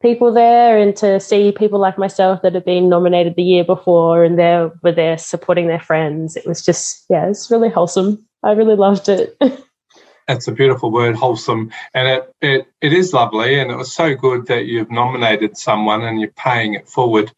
people 0.00 0.32
there 0.32 0.78
and 0.78 0.96
to 0.96 1.20
see 1.20 1.52
people 1.52 1.78
like 1.78 1.98
myself 1.98 2.42
that 2.42 2.54
have 2.54 2.64
been 2.64 2.88
nominated 2.88 3.36
the 3.36 3.42
year 3.42 3.64
before 3.64 4.24
and 4.24 4.38
they 4.38 4.68
were 4.82 4.92
there 4.92 5.18
supporting 5.18 5.68
their 5.68 5.80
friends, 5.80 6.36
it 6.36 6.46
was 6.46 6.64
just, 6.64 7.04
yeah, 7.08 7.28
it's 7.28 7.50
really 7.50 7.68
wholesome. 7.68 8.24
I 8.42 8.52
really 8.52 8.76
loved 8.76 9.08
it. 9.08 9.36
That's 10.28 10.46
a 10.46 10.52
beautiful 10.52 10.90
word, 10.90 11.16
wholesome. 11.16 11.72
And 11.94 12.08
it, 12.08 12.34
it, 12.40 12.66
it 12.80 12.92
is 12.92 13.12
lovely. 13.12 13.58
And 13.58 13.70
it 13.70 13.76
was 13.76 13.92
so 13.92 14.14
good 14.14 14.46
that 14.46 14.66
you've 14.66 14.90
nominated 14.90 15.56
someone 15.56 16.02
and 16.02 16.20
you're 16.20 16.30
paying 16.30 16.74
it 16.74 16.88
forward. 16.88 17.32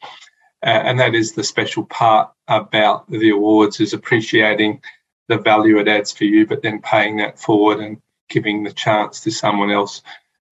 Uh, 0.62 0.82
and 0.84 1.00
that 1.00 1.14
is 1.14 1.32
the 1.32 1.44
special 1.44 1.84
part 1.84 2.30
about 2.48 3.10
the 3.10 3.30
awards 3.30 3.80
is 3.80 3.92
appreciating 3.92 4.80
the 5.28 5.38
value 5.38 5.78
it 5.78 5.88
adds 5.88 6.12
for 6.12 6.24
you, 6.24 6.46
but 6.46 6.62
then 6.62 6.80
paying 6.80 7.16
that 7.18 7.38
forward 7.38 7.80
and 7.80 8.00
giving 8.28 8.62
the 8.62 8.72
chance 8.72 9.20
to 9.20 9.30
someone 9.30 9.70
else 9.70 10.02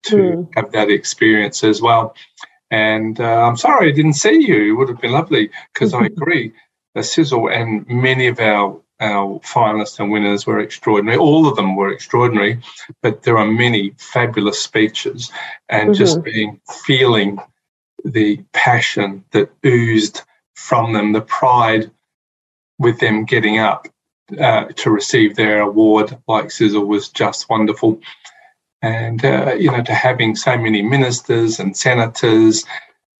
to 0.03 0.15
mm. 0.15 0.49
have 0.55 0.71
that 0.71 0.89
experience 0.89 1.63
as 1.63 1.81
well. 1.81 2.15
And 2.71 3.19
uh, 3.19 3.47
I'm 3.47 3.57
sorry 3.57 3.89
I 3.89 3.95
didn't 3.95 4.13
see 4.13 4.47
you. 4.47 4.71
It 4.71 4.77
would 4.77 4.89
have 4.89 5.01
been 5.01 5.11
lovely 5.11 5.51
because 5.73 5.93
I 5.93 6.05
agree. 6.05 6.53
The 6.95 7.03
sizzle 7.03 7.49
and 7.49 7.87
many 7.87 8.27
of 8.27 8.39
our 8.39 8.79
our 8.99 9.39
finalists 9.39 9.99
and 9.99 10.11
winners 10.11 10.45
were 10.45 10.59
extraordinary. 10.59 11.17
All 11.17 11.47
of 11.47 11.55
them 11.55 11.75
were 11.75 11.91
extraordinary, 11.91 12.61
but 13.01 13.23
there 13.23 13.37
are 13.37 13.45
many 13.45 13.93
fabulous 13.97 14.61
speeches, 14.61 15.31
and 15.67 15.89
mm-hmm. 15.89 15.97
just 15.97 16.23
being 16.23 16.61
feeling 16.85 17.39
the 18.05 18.43
passion 18.53 19.25
that 19.31 19.49
oozed 19.65 20.21
from 20.55 20.93
them, 20.93 21.11
the 21.11 21.21
pride 21.21 21.91
with 22.79 22.99
them 22.99 23.25
getting 23.25 23.57
up 23.57 23.87
uh, 24.39 24.65
to 24.65 24.89
receive 24.89 25.35
their 25.35 25.61
award, 25.61 26.17
like 26.27 26.51
Sizzle, 26.51 26.85
was 26.85 27.09
just 27.09 27.49
wonderful. 27.49 27.99
And 28.81 29.23
uh, 29.23 29.53
you 29.53 29.71
know, 29.71 29.83
to 29.83 29.93
having 29.93 30.35
so 30.35 30.57
many 30.57 30.81
ministers 30.81 31.59
and 31.59 31.75
senators 31.75 32.65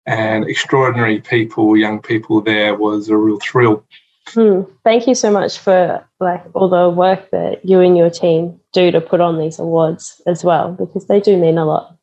and 0.05 0.45
extraordinary 0.45 1.21
people, 1.21 1.77
young 1.77 2.01
people 2.01 2.41
there, 2.41 2.75
was 2.75 3.09
a 3.09 3.17
real 3.17 3.39
thrill. 3.39 3.85
Hmm. 4.27 4.61
Thank 4.83 5.07
you 5.07 5.15
so 5.15 5.31
much 5.31 5.57
for 5.57 6.05
like 6.19 6.43
all 6.53 6.69
the 6.69 6.89
work 6.89 7.29
that 7.31 7.65
you 7.65 7.79
and 7.79 7.97
your 7.97 8.09
team 8.09 8.59
do 8.71 8.91
to 8.91 9.01
put 9.01 9.21
on 9.21 9.37
these 9.37 9.59
awards 9.59 10.21
as 10.25 10.43
well, 10.43 10.71
because 10.71 11.07
they 11.07 11.19
do 11.19 11.37
mean 11.37 11.57
a 11.57 11.65
lot. 11.65 11.97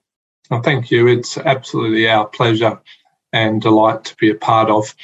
Well, 0.51 0.63
thank 0.63 0.91
you. 0.91 1.07
It's 1.07 1.39
absolutely 1.39 2.09
our 2.09 2.27
pleasure 2.27 2.81
and 3.33 3.63
delight 3.63 4.05
to 4.05 4.17
be 4.17 4.31
a 4.31 4.35
part 4.35 4.69
of. 4.69 4.95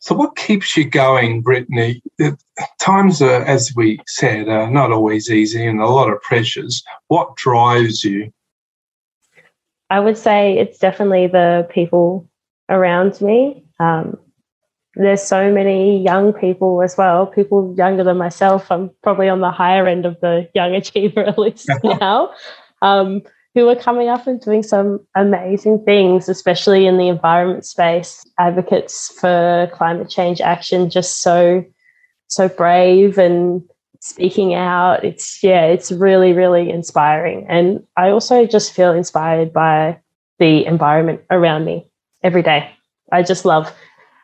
So, 0.00 0.14
what 0.14 0.36
keeps 0.36 0.76
you 0.76 0.84
going, 0.84 1.42
Brittany? 1.42 2.02
Times, 2.80 3.20
are, 3.20 3.44
as 3.44 3.72
we 3.76 4.00
said, 4.06 4.48
are 4.48 4.70
not 4.70 4.92
always 4.92 5.30
easy 5.30 5.64
and 5.66 5.80
a 5.80 5.86
lot 5.86 6.10
of 6.10 6.22
pressures. 6.22 6.82
What 7.08 7.36
drives 7.36 8.02
you? 8.02 8.32
I 9.90 10.00
would 10.00 10.16
say 10.16 10.58
it's 10.58 10.78
definitely 10.78 11.26
the 11.26 11.68
people 11.70 12.28
around 12.70 13.20
me. 13.20 13.64
Um, 13.78 14.18
there's 14.94 15.22
so 15.22 15.52
many 15.52 16.02
young 16.02 16.32
people 16.32 16.82
as 16.82 16.96
well, 16.96 17.26
people 17.26 17.74
younger 17.76 18.02
than 18.02 18.16
myself. 18.16 18.70
I'm 18.70 18.90
probably 19.02 19.28
on 19.28 19.40
the 19.40 19.50
higher 19.50 19.86
end 19.86 20.06
of 20.06 20.18
the 20.20 20.48
young 20.54 20.74
achiever 20.74 21.34
list 21.36 21.68
now, 21.84 22.32
um, 22.80 23.22
who 23.54 23.68
are 23.68 23.76
coming 23.76 24.08
up 24.08 24.26
and 24.26 24.40
doing 24.40 24.62
some 24.62 25.00
amazing 25.16 25.84
things, 25.84 26.28
especially 26.28 26.86
in 26.86 26.98
the 26.98 27.08
environment 27.08 27.64
space. 27.64 28.24
Advocates 28.38 29.12
for 29.20 29.70
climate 29.74 30.08
change 30.08 30.40
action, 30.40 30.90
just 30.90 31.22
so 31.22 31.64
so 32.28 32.48
brave 32.48 33.18
and 33.18 33.62
speaking 34.00 34.54
out. 34.54 35.04
It's 35.04 35.42
yeah, 35.42 35.64
it's 35.64 35.90
really 35.90 36.32
really 36.32 36.70
inspiring, 36.70 37.46
and 37.48 37.82
I 37.96 38.10
also 38.10 38.46
just 38.46 38.72
feel 38.72 38.92
inspired 38.92 39.52
by 39.52 39.98
the 40.38 40.64
environment 40.64 41.20
around 41.30 41.64
me 41.64 41.90
every 42.22 42.42
day. 42.42 42.70
I 43.12 43.22
just 43.22 43.44
love 43.44 43.72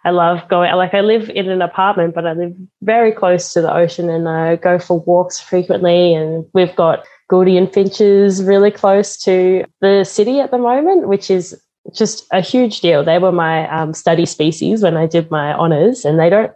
I 0.07 0.11
love 0.11 0.49
going, 0.49 0.73
like, 0.77 0.95
I 0.95 1.01
live 1.01 1.31
in 1.31 1.51
an 1.51 1.61
apartment, 1.61 2.15
but 2.15 2.29
I 2.29 2.33
live 2.33 2.55
very 2.81 3.11
close 3.11 3.53
to 3.53 3.61
the 3.61 3.75
ocean 3.75 4.09
and 4.09 4.29
I 4.29 4.55
go 4.55 4.79
for 4.79 5.01
walks 5.01 5.41
frequently. 5.41 6.15
And 6.15 6.47
we've 6.55 6.77
got 6.77 7.05
Gouldian 7.31 7.73
finches 7.73 8.43
really 8.43 8.71
close 8.71 9.17
to 9.25 9.65
the 9.81 10.05
city 10.05 10.41
at 10.41 10.51
the 10.51 10.59
moment, 10.59 11.09
which 11.09 11.31
is 11.31 11.61
just 11.93 12.27
a 12.33 12.41
huge 12.41 12.81
deal. 12.81 13.05
They 13.05 13.19
were 13.19 13.33
my 13.33 13.69
um, 13.69 13.95
study 13.95 14.27
species 14.27 14.83
when 14.83 14.97
I 14.97 15.07
did 15.07 15.31
my 15.31 15.53
honours, 15.55 16.05
and 16.05 16.19
they 16.19 16.31
don't, 16.31 16.53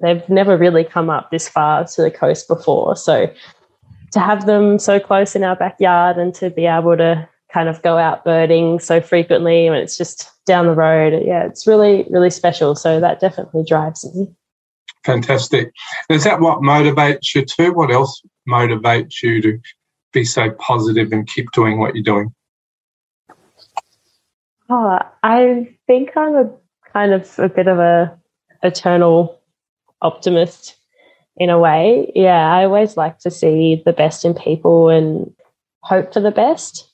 they've 0.00 0.28
never 0.28 0.56
really 0.56 0.84
come 0.84 1.10
up 1.10 1.30
this 1.30 1.48
far 1.48 1.84
to 1.84 2.02
the 2.02 2.10
coast 2.10 2.48
before. 2.48 2.96
So 2.96 3.32
to 4.12 4.20
have 4.20 4.46
them 4.46 4.78
so 4.78 4.98
close 4.98 5.34
in 5.36 5.44
our 5.44 5.56
backyard 5.56 6.18
and 6.18 6.34
to 6.36 6.50
be 6.50 6.66
able 6.66 6.96
to 6.96 7.28
kind 7.52 7.68
of 7.68 7.82
go 7.82 7.98
out 7.98 8.24
birding 8.24 8.80
so 8.80 9.00
frequently 9.00 9.66
and 9.66 9.76
it's 9.76 9.96
just 9.96 10.30
down 10.46 10.66
the 10.66 10.74
road. 10.74 11.22
Yeah, 11.24 11.44
it's 11.44 11.66
really, 11.66 12.06
really 12.10 12.30
special. 12.30 12.74
So 12.74 13.00
that 13.00 13.20
definitely 13.20 13.64
drives 13.64 14.04
me. 14.14 14.28
Fantastic. 15.04 15.72
Is 16.08 16.24
that 16.24 16.40
what 16.40 16.60
motivates 16.60 17.34
you 17.34 17.44
too? 17.44 17.72
What 17.72 17.90
else 17.90 18.22
motivates 18.48 19.22
you 19.22 19.42
to 19.42 19.60
be 20.14 20.24
so 20.24 20.50
positive 20.52 21.12
and 21.12 21.28
keep 21.28 21.50
doing 21.52 21.78
what 21.78 21.94
you're 21.94 22.02
doing? 22.04 22.32
Oh, 24.70 24.98
I 25.22 25.76
think 25.86 26.16
I'm 26.16 26.34
a 26.34 26.50
kind 26.92 27.12
of 27.12 27.38
a 27.38 27.48
bit 27.48 27.68
of 27.68 27.78
a 27.78 28.18
eternal 28.62 29.40
optimist 30.00 30.76
in 31.36 31.50
a 31.50 31.58
way. 31.58 32.10
Yeah, 32.14 32.50
I 32.50 32.64
always 32.64 32.96
like 32.96 33.18
to 33.20 33.30
see 33.30 33.82
the 33.84 33.92
best 33.92 34.24
in 34.24 34.32
people 34.32 34.88
and 34.88 35.34
hope 35.82 36.14
for 36.14 36.20
the 36.20 36.30
best. 36.30 36.88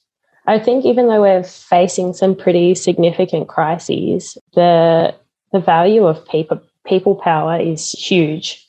I 0.47 0.59
think 0.59 0.85
even 0.85 1.07
though 1.07 1.21
we're 1.21 1.45
facing 1.45 2.13
some 2.15 2.35
pretty 2.35 2.75
significant 2.75 3.49
crises, 3.49 4.37
the 4.55 5.15
the 5.53 5.61
value 5.61 6.07
of 6.07 6.27
people 6.27 6.61
people 6.87 7.15
power 7.15 7.61
is 7.61 7.93
huge. 7.93 8.67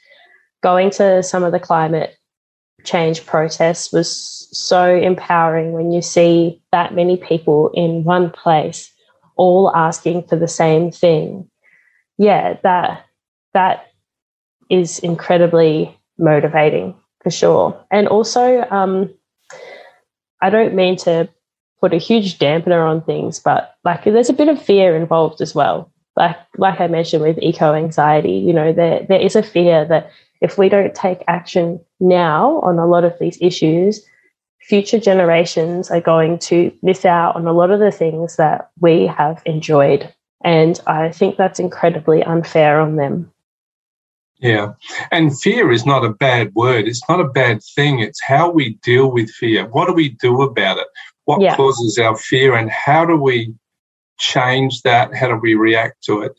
Going 0.61 0.91
to 0.91 1.23
some 1.23 1.43
of 1.43 1.51
the 1.51 1.59
climate 1.59 2.15
change 2.83 3.25
protests 3.25 3.91
was 3.91 4.47
so 4.51 4.95
empowering 4.95 5.71
when 5.73 5.91
you 5.91 6.01
see 6.01 6.61
that 6.71 6.95
many 6.95 7.17
people 7.17 7.69
in 7.73 8.03
one 8.03 8.29
place 8.29 8.91
all 9.35 9.75
asking 9.75 10.23
for 10.27 10.35
the 10.35 10.47
same 10.47 10.91
thing. 10.91 11.49
Yeah, 12.17 12.57
that 12.63 13.05
that 13.53 13.87
is 14.69 14.99
incredibly 14.99 15.97
motivating 16.17 16.95
for 17.23 17.31
sure. 17.31 17.85
And 17.91 18.07
also, 18.07 18.61
um, 18.69 19.13
I 20.41 20.49
don't 20.49 20.73
mean 20.73 20.95
to 20.97 21.29
put 21.79 21.93
a 21.93 21.97
huge 21.97 22.37
dampener 22.37 22.87
on 22.87 23.01
things, 23.01 23.39
but 23.39 23.75
like 23.83 24.03
there's 24.03 24.29
a 24.29 24.33
bit 24.33 24.47
of 24.47 24.61
fear 24.61 24.95
involved 24.95 25.41
as 25.41 25.55
well. 25.55 25.91
Like 26.15 26.37
like 26.57 26.79
I 26.79 26.87
mentioned 26.87 27.23
with 27.23 27.39
eco 27.41 27.73
anxiety, 27.73 28.33
you 28.33 28.53
know, 28.53 28.73
there 28.73 29.05
there 29.07 29.19
is 29.19 29.35
a 29.35 29.43
fear 29.43 29.85
that 29.85 30.11
if 30.41 30.57
we 30.57 30.69
don't 30.69 30.95
take 30.95 31.23
action 31.27 31.79
now 31.99 32.59
on 32.61 32.79
a 32.79 32.87
lot 32.87 33.03
of 33.03 33.17
these 33.19 33.37
issues, 33.41 34.05
future 34.59 34.99
generations 34.99 35.89
are 35.89 36.01
going 36.01 36.39
to 36.39 36.71
miss 36.81 37.05
out 37.05 37.35
on 37.35 37.47
a 37.47 37.53
lot 37.53 37.71
of 37.71 37.79
the 37.79 37.91
things 37.91 38.35
that 38.35 38.69
we 38.79 39.07
have 39.07 39.41
enjoyed. 39.45 40.13
And 40.43 40.79
I 40.87 41.11
think 41.11 41.37
that's 41.37 41.59
incredibly 41.59 42.23
unfair 42.23 42.79
on 42.79 42.95
them. 42.95 43.31
Yeah. 44.39 44.73
And 45.11 45.39
fear 45.39 45.71
is 45.71 45.85
not 45.85 46.03
a 46.03 46.09
bad 46.09 46.53
word. 46.55 46.87
It's 46.87 47.07
not 47.07 47.19
a 47.19 47.27
bad 47.27 47.61
thing. 47.75 47.99
It's 47.99 48.23
how 48.23 48.49
we 48.49 48.73
deal 48.81 49.11
with 49.11 49.29
fear. 49.29 49.67
What 49.67 49.87
do 49.87 49.93
we 49.93 50.09
do 50.09 50.41
about 50.41 50.79
it? 50.79 50.87
what 51.25 51.41
yeah. 51.41 51.55
causes 51.55 51.97
our 51.97 52.17
fear 52.17 52.55
and 52.55 52.69
how 52.69 53.05
do 53.05 53.15
we 53.15 53.53
change 54.19 54.81
that? 54.81 55.15
How 55.15 55.27
do 55.27 55.35
we 55.35 55.55
react 55.55 56.03
to 56.05 56.21
it? 56.21 56.33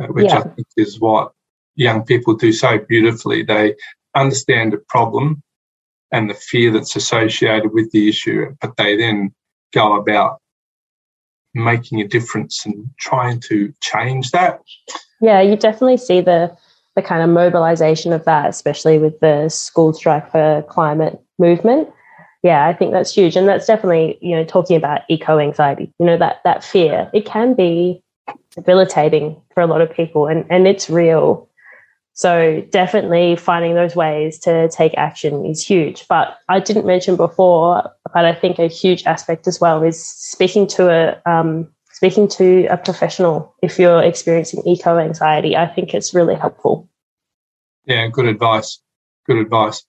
Uh, 0.00 0.08
which 0.08 0.26
yeah. 0.26 0.40
I 0.40 0.42
think 0.42 0.66
is 0.76 1.00
what 1.00 1.32
young 1.76 2.04
people 2.04 2.34
do 2.34 2.52
so 2.52 2.78
beautifully. 2.78 3.42
They 3.42 3.74
understand 4.14 4.72
the 4.72 4.78
problem 4.88 5.42
and 6.12 6.30
the 6.30 6.34
fear 6.34 6.72
that's 6.72 6.96
associated 6.96 7.72
with 7.72 7.90
the 7.92 8.08
issue, 8.08 8.54
but 8.60 8.76
they 8.76 8.96
then 8.96 9.34
go 9.72 9.96
about 9.96 10.40
making 11.54 12.00
a 12.00 12.08
difference 12.08 12.64
and 12.66 12.90
trying 12.98 13.40
to 13.40 13.72
change 13.80 14.30
that. 14.30 14.60
Yeah, 15.20 15.40
you 15.40 15.56
definitely 15.56 15.96
see 15.96 16.20
the 16.20 16.56
the 16.94 17.02
kind 17.02 17.22
of 17.22 17.28
mobilization 17.28 18.14
of 18.14 18.24
that, 18.24 18.48
especially 18.48 18.98
with 18.98 19.20
the 19.20 19.50
school 19.50 19.92
strike 19.92 20.30
for 20.30 20.62
climate 20.62 21.20
movement 21.38 21.90
yeah, 22.46 22.68
I 22.68 22.74
think 22.74 22.92
that's 22.92 23.12
huge. 23.12 23.34
And 23.34 23.48
that's 23.48 23.66
definitely, 23.66 24.18
you 24.20 24.36
know, 24.36 24.44
talking 24.44 24.76
about 24.76 25.00
eco 25.08 25.40
anxiety, 25.40 25.92
you 25.98 26.06
know, 26.06 26.16
that 26.18 26.42
that 26.44 26.62
fear. 26.62 27.10
It 27.12 27.24
can 27.24 27.54
be 27.54 28.04
debilitating 28.54 29.42
for 29.52 29.62
a 29.62 29.66
lot 29.66 29.80
of 29.80 29.92
people 29.92 30.28
and, 30.28 30.44
and 30.48 30.68
it's 30.68 30.88
real. 30.88 31.48
So 32.16 32.62
definitely 32.70 33.36
finding 33.36 33.74
those 33.74 33.94
ways 33.94 34.38
to 34.38 34.70
take 34.70 34.94
action 34.96 35.44
is 35.44 35.62
huge. 35.62 36.08
But 36.08 36.38
I 36.48 36.60
didn't 36.60 36.86
mention 36.86 37.14
before, 37.14 37.90
but 38.14 38.24
I 38.24 38.34
think 38.34 38.58
a 38.58 38.68
huge 38.68 39.04
aspect 39.04 39.46
as 39.46 39.60
well 39.60 39.82
is 39.82 40.02
speaking 40.02 40.66
to 40.68 40.90
a 40.90 41.30
um, 41.30 41.68
speaking 41.92 42.26
to 42.28 42.66
a 42.68 42.78
professional 42.78 43.54
if 43.62 43.78
you're 43.78 44.02
experiencing 44.02 44.62
eco 44.66 44.96
anxiety. 44.96 45.58
I 45.58 45.66
think 45.66 45.92
it's 45.92 46.14
really 46.14 46.34
helpful. 46.34 46.88
Yeah, 47.84 48.08
good 48.08 48.26
advice. 48.26 48.80
Good 49.26 49.36
advice. 49.36 49.84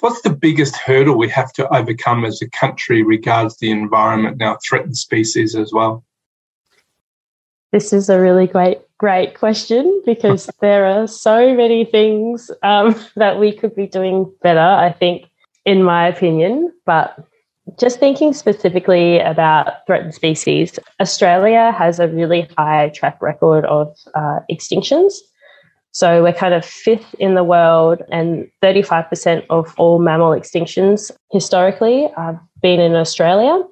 What's 0.00 0.20
the 0.20 0.36
biggest 0.36 0.76
hurdle 0.76 1.16
we 1.16 1.30
have 1.30 1.50
to 1.54 1.74
overcome 1.74 2.26
as 2.26 2.42
a 2.42 2.50
country 2.50 3.02
regards 3.02 3.56
the 3.56 3.70
environment 3.70 4.36
now, 4.36 4.58
threatened 4.68 4.98
species 4.98 5.56
as 5.56 5.72
well? 5.72 6.04
This 7.72 7.94
is 7.94 8.10
a 8.10 8.20
really 8.20 8.46
great, 8.46 8.80
great 9.00 9.34
question 9.34 10.02
because 10.04 10.50
there 10.60 10.84
are 10.84 11.06
so 11.06 11.54
many 11.54 11.84
things 11.86 12.50
um, 12.62 12.94
that 13.16 13.40
we 13.40 13.50
could 13.50 13.74
be 13.74 13.86
doing 13.86 14.32
better, 14.42 14.60
I 14.60 14.92
think, 14.92 15.24
in 15.64 15.82
my 15.82 16.06
opinion. 16.06 16.70
But 16.84 17.16
just 17.78 17.98
thinking 17.98 18.34
specifically 18.34 19.18
about 19.18 19.86
threatened 19.86 20.14
species, 20.14 20.78
Australia 21.00 21.72
has 21.72 21.98
a 21.98 22.08
really 22.08 22.46
high 22.58 22.90
track 22.90 23.20
record 23.22 23.64
of 23.64 23.96
uh, 24.14 24.40
extinctions. 24.50 25.14
So 25.92 26.22
we're 26.22 26.32
kind 26.32 26.54
of 26.54 26.64
fifth 26.64 27.14
in 27.18 27.34
the 27.34 27.42
world, 27.42 28.02
and 28.12 28.48
35% 28.62 29.44
of 29.50 29.74
all 29.76 29.98
mammal 29.98 30.30
extinctions 30.30 31.10
historically 31.32 32.08
have 32.16 32.38
been 32.62 32.78
in 32.78 32.94
Australia. 32.94 33.64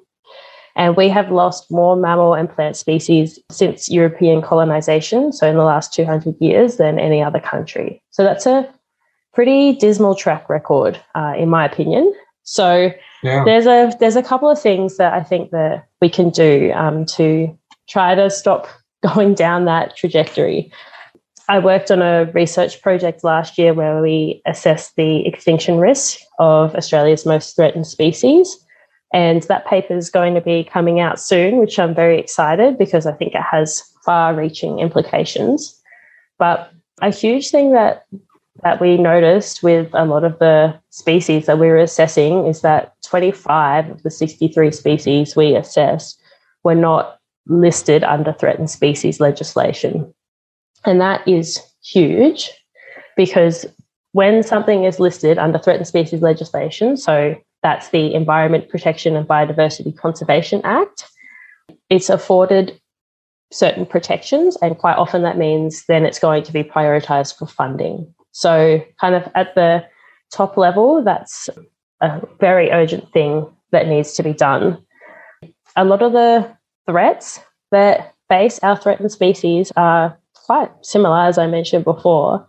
And 0.75 0.95
we 0.95 1.09
have 1.09 1.31
lost 1.31 1.71
more 1.71 1.95
mammal 1.95 2.33
and 2.33 2.49
plant 2.49 2.77
species 2.77 3.39
since 3.51 3.89
European 3.89 4.41
colonization, 4.41 5.33
so 5.33 5.47
in 5.47 5.55
the 5.55 5.63
last 5.63 5.93
200 5.93 6.35
years, 6.39 6.77
than 6.77 6.99
any 6.99 7.21
other 7.21 7.39
country. 7.39 8.01
So 8.11 8.23
that's 8.23 8.45
a 8.45 8.71
pretty 9.33 9.73
dismal 9.73 10.15
track 10.15 10.49
record, 10.49 10.99
uh, 11.15 11.33
in 11.37 11.49
my 11.49 11.65
opinion. 11.65 12.13
So 12.43 12.91
yeah. 13.23 13.43
there's 13.43 13.67
a 13.67 13.91
there's 13.99 14.15
a 14.15 14.23
couple 14.23 14.49
of 14.49 14.59
things 14.59 14.97
that 14.97 15.13
I 15.13 15.21
think 15.21 15.51
that 15.51 15.87
we 16.01 16.09
can 16.09 16.29
do 16.29 16.71
um, 16.73 17.05
to 17.17 17.55
try 17.87 18.15
to 18.15 18.29
stop 18.29 18.67
going 19.13 19.33
down 19.33 19.65
that 19.65 19.95
trajectory. 19.95 20.71
I 21.47 21.57
worked 21.57 21.89
on 21.89 22.01
a 22.01 22.25
research 22.33 22.81
project 22.81 23.23
last 23.23 23.57
year 23.57 23.73
where 23.73 24.01
we 24.01 24.41
assessed 24.45 24.95
the 24.95 25.25
extinction 25.25 25.79
risk 25.79 26.19
of 26.37 26.75
Australia's 26.75 27.25
most 27.25 27.55
threatened 27.55 27.87
species. 27.87 28.55
And 29.11 29.43
that 29.43 29.65
paper 29.65 29.95
is 29.95 30.09
going 30.09 30.35
to 30.35 30.41
be 30.41 30.63
coming 30.63 30.99
out 30.99 31.19
soon, 31.19 31.57
which 31.57 31.79
I'm 31.79 31.95
very 31.95 32.19
excited 32.19 32.77
because 32.77 33.05
I 33.05 33.11
think 33.11 33.33
it 33.33 33.41
has 33.41 33.81
far 34.05 34.35
reaching 34.35 34.79
implications. 34.79 35.75
But 36.37 36.71
a 37.01 37.11
huge 37.11 37.49
thing 37.49 37.73
that 37.73 38.05
that 38.63 38.81
we 38.81 38.97
noticed 38.97 39.63
with 39.63 39.89
a 39.93 40.05
lot 40.05 40.23
of 40.23 40.37
the 40.39 40.77
species 40.89 41.45
that 41.45 41.59
we 41.59 41.67
were 41.67 41.77
assessing 41.77 42.45
is 42.45 42.61
that 42.61 42.93
25 43.03 43.89
of 43.89 44.03
the 44.03 44.11
63 44.11 44.71
species 44.71 45.35
we 45.35 45.55
assessed 45.55 46.21
were 46.63 46.75
not 46.75 47.19
listed 47.47 48.03
under 48.03 48.33
threatened 48.33 48.69
species 48.69 49.19
legislation. 49.19 50.13
And 50.85 50.99
that 50.99 51.25
is 51.27 51.59
huge 51.83 52.51
because 53.15 53.65
when 54.11 54.43
something 54.43 54.83
is 54.83 54.99
listed 54.99 55.37
under 55.37 55.57
threatened 55.57 55.87
species 55.87 56.21
legislation, 56.21 56.97
so 56.97 57.35
that's 57.61 57.89
the 57.89 58.13
Environment 58.13 58.69
Protection 58.69 59.15
and 59.15 59.27
Biodiversity 59.27 59.95
Conservation 59.97 60.61
Act, 60.63 61.05
it's 61.89 62.09
afforded 62.09 62.79
certain 63.51 63.85
protections, 63.85 64.57
and 64.61 64.77
quite 64.77 64.97
often 64.97 65.23
that 65.23 65.37
means 65.37 65.85
then 65.87 66.05
it's 66.05 66.19
going 66.19 66.43
to 66.43 66.53
be 66.53 66.63
prioritized 66.63 67.37
for 67.37 67.47
funding. 67.47 68.13
So, 68.31 68.83
kind 69.01 69.15
of 69.15 69.29
at 69.35 69.55
the 69.55 69.83
top 70.31 70.55
level, 70.55 71.03
that's 71.03 71.49
a 72.01 72.21
very 72.39 72.71
urgent 72.71 73.11
thing 73.11 73.47
that 73.71 73.87
needs 73.87 74.13
to 74.13 74.23
be 74.23 74.33
done. 74.33 74.77
A 75.75 75.83
lot 75.83 76.01
of 76.01 76.13
the 76.13 76.49
threats 76.87 77.39
that 77.71 78.13
face 78.29 78.59
our 78.59 78.77
threatened 78.77 79.11
species 79.11 79.71
are 79.75 80.17
quite 80.33 80.71
similar, 80.81 81.21
as 81.21 81.37
I 81.37 81.47
mentioned 81.47 81.83
before. 81.83 82.47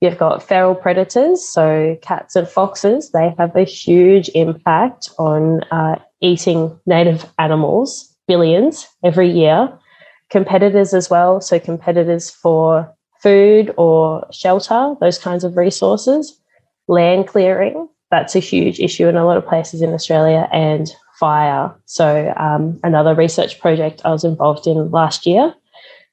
You've 0.00 0.16
got 0.16 0.42
feral 0.42 0.74
predators, 0.74 1.46
so 1.46 1.96
cats 2.00 2.34
and 2.34 2.48
foxes, 2.48 3.10
they 3.10 3.34
have 3.36 3.54
a 3.54 3.64
huge 3.64 4.30
impact 4.34 5.10
on 5.18 5.62
uh, 5.64 5.96
eating 6.22 6.78
native 6.86 7.26
animals, 7.38 8.16
billions 8.26 8.88
every 9.04 9.30
year. 9.30 9.68
Competitors 10.30 10.94
as 10.94 11.10
well, 11.10 11.42
so 11.42 11.58
competitors 11.58 12.30
for 12.30 12.90
food 13.22 13.74
or 13.76 14.26
shelter, 14.32 14.94
those 15.00 15.18
kinds 15.18 15.44
of 15.44 15.58
resources. 15.58 16.40
Land 16.88 17.26
clearing, 17.26 17.86
that's 18.10 18.34
a 18.34 18.40
huge 18.40 18.80
issue 18.80 19.06
in 19.06 19.16
a 19.16 19.26
lot 19.26 19.36
of 19.36 19.46
places 19.46 19.82
in 19.82 19.92
Australia, 19.92 20.48
and 20.50 20.90
fire. 21.18 21.74
So, 21.84 22.32
um, 22.38 22.80
another 22.82 23.14
research 23.14 23.60
project 23.60 24.00
I 24.06 24.10
was 24.10 24.24
involved 24.24 24.66
in 24.66 24.90
last 24.90 25.26
year 25.26 25.54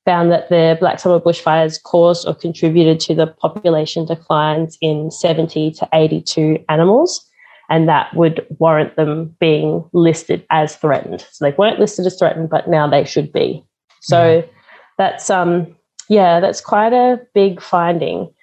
found 0.08 0.32
that 0.32 0.48
the 0.48 0.78
Black 0.80 1.02
Summer 1.02 1.20
bushfires 1.20 1.84
caused 1.84 2.26
or 2.26 2.34
contributed 2.34 2.98
to 3.02 3.14
the 3.14 3.28
population 3.28 4.06
declines 4.06 4.78
in 4.80 5.12
70 5.12 5.72
to 5.72 5.90
82 5.92 6.64
animals, 6.70 7.30
and 7.70 7.90
that 7.90 8.16
would 8.16 8.48
warrant 8.58 8.96
them 8.96 9.36
being 9.42 9.84
listed 9.92 10.46
as 10.50 10.78
threatened. 10.78 11.28
So, 11.34 11.44
they 11.44 11.54
weren't 11.58 11.82
listed 11.82 12.06
as 12.06 12.18
threatened, 12.18 12.50
but 12.50 12.70
now 12.70 12.88
they 12.88 13.04
should 13.04 13.34
be. 13.34 13.66
So, 14.00 14.42
mm. 14.42 14.50
that's 14.98 15.30
um, 15.30 15.76
yeah, 16.08 16.40
that's 16.40 16.62
quite 16.62 16.94
a 16.94 17.20
big 17.34 17.62
finding. 17.62 18.34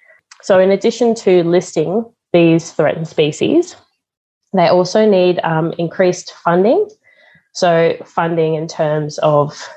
So, 0.43 0.59
in 0.59 0.69
addition 0.69 1.15
to 1.15 1.43
listing 1.43 2.05
these 2.31 2.73
threatened 2.73 3.07
species, 3.07 3.75
they 4.53 4.67
also 4.67 5.09
need 5.09 5.39
um, 5.43 5.73
increased 5.79 6.31
funding. 6.43 6.87
So, 7.55 7.97
funding 8.05 8.53
in 8.53 8.67
terms 8.67 9.17
of 9.23 9.67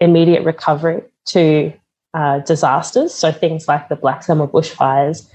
immediate 0.00 0.44
recovery 0.44 1.02
to 1.26 1.72
uh, 2.14 2.38
disasters. 2.40 3.14
So, 3.14 3.32
things 3.32 3.68
like 3.68 3.88
the 3.88 3.96
Black 3.96 4.22
Summer 4.22 4.46
bushfires, 4.46 5.28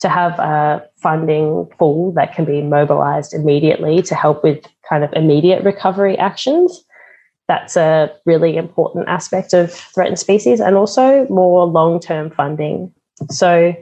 to 0.00 0.08
have 0.08 0.38
a 0.38 0.86
funding 0.96 1.66
pool 1.78 2.12
that 2.12 2.34
can 2.34 2.44
be 2.44 2.60
mobilized 2.62 3.32
immediately 3.32 4.02
to 4.02 4.14
help 4.14 4.42
with 4.42 4.66
kind 4.88 5.02
of 5.02 5.12
immediate 5.14 5.64
recovery 5.64 6.18
actions. 6.18 6.84
That's 7.48 7.76
a 7.76 8.12
really 8.26 8.56
important 8.56 9.08
aspect 9.08 9.54
of 9.54 9.72
threatened 9.72 10.18
species, 10.18 10.60
and 10.60 10.76
also 10.76 11.26
more 11.28 11.64
long 11.64 12.00
term 12.00 12.30
funding. 12.30 12.92
So, 13.30 13.74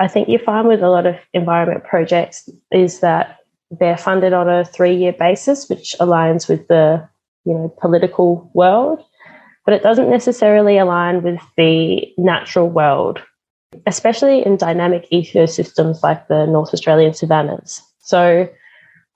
I 0.00 0.08
think 0.08 0.28
you 0.28 0.38
find 0.38 0.66
with 0.66 0.82
a 0.82 0.90
lot 0.90 1.06
of 1.06 1.16
environment 1.32 1.84
projects 1.84 2.48
is 2.72 3.00
that 3.00 3.38
they're 3.70 3.96
funded 3.96 4.32
on 4.32 4.48
a 4.48 4.64
three-year 4.64 5.12
basis, 5.12 5.68
which 5.68 5.94
aligns 6.00 6.48
with 6.48 6.66
the 6.68 7.08
you 7.44 7.54
know 7.54 7.74
political 7.80 8.50
world, 8.54 9.02
but 9.66 9.74
it 9.74 9.82
doesn't 9.82 10.08
necessarily 10.08 10.78
align 10.78 11.22
with 11.22 11.40
the 11.56 12.06
natural 12.16 12.70
world, 12.70 13.20
especially 13.86 14.46
in 14.46 14.56
dynamic 14.56 15.06
ecosystems 15.12 16.02
like 16.02 16.28
the 16.28 16.46
North 16.46 16.72
Australian 16.72 17.12
savannas. 17.12 17.82
So 17.98 18.48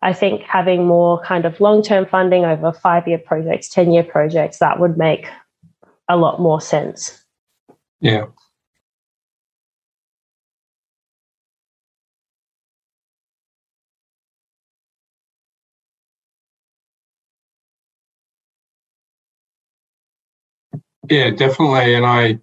I 0.03 0.13
think 0.13 0.43
having 0.43 0.87
more 0.87 1.23
kind 1.23 1.45
of 1.45 1.61
long-term 1.61 2.07
funding 2.07 2.45
over 2.45 2.73
five-year 2.73 3.19
projects, 3.19 3.73
10-year 3.73 4.05
projects, 4.05 4.59
that 4.59 4.81
would 4.81 4.99
make 4.99 5.29
a 6.09 6.17
lot 6.17 6.41
more 6.41 6.61
sense. 6.61 7.25
Yeah. 8.01 8.27
Yeah, 21.11 21.31
definitely. 21.31 21.95
And 21.95 22.07
I, 22.07 22.39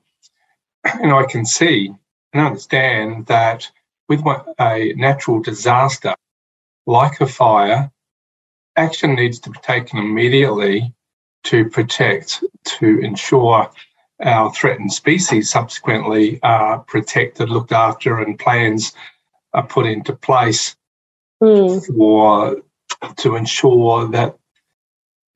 and 0.84 1.14
I 1.14 1.26
can 1.26 1.46
see 1.46 1.94
and 2.34 2.46
understand 2.46 3.26
that 3.28 3.72
with 4.10 4.22
a 4.60 4.94
natural 4.96 5.42
disaster 5.42 6.16
like 6.86 7.22
a 7.22 7.28
fire, 7.28 7.92
action 8.76 9.16
needs 9.16 9.40
to 9.40 9.50
be 9.50 9.60
taken 9.60 10.00
immediately 10.00 10.94
to 11.46 11.70
protect, 11.70 12.44
to 12.66 13.00
ensure 13.00 13.72
our 14.22 14.54
threatened 14.54 14.92
species 14.92 15.50
subsequently 15.50 16.40
are 16.44 16.80
protected, 16.80 17.50
looked 17.50 17.72
after, 17.72 18.20
and 18.20 18.38
plans 18.38 18.94
are 19.54 19.66
put 19.66 19.86
into 19.86 20.14
place 20.14 20.76
mm. 21.42 21.86
for 21.86 22.62
to 23.18 23.36
ensure 23.36 24.08
that 24.10 24.38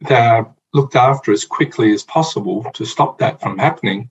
they're 0.02 0.48
looked 0.74 0.96
after 0.96 1.32
as 1.32 1.46
quickly 1.46 1.94
as 1.94 2.04
possible 2.04 2.66
to 2.74 2.86
stop 2.86 3.18
that 3.20 3.42
from 3.42 3.58
happening. 3.58 4.10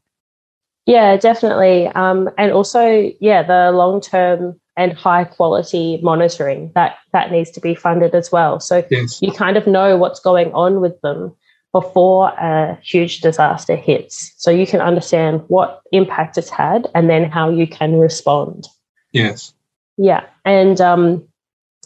Yeah, 0.87 1.17
definitely. 1.17 1.87
Um, 1.89 2.31
and 2.39 2.53
also, 2.53 3.13
yeah, 3.21 3.43
the 3.43 3.71
long 3.73 4.01
term 4.01 4.61
and 4.77 4.93
high 4.93 5.25
quality 5.25 6.01
monitoring 6.03 6.73
that 6.75 6.97
that 7.13 7.31
needs 7.31 7.51
to 7.51 7.61
be 7.61 7.75
funded 7.75 8.15
as 8.15 8.33
well. 8.33 8.61
So 8.61 8.85
yes. 8.91 9.21
you 9.21 9.31
kind 9.31 9.57
of 9.57 9.67
know 9.67 9.97
what's 9.97 10.21
going 10.21 10.53
on 10.53 10.81
with 10.81 11.01
them 11.03 11.35
before 11.73 12.31
a 12.31 12.79
huge 12.83 13.21
disaster 13.21 13.77
hits, 13.77 14.33
so 14.37 14.51
you 14.51 14.67
can 14.67 14.81
understand 14.81 15.43
what 15.49 15.83
impact 15.93 16.37
it's 16.39 16.51
had 16.51 16.89
and 16.95 17.09
then 17.09 17.31
how 17.31 17.51
you 17.51 17.67
can 17.67 17.99
respond. 17.99 18.67
Yes. 19.13 19.55
Yeah, 19.97 20.25
and 20.45 20.81
um, 20.81 21.29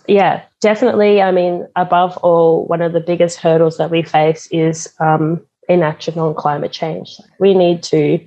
yeah, 0.07 0.45
definitely. 0.61 1.23
I 1.23 1.31
mean, 1.31 1.67
above 1.77 2.17
all, 2.19 2.67
one 2.67 2.83
of 2.83 2.93
the 2.93 3.01
biggest 3.01 3.39
hurdles 3.39 3.79
that 3.79 3.91
we 3.91 4.03
face 4.03 4.47
is 4.51 4.93
um, 5.01 5.45
inaction 5.69 6.19
on 6.19 6.35
climate 6.35 6.73
change. 6.73 7.17
We 7.39 7.55
need 7.55 7.83
to 7.85 8.19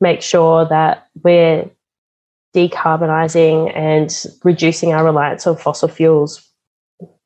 make 0.00 0.22
sure 0.22 0.66
that 0.66 1.08
we're 1.22 1.70
decarbonising 2.54 3.76
and 3.76 4.10
reducing 4.42 4.92
our 4.92 5.04
reliance 5.04 5.46
on 5.46 5.56
fossil 5.56 5.88
fuels 5.88 6.46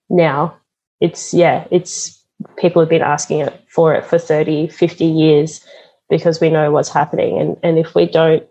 now. 0.09 0.57
It's, 1.01 1.33
yeah, 1.33 1.67
it's 1.71 2.25
people 2.57 2.81
have 2.83 2.89
been 2.89 3.03
asking 3.03 3.41
it 3.41 3.65
for 3.69 3.95
it 3.95 4.05
for 4.05 4.19
30, 4.19 4.69
50 4.69 5.05
years 5.05 5.65
because 6.09 6.41
we 6.41 6.51
know 6.51 6.73
what's 6.73 6.89
happening. 6.89 7.39
And, 7.39 7.57
and 7.63 7.79
if 7.79 7.95
we 7.95 8.07
don't 8.07 8.45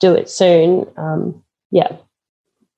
do 0.00 0.14
it 0.14 0.28
soon, 0.28 0.86
um, 0.96 1.42
yeah, 1.70 1.96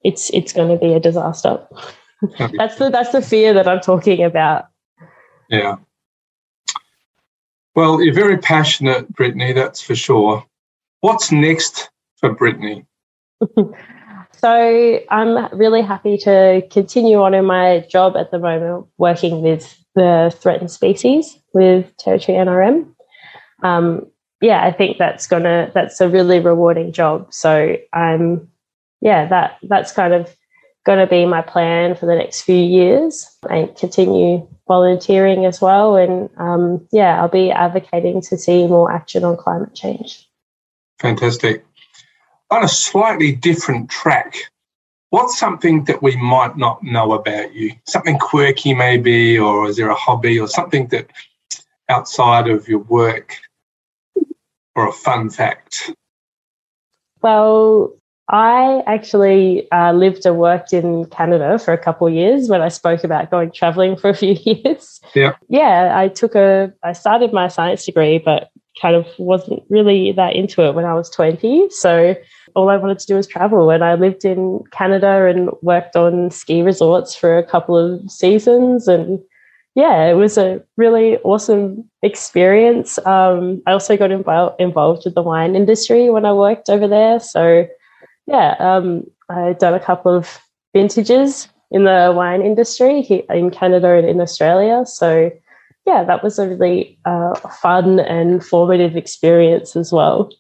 it's 0.05 0.31
it's 0.31 0.53
going 0.53 0.69
to 0.69 0.77
be 0.77 0.93
a 0.93 1.01
disaster. 1.01 1.59
that's 2.39 2.77
the 2.77 2.91
that's 2.91 3.11
the 3.11 3.23
fear 3.23 3.53
that 3.55 3.67
I'm 3.67 3.81
talking 3.81 4.23
about. 4.23 4.67
Yeah. 5.49 5.77
Well, 7.75 8.01
you're 8.01 8.15
very 8.15 8.39
passionate, 8.39 9.13
Brittany. 9.13 9.53
That's 9.53 9.81
for 9.81 9.97
sure. 9.97 10.45
What's 11.01 11.33
next 11.33 11.91
for 12.19 12.33
Brittany? 12.33 12.87
so 14.37 15.01
I'm 15.11 15.59
really 15.59 15.83
happy 15.83 16.17
to 16.19 16.63
continue 16.71 17.21
on 17.21 17.35
in 17.35 17.45
my 17.45 17.85
job 17.91 18.17
at 18.17 18.31
the 18.31 18.39
moment, 18.39 18.87
working 18.97 19.43
with 19.43 19.77
the 19.97 20.35
threatened 20.41 20.71
species 20.71 21.37
with 21.53 21.97
Territory 21.97 22.39
NRM. 22.39 22.95
Um, 23.63 24.07
yeah, 24.41 24.65
I 24.65 24.73
think 24.73 24.99
that's 24.99 25.27
gonna 25.27 25.71
that's 25.75 26.01
a 26.01 26.09
really 26.09 26.39
rewarding 26.39 26.93
job. 26.93 27.33
So 27.33 27.77
I'm 27.93 28.49
yeah, 29.05 29.27
that 29.27 29.59
that's 29.63 29.93
kind 29.93 30.15
of 30.15 30.35
gonna 30.85 31.07
be 31.07 31.27
my 31.27 31.43
plan 31.43 31.95
for 31.95 32.07
the 32.07 32.15
next 32.15 32.43
few 32.43 32.57
years 32.57 33.37
and 33.49 33.75
continue 33.77 34.49
volunteering 34.67 35.45
as 35.45 35.61
well. 35.61 35.97
And 35.97 36.31
um, 36.39 36.89
yeah, 36.91 37.21
I'll 37.21 37.29
be 37.29 37.51
advocating 37.51 38.23
to 38.23 38.39
see 38.39 38.67
more 38.67 38.91
action 38.91 39.23
on 39.23 39.37
climate 39.37 39.75
change. 39.75 40.29
Fantastic. 40.99 41.65
On 42.51 42.65
a 42.65 42.69
slightly 42.69 43.33
different 43.33 43.91
track, 43.91 44.37
what's 45.11 45.39
something 45.39 45.85
that 45.85 46.03
we 46.03 46.17
might 46.17 46.57
not 46.57 46.83
know 46.83 47.13
about 47.13 47.55
you? 47.55 47.73
Something 47.87 48.19
quirky, 48.19 48.75
maybe, 48.75 49.39
or 49.39 49.69
is 49.69 49.77
there 49.77 49.91
a 49.91 49.95
hobby 49.95 50.41
or 50.41 50.49
something 50.49 50.87
that 50.89 51.11
outside 51.91 52.49
of 52.49 52.69
your 52.69 52.81
work 52.81 53.37
or 54.75 54.89
a 54.89 54.93
fun 54.93 55.29
fact? 55.29 55.93
Well, 57.23 57.95
I 58.31 58.83
actually 58.87 59.71
uh, 59.71 59.93
lived 59.93 60.25
and 60.25 60.39
worked 60.39 60.73
in 60.73 61.05
Canada 61.07 61.59
for 61.59 61.75
a 61.75 61.79
couple 61.79 62.07
of 62.07 62.15
years 62.15 62.49
when 62.49 62.63
I 62.63 62.69
spoke 62.69 63.05
about 63.05 63.31
going 63.31 63.51
traveling 63.51 63.97
for 63.97 64.09
a 64.09 64.15
few 64.15 64.33
years. 64.45 65.01
Yeah. 65.15 65.35
Yeah, 65.49 65.93
I 65.95 66.09
took 66.09 66.35
a, 66.35 66.73
I 66.83 66.95
started 66.95 67.33
my 67.33 67.49
science 67.49 67.85
degree, 67.85 68.19
but 68.19 68.51
kind 68.81 68.97
of 68.97 69.07
wasn't 69.19 69.63
really 69.69 70.13
that 70.13 70.35
into 70.35 70.63
it 70.63 70.75
when 70.75 70.85
I 70.85 70.95
was 70.95 71.11
20. 71.11 71.71
So 71.71 72.17
all 72.55 72.71
I 72.71 72.77
wanted 72.77 72.99
to 73.01 73.07
do 73.07 73.15
was 73.15 73.27
travel. 73.27 73.71
And 73.71 73.85
I 73.85 73.95
lived 73.95 74.25
in 74.25 74.65
Canada 74.73 75.27
and 75.27 75.51
worked 75.63 75.95
on 75.95 76.31
ski 76.31 76.63
resorts 76.63 77.15
for 77.15 77.39
a 77.39 77.45
couple 77.45 77.77
of 77.77 78.11
seasons. 78.11 78.89
And 78.89 79.21
yeah, 79.75 80.07
it 80.07 80.15
was 80.15 80.39
a 80.39 80.63
really 80.77 81.19
awesome 81.19 81.89
experience. 82.03 82.99
Um, 83.07 83.63
I 83.67 83.73
also 83.73 83.97
got 83.97 84.11
involved 84.11 84.61
involved 84.61 85.03
with 85.05 85.15
the 85.15 85.23
wine 85.23 85.57
industry 85.57 86.11
when 86.11 86.25
I 86.25 86.33
worked 86.33 86.69
over 86.69 86.89
there. 86.89 87.21
So 87.21 87.67
yeah, 88.27 88.55
um, 88.59 89.05
I've 89.29 89.59
done 89.59 89.75
a 89.75 89.81
couple 89.81 90.15
of 90.15 90.41
vintages 90.75 91.49
in 91.71 91.85
the 91.85 92.13
wine 92.15 92.43
industry 92.43 93.03
here 93.03 93.23
in 93.31 93.51
Canada 93.51 93.95
and 93.95 94.09
in 94.09 94.21
Australia. 94.21 94.85
So 94.87 95.31
yeah, 95.87 96.05
that 96.05 96.23
was 96.23 96.39
a 96.39 96.49
really 96.49 96.99
uh, 97.05 97.35
fun 97.35 98.01
and 98.01 98.45
formative 98.45 98.97
experience 98.97 99.77
as 99.77 99.93
well. 99.93 100.31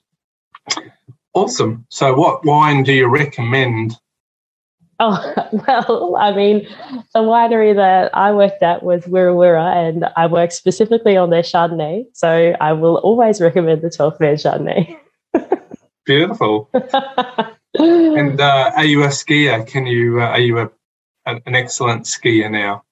Awesome. 1.35 1.85
So, 1.91 2.15
what 2.15 2.45
wine 2.45 2.85
do 2.85 2.93
you 2.93 3.09
recommend? 3.09 3.97
Oh, 5.01 5.35
well, 5.67 6.17
I 6.17 6.35
mean, 6.35 6.67
the 7.13 7.21
winery 7.21 7.75
that 7.75 8.17
I 8.17 8.33
worked 8.33 8.63
at 8.63 8.83
was 8.83 9.05
Wirra 9.05 9.35
Wirra, 9.35 9.89
and 9.89 10.07
I 10.17 10.27
worked 10.27 10.53
specifically 10.53 11.17
on 11.17 11.31
their 11.31 11.43
Chardonnay. 11.43 12.07
So, 12.13 12.55
I 12.61 12.73
will 12.73 12.97
always 12.99 13.41
recommend 13.41 13.83
the 13.83 13.91
12 13.91 14.21
Man 14.21 14.37
Chardonnay. 14.37 14.97
Beautiful. 16.07 16.71
and 17.75 18.41
uh, 18.41 18.73
are 18.77 18.85
you 18.85 19.03
a 19.03 19.09
skier? 19.09 19.67
Can 19.67 19.87
you, 19.87 20.21
uh, 20.21 20.27
are 20.27 20.41
you 20.41 20.59
a, 20.59 20.71
an 21.27 21.55
excellent 21.55 22.05
skier 22.05 22.51
now? 22.51 22.85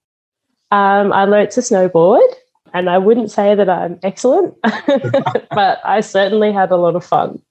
Um, 0.71 1.13
I 1.13 1.25
learnt 1.25 1.51
to 1.53 1.61
snowboard, 1.61 2.27
and 2.73 2.89
I 2.89 2.99
wouldn't 2.99 3.31
say 3.31 3.55
that 3.55 3.69
I'm 3.69 3.99
excellent, 4.03 4.55
but 4.63 5.81
I 5.85 6.01
certainly 6.01 6.53
had 6.53 6.71
a 6.71 6.77
lot 6.77 6.97
of 6.97 7.05
fun. 7.05 7.43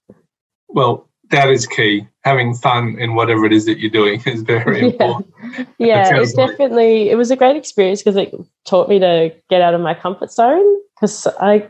Well, 0.68 1.08
that 1.30 1.50
is 1.50 1.66
key. 1.66 2.08
Having 2.24 2.56
fun 2.56 2.98
in 3.00 3.16
whatever 3.16 3.46
it 3.46 3.54
is 3.54 3.66
that 3.66 3.80
you're 3.80 3.90
doing 3.90 4.22
is 4.26 4.42
very 4.42 4.80
yeah. 4.82 4.86
important. 4.86 5.34
Yeah, 5.78 6.16
it, 6.16 6.30
it 6.30 6.36
definitely 6.36 7.10
it 7.10 7.16
was 7.16 7.32
a 7.32 7.36
great 7.36 7.56
experience 7.56 8.02
because 8.02 8.16
it 8.16 8.34
taught 8.66 8.90
me 8.90 9.00
to 9.00 9.34
get 9.50 9.62
out 9.62 9.74
of 9.74 9.82
my 9.82 9.94
comfort 9.94 10.32
zone 10.32 10.78
because 10.96 11.28
I 11.40 11.70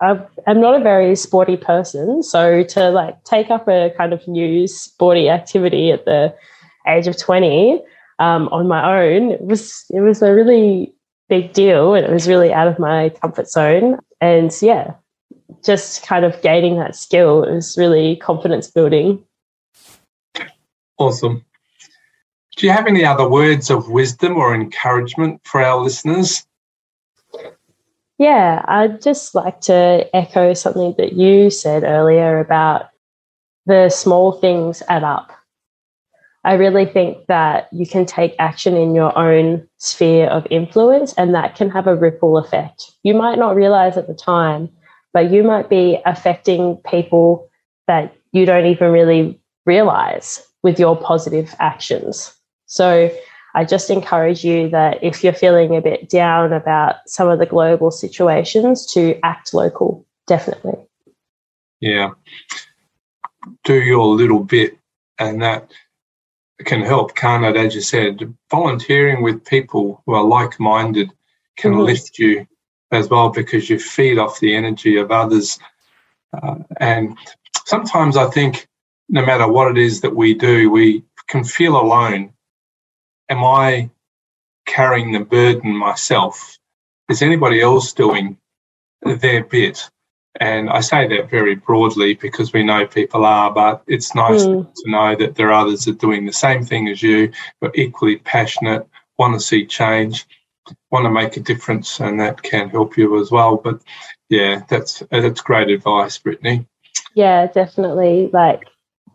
I 0.00 0.20
am 0.46 0.60
not 0.60 0.80
a 0.80 0.82
very 0.82 1.16
sporty 1.16 1.56
person, 1.56 2.22
so 2.22 2.62
to 2.62 2.90
like 2.90 3.22
take 3.24 3.50
up 3.50 3.68
a 3.68 3.92
kind 3.96 4.12
of 4.12 4.26
new 4.28 4.66
sporty 4.66 5.28
activity 5.28 5.90
at 5.90 6.04
the 6.04 6.34
age 6.86 7.06
of 7.06 7.18
20 7.18 7.82
um, 8.18 8.48
on 8.48 8.66
my 8.66 9.04
own 9.04 9.30
it 9.30 9.42
was 9.42 9.84
it 9.90 10.00
was 10.00 10.22
a 10.22 10.32
really 10.32 10.94
big 11.28 11.52
deal 11.52 11.94
and 11.94 12.06
it 12.06 12.10
was 12.10 12.26
really 12.26 12.50
out 12.50 12.66
of 12.66 12.78
my 12.78 13.10
comfort 13.10 13.46
zone 13.46 13.98
and 14.22 14.56
yeah 14.62 14.94
just 15.64 16.06
kind 16.06 16.24
of 16.24 16.40
gaining 16.42 16.78
that 16.78 16.96
skill 16.96 17.44
is 17.44 17.76
really 17.76 18.16
confidence 18.16 18.70
building. 18.70 19.24
Awesome. 20.98 21.44
Do 22.56 22.66
you 22.66 22.72
have 22.72 22.86
any 22.86 23.04
other 23.04 23.28
words 23.28 23.70
of 23.70 23.88
wisdom 23.88 24.36
or 24.36 24.54
encouragement 24.54 25.40
for 25.44 25.62
our 25.62 25.80
listeners? 25.80 26.44
Yeah, 28.18 28.64
I'd 28.66 29.00
just 29.00 29.34
like 29.34 29.60
to 29.62 30.08
echo 30.14 30.52
something 30.54 30.94
that 30.98 31.12
you 31.12 31.50
said 31.50 31.84
earlier 31.84 32.40
about 32.40 32.90
the 33.66 33.90
small 33.90 34.32
things 34.32 34.82
add 34.88 35.04
up. 35.04 35.30
I 36.44 36.54
really 36.54 36.86
think 36.86 37.26
that 37.26 37.68
you 37.72 37.86
can 37.86 38.06
take 38.06 38.34
action 38.38 38.76
in 38.76 38.94
your 38.94 39.16
own 39.16 39.68
sphere 39.76 40.26
of 40.28 40.46
influence 40.50 41.12
and 41.14 41.34
that 41.34 41.54
can 41.54 41.70
have 41.70 41.86
a 41.86 41.94
ripple 41.96 42.38
effect. 42.38 42.92
You 43.02 43.14
might 43.14 43.38
not 43.38 43.54
realize 43.54 43.96
at 43.96 44.06
the 44.06 44.14
time, 44.14 44.68
but 45.12 45.30
you 45.30 45.42
might 45.42 45.68
be 45.68 45.98
affecting 46.06 46.76
people 46.90 47.48
that 47.86 48.14
you 48.32 48.46
don't 48.46 48.66
even 48.66 48.92
really 48.92 49.40
realize 49.66 50.42
with 50.62 50.78
your 50.78 50.96
positive 50.96 51.54
actions. 51.60 52.34
So 52.66 53.10
I 53.54 53.64
just 53.64 53.90
encourage 53.90 54.44
you 54.44 54.68
that 54.70 55.02
if 55.02 55.24
you're 55.24 55.32
feeling 55.32 55.76
a 55.76 55.80
bit 55.80 56.08
down 56.08 56.52
about 56.52 56.96
some 57.06 57.28
of 57.28 57.38
the 57.38 57.46
global 57.46 57.90
situations, 57.90 58.86
to 58.92 59.18
act 59.22 59.54
local, 59.54 60.06
definitely. 60.26 60.74
Yeah. 61.80 62.10
Do 63.64 63.80
your 63.82 64.06
little 64.06 64.44
bit, 64.44 64.78
and 65.18 65.42
that 65.42 65.70
can 66.64 66.82
help, 66.82 67.14
can't 67.14 67.44
it? 67.44 67.56
As 67.56 67.74
you 67.74 67.80
said, 67.80 68.34
volunteering 68.50 69.22
with 69.22 69.44
people 69.44 70.02
who 70.04 70.14
are 70.14 70.24
like 70.24 70.58
minded 70.60 71.10
can 71.56 71.72
mm-hmm. 71.72 71.82
lift 71.82 72.18
you 72.18 72.46
as 72.90 73.08
well 73.08 73.28
because 73.28 73.68
you 73.68 73.78
feed 73.78 74.18
off 74.18 74.40
the 74.40 74.54
energy 74.54 74.96
of 74.96 75.10
others. 75.10 75.58
Uh, 76.32 76.56
and 76.78 77.16
sometimes 77.66 78.16
I 78.16 78.26
think 78.30 78.66
no 79.08 79.24
matter 79.24 79.48
what 79.48 79.70
it 79.70 79.78
is 79.78 80.00
that 80.00 80.16
we 80.16 80.34
do, 80.34 80.70
we 80.70 81.04
can 81.28 81.44
feel 81.44 81.80
alone. 81.80 82.32
Am 83.28 83.44
I 83.44 83.90
carrying 84.66 85.12
the 85.12 85.20
burden 85.20 85.76
myself? 85.76 86.58
Is 87.08 87.22
anybody 87.22 87.60
else 87.60 87.92
doing 87.92 88.36
their 89.02 89.44
bit? 89.44 89.88
And 90.40 90.70
I 90.70 90.80
say 90.80 91.08
that 91.08 91.30
very 91.30 91.56
broadly 91.56 92.14
because 92.14 92.52
we 92.52 92.62
know 92.62 92.86
people 92.86 93.24
are, 93.24 93.52
but 93.52 93.82
it's 93.86 94.14
nice 94.14 94.44
mm. 94.44 94.72
to 94.72 94.90
know 94.90 95.16
that 95.16 95.34
there 95.34 95.48
are 95.48 95.66
others 95.66 95.84
that 95.84 95.92
are 95.92 96.06
doing 96.06 96.26
the 96.26 96.32
same 96.32 96.64
thing 96.64 96.88
as 96.88 97.02
you, 97.02 97.32
but 97.60 97.76
equally 97.76 98.16
passionate, 98.16 98.86
want 99.18 99.34
to 99.34 99.40
see 99.40 99.66
change 99.66 100.26
want 100.90 101.04
to 101.04 101.10
make 101.10 101.36
a 101.36 101.40
difference, 101.40 102.00
and 102.00 102.20
that 102.20 102.42
can 102.42 102.68
help 102.68 102.96
you 102.96 103.20
as 103.20 103.30
well. 103.30 103.56
But 103.56 103.80
yeah, 104.28 104.62
that's 104.68 105.02
that's 105.10 105.40
great 105.40 105.70
advice, 105.70 106.18
Brittany. 106.18 106.66
Yeah, 107.14 107.46
definitely. 107.46 108.30
Like 108.32 108.68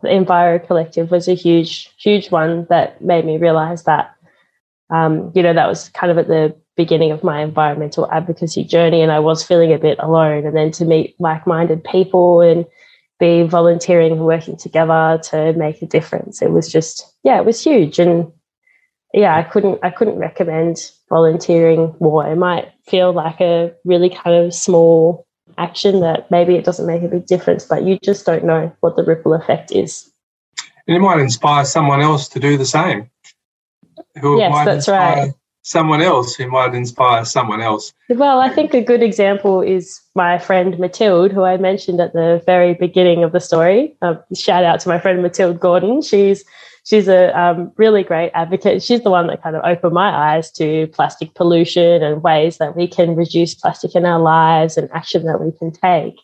the 0.04 0.10
Enviro 0.10 0.64
Collective 0.64 1.10
was 1.10 1.28
a 1.28 1.34
huge, 1.34 1.92
huge 1.98 2.30
one 2.30 2.66
that 2.70 3.02
made 3.02 3.24
me 3.24 3.38
realize 3.38 3.84
that. 3.84 4.14
Um, 4.90 5.32
you 5.34 5.42
know, 5.42 5.54
that 5.54 5.66
was 5.66 5.88
kind 5.88 6.12
of 6.12 6.18
at 6.18 6.28
the 6.28 6.54
beginning 6.76 7.10
of 7.10 7.24
my 7.24 7.42
environmental 7.42 8.10
advocacy 8.12 8.64
journey, 8.64 9.00
and 9.00 9.10
I 9.10 9.18
was 9.18 9.42
feeling 9.42 9.72
a 9.72 9.78
bit 9.78 9.98
alone. 9.98 10.46
And 10.46 10.56
then 10.56 10.70
to 10.72 10.84
meet 10.84 11.16
like-minded 11.18 11.82
people 11.84 12.40
and 12.40 12.66
be 13.18 13.42
volunteering 13.42 14.12
and 14.12 14.26
working 14.26 14.56
together 14.56 15.20
to 15.30 15.52
make 15.54 15.80
a 15.82 15.86
difference, 15.86 16.42
it 16.42 16.50
was 16.50 16.70
just 16.70 17.12
yeah, 17.22 17.38
it 17.38 17.46
was 17.46 17.62
huge. 17.62 17.98
And 17.98 18.30
yeah, 19.14 19.36
I 19.36 19.42
couldn't 19.42 19.78
I 19.82 19.90
couldn't 19.90 20.18
recommend 20.18 20.90
volunteering 21.08 21.94
more. 22.00 22.26
It 22.26 22.36
might 22.36 22.72
feel 22.86 23.12
like 23.12 23.40
a 23.40 23.72
really 23.84 24.10
kind 24.10 24.36
of 24.36 24.52
small 24.52 25.26
action 25.58 26.00
that 26.00 26.30
maybe 26.30 26.54
it 26.54 26.64
doesn't 26.64 26.86
make 26.86 27.02
a 27.02 27.08
big 27.08 27.26
difference, 27.26 27.64
but 27.64 27.84
you 27.84 27.98
just 28.02 28.26
don't 28.26 28.44
know 28.44 28.74
what 28.80 28.96
the 28.96 29.04
ripple 29.04 29.34
effect 29.34 29.72
is. 29.72 30.10
And 30.86 30.96
it 30.96 31.00
might 31.00 31.20
inspire 31.20 31.64
someone 31.64 32.00
else 32.00 32.28
to 32.28 32.40
do 32.40 32.56
the 32.56 32.66
same. 32.66 33.10
Who 34.20 34.38
yes, 34.38 34.64
that's 34.64 34.88
right. 34.88 35.32
Someone 35.62 36.02
else 36.02 36.34
who 36.34 36.46
might 36.50 36.74
inspire 36.74 37.24
someone 37.24 37.62
else. 37.62 37.94
Well, 38.10 38.40
I 38.40 38.50
think 38.50 38.74
a 38.74 38.82
good 38.82 39.02
example 39.02 39.62
is 39.62 39.98
my 40.14 40.38
friend 40.38 40.78
Matilde, 40.78 41.32
who 41.32 41.42
I 41.42 41.56
mentioned 41.56 42.00
at 42.00 42.12
the 42.12 42.42
very 42.44 42.74
beginning 42.74 43.24
of 43.24 43.32
the 43.32 43.40
story. 43.40 43.96
Um, 44.02 44.22
shout 44.34 44.62
out 44.62 44.80
to 44.80 44.90
my 44.90 44.98
friend 44.98 45.22
Matilde 45.22 45.58
Gordon. 45.58 46.02
She's 46.02 46.44
she's 46.84 47.08
a 47.08 47.38
um, 47.38 47.72
really 47.76 48.02
great 48.02 48.30
advocate. 48.34 48.82
She's 48.82 49.02
the 49.02 49.10
one 49.10 49.26
that 49.26 49.42
kind 49.42 49.56
of 49.56 49.64
opened 49.64 49.94
my 49.94 50.10
eyes 50.10 50.50
to 50.52 50.86
plastic 50.88 51.34
pollution 51.34 52.02
and 52.02 52.22
ways 52.22 52.58
that 52.58 52.76
we 52.76 52.86
can 52.86 53.16
reduce 53.16 53.54
plastic 53.54 53.94
in 53.94 54.06
our 54.06 54.20
lives 54.20 54.76
and 54.76 54.90
action 54.92 55.24
that 55.24 55.40
we 55.40 55.50
can 55.58 55.72
take. 55.72 56.16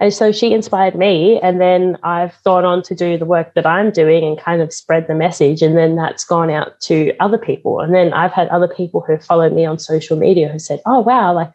and 0.00 0.12
so 0.12 0.32
she 0.32 0.52
inspired 0.52 0.94
me. 0.96 1.38
And 1.40 1.60
then 1.60 1.96
I've 2.02 2.34
gone 2.44 2.64
on 2.64 2.82
to 2.82 2.94
do 2.94 3.16
the 3.16 3.24
work 3.26 3.54
that 3.54 3.66
I'm 3.66 3.90
doing 3.90 4.24
and 4.24 4.38
kind 4.38 4.60
of 4.60 4.72
spread 4.72 5.06
the 5.06 5.14
message. 5.14 5.62
And 5.62 5.76
then 5.76 5.96
that's 5.96 6.24
gone 6.24 6.50
out 6.50 6.80
to 6.82 7.12
other 7.20 7.38
people. 7.38 7.80
And 7.80 7.94
then 7.94 8.12
I've 8.12 8.32
had 8.32 8.48
other 8.48 8.68
people 8.68 9.02
who 9.06 9.18
follow 9.18 9.48
me 9.50 9.64
on 9.64 9.78
social 9.78 10.16
media 10.16 10.48
who 10.48 10.58
said, 10.58 10.80
oh, 10.86 11.00
wow, 11.00 11.32
like 11.32 11.52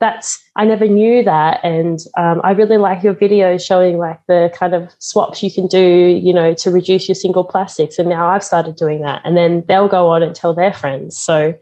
that's, 0.00 0.42
I 0.56 0.64
never 0.64 0.86
knew 0.86 1.22
that. 1.24 1.60
And 1.62 2.00
um, 2.16 2.40
I 2.42 2.52
really 2.52 2.78
like 2.78 3.02
your 3.02 3.14
videos 3.14 3.64
showing 3.64 3.98
like 3.98 4.20
the 4.26 4.52
kind 4.54 4.74
of 4.74 4.90
swaps 4.98 5.42
you 5.42 5.50
can 5.50 5.66
do, 5.66 5.78
you 6.22 6.32
know, 6.32 6.54
to 6.54 6.70
reduce 6.70 7.08
your 7.08 7.14
single 7.14 7.44
plastics. 7.44 7.98
And 7.98 8.08
now 8.08 8.28
I've 8.28 8.44
started 8.44 8.76
doing 8.76 9.02
that. 9.02 9.20
And 9.24 9.36
then 9.36 9.64
they'll 9.68 9.88
go 9.88 10.08
on 10.08 10.22
and 10.22 10.34
tell 10.34 10.54
their 10.54 10.72
friends. 10.72 11.18
So, 11.18 11.54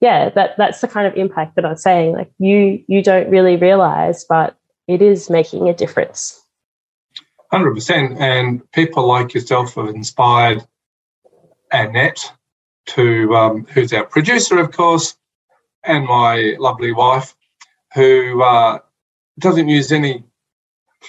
yeah, 0.00 0.28
that 0.30 0.56
that's 0.58 0.80
the 0.80 0.88
kind 0.88 1.06
of 1.06 1.16
impact 1.16 1.56
that 1.56 1.64
I'm 1.64 1.76
saying. 1.76 2.12
Like 2.12 2.30
you 2.38 2.84
you 2.86 3.02
don't 3.02 3.28
really 3.30 3.56
realize, 3.56 4.24
but 4.24 4.56
it 4.86 5.02
is 5.02 5.28
making 5.28 5.68
a 5.68 5.74
difference. 5.74 6.40
100%. 7.52 8.20
And 8.20 8.70
people 8.72 9.06
like 9.06 9.34
yourself 9.34 9.74
have 9.74 9.88
inspired 9.88 10.66
Annette, 11.72 12.32
to, 12.86 13.34
um, 13.36 13.66
who's 13.66 13.92
our 13.92 14.04
producer, 14.04 14.58
of 14.58 14.72
course, 14.72 15.16
and 15.84 16.06
my 16.06 16.56
lovely 16.58 16.92
wife, 16.92 17.36
who 17.94 18.42
uh, 18.42 18.78
doesn't 19.38 19.68
use 19.68 19.92
any 19.92 20.24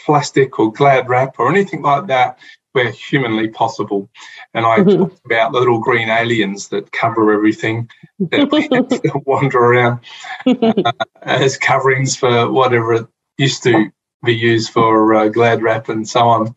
plastic 0.05 0.59
or 0.59 0.71
glad 0.71 1.09
wrap 1.09 1.39
or 1.39 1.49
anything 1.49 1.81
like 1.81 2.07
that 2.07 2.37
where 2.71 2.91
humanly 2.91 3.47
possible. 3.47 4.09
And 4.53 4.65
I 4.65 4.79
mm-hmm. 4.79 4.99
talked 4.99 5.25
about 5.25 5.51
the 5.51 5.59
little 5.59 5.79
green 5.79 6.09
aliens 6.09 6.67
that 6.69 6.91
cover 6.91 7.33
everything 7.33 7.89
that 8.19 9.21
wander 9.25 9.57
around 9.57 9.99
uh, 10.45 10.91
as 11.21 11.57
coverings 11.57 12.15
for 12.15 12.51
whatever 12.51 12.93
it 12.93 13.07
used 13.37 13.63
to 13.63 13.91
be 14.23 14.35
used 14.35 14.71
for 14.71 15.15
uh, 15.15 15.27
glad 15.29 15.63
wrap 15.63 15.89
and 15.89 16.07
so 16.07 16.27
on. 16.27 16.55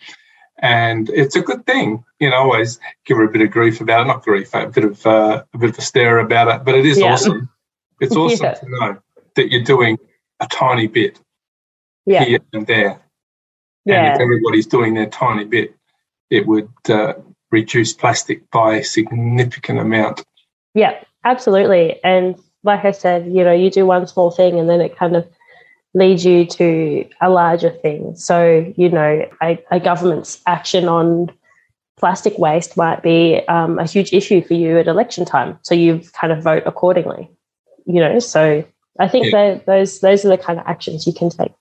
And 0.59 1.09
it's 1.11 1.35
a 1.35 1.41
good 1.41 1.67
thing, 1.67 2.05
you 2.21 2.31
know. 2.31 2.37
Always 2.37 2.79
give 3.05 3.17
her 3.17 3.25
a 3.25 3.31
bit 3.31 3.43
of 3.43 3.51
grief 3.51 3.81
about 3.81 4.03
it, 4.03 4.05
not 4.07 4.23
grief, 4.23 4.55
a 4.55 4.69
bit 4.69 4.85
of 4.85 5.05
uh, 5.05 5.43
a 5.53 5.59
bit 5.59 5.71
of 5.71 5.79
a 5.79 5.83
stare 5.83 6.21
about 6.21 6.55
it. 6.55 6.65
But 6.65 6.77
it 6.77 6.87
is 6.87 7.01
yeah. 7.01 7.13
awesome. 7.13 7.49
It's 8.01 8.15
awesome 8.17 8.45
yeah. 8.45 8.55
to 8.55 8.69
know 8.69 8.99
that 9.35 9.51
you're 9.51 9.65
doing 9.65 9.99
a 10.43 10.47
tiny 10.49 10.89
bit 10.89 11.19
yeah. 12.05 12.25
here 12.25 12.41
and 12.53 12.67
there. 12.67 13.01
Yeah. 13.85 14.05
And 14.05 14.15
if 14.15 14.21
everybody's 14.21 14.67
doing 14.67 14.95
their 14.95 15.09
tiny 15.09 15.45
bit, 15.45 15.75
it 16.31 16.47
would 16.47 16.71
uh, 16.89 17.15
reduce 17.51 17.93
plastic 17.93 18.51
by 18.51 18.77
a 18.77 18.85
significant 18.85 19.79
amount. 19.79 20.25
Yeah, 20.75 21.03
absolutely. 21.25 22.03
And 22.05 22.37
like 22.65 22.85
I 22.85 22.93
said, 22.93 23.27
you 23.27 23.45
know, 23.45 23.53
you 23.53 23.71
do 23.71 23.87
one 23.87 24.07
small 24.07 24.31
thing 24.31 24.59
and 24.59 24.69
then 24.69 24.81
it 24.81 24.97
kind 24.97 25.17
of 25.17 25.29
leads 25.95 26.25
you 26.25 26.47
to 26.47 27.09
a 27.21 27.29
larger 27.29 27.71
thing. 27.71 28.17
So, 28.17 28.73
you 28.77 28.89
know, 28.89 29.29
a, 29.43 29.63
a 29.71 29.79
government's 29.81 30.41
action 30.47 30.89
on 30.89 31.31
plastic 31.99 32.39
waste 32.39 32.77
might 32.77 33.03
be 33.03 33.43
um, 33.49 33.79
a 33.79 33.87
huge 33.87 34.13
issue 34.13 34.43
for 34.43 34.55
you 34.55 34.79
at 34.79 34.89
election 34.89 35.25
time. 35.25 35.59
So 35.63 35.75
you 35.75 36.01
kind 36.13 36.33
of 36.33 36.43
vote 36.43 36.63
accordingly. 36.67 37.31
You 37.85 38.01
know, 38.01 38.19
so 38.21 38.65
I 38.99 39.09
think 39.09 39.33
yeah. 39.33 39.59
those 39.67 40.01
those 40.01 40.25
are 40.25 40.29
the 40.29 40.39
kind 40.39 40.59
of 40.59 40.67
actions 40.67 41.07
you 41.07 41.13
can 41.13 41.31
take. 41.31 41.53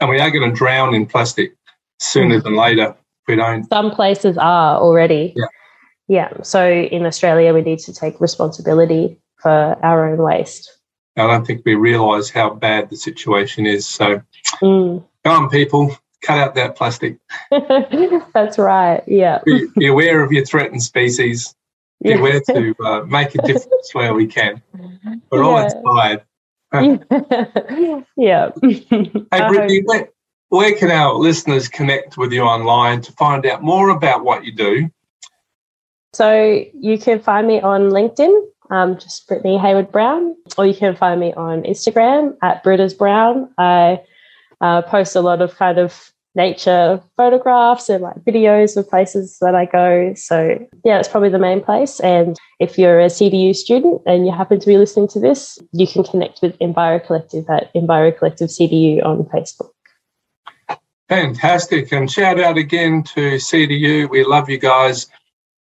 And 0.00 0.08
we 0.08 0.20
are 0.20 0.30
going 0.30 0.48
to 0.48 0.54
drown 0.54 0.94
in 0.94 1.06
plastic 1.06 1.54
sooner 1.98 2.40
than 2.40 2.54
later. 2.54 2.94
We 3.26 3.36
don't. 3.36 3.68
Some 3.68 3.90
places 3.90 4.38
are 4.38 4.76
already. 4.76 5.34
Yeah. 5.36 5.46
Yeah. 6.08 6.42
So 6.42 6.70
in 6.70 7.04
Australia, 7.04 7.52
we 7.52 7.62
need 7.62 7.80
to 7.80 7.92
take 7.92 8.20
responsibility 8.20 9.20
for 9.36 9.50
our 9.50 10.08
own 10.10 10.18
waste. 10.18 10.78
I 11.16 11.26
don't 11.26 11.46
think 11.46 11.62
we 11.64 11.74
realise 11.74 12.30
how 12.30 12.50
bad 12.50 12.90
the 12.90 12.96
situation 12.96 13.66
is. 13.66 13.86
So, 13.86 14.22
mm. 14.62 15.04
come 15.24 15.44
on, 15.44 15.50
people, 15.50 15.96
cut 16.22 16.38
out 16.38 16.54
that 16.54 16.76
plastic. 16.76 17.18
That's 18.34 18.58
right. 18.58 19.02
Yeah. 19.06 19.40
Be, 19.44 19.66
be, 19.76 19.86
aware 19.88 20.22
of 20.22 20.32
your 20.32 20.44
threatened 20.44 20.82
species. 20.82 21.54
Be 22.02 22.10
yeah. 22.10 22.18
aware 22.18 22.40
to 22.40 22.74
uh, 22.84 23.00
make 23.02 23.34
a 23.34 23.42
difference 23.42 23.92
where 23.92 24.14
we 24.14 24.28
can. 24.28 24.62
We're 25.30 25.42
all 25.42 25.58
inspired. 25.58 26.22
yeah. 28.16 28.50
hey, 28.62 29.48
Brittany, 29.48 29.82
where, 29.84 30.08
where 30.48 30.74
can 30.74 30.90
our 30.90 31.14
listeners 31.14 31.68
connect 31.68 32.16
with 32.16 32.32
you 32.32 32.42
online 32.42 33.00
to 33.02 33.12
find 33.12 33.46
out 33.46 33.62
more 33.62 33.90
about 33.90 34.24
what 34.24 34.44
you 34.44 34.52
do? 34.52 34.90
So 36.12 36.64
you 36.74 36.98
can 36.98 37.20
find 37.20 37.46
me 37.46 37.60
on 37.60 37.90
LinkedIn 37.90 38.48
um, 38.70 38.98
just 38.98 39.26
Brittany 39.26 39.58
Hayward 39.58 39.90
Brown, 39.90 40.36
or 40.56 40.66
you 40.66 40.74
can 40.74 40.94
find 40.96 41.20
me 41.20 41.32
on 41.34 41.62
Instagram 41.62 42.36
at 42.42 42.62
Britters 42.62 42.94
Brown. 42.94 43.52
I 43.58 44.02
uh, 44.60 44.82
post 44.82 45.16
a 45.16 45.20
lot 45.20 45.40
of 45.40 45.54
kind 45.56 45.78
of 45.78 46.12
nature 46.34 47.02
photographs 47.16 47.88
and 47.88 48.02
like 48.02 48.16
videos 48.16 48.76
of 48.76 48.88
places 48.88 49.38
that 49.40 49.54
I 49.54 49.64
go. 49.64 50.14
So 50.14 50.58
yeah, 50.84 50.98
it's 50.98 51.08
probably 51.08 51.30
the 51.30 51.38
main 51.38 51.62
place. 51.62 52.00
And 52.00 52.36
if 52.60 52.78
you're 52.78 53.00
a 53.00 53.06
CDU 53.06 53.54
student 53.54 54.02
and 54.06 54.26
you 54.26 54.32
happen 54.32 54.60
to 54.60 54.66
be 54.66 54.76
listening 54.76 55.08
to 55.08 55.20
this, 55.20 55.58
you 55.72 55.86
can 55.86 56.04
connect 56.04 56.40
with 56.42 56.58
Enviro 56.58 57.04
Collective 57.04 57.48
at 57.48 57.72
Enviro 57.74 58.16
Collective 58.16 58.48
CDU 58.48 59.04
on 59.04 59.24
Facebook. 59.24 59.70
Fantastic. 61.08 61.90
And 61.90 62.10
shout 62.10 62.38
out 62.38 62.58
again 62.58 63.02
to 63.14 63.36
CDU. 63.36 64.10
We 64.10 64.24
love 64.24 64.50
you 64.50 64.58
guys. 64.58 65.06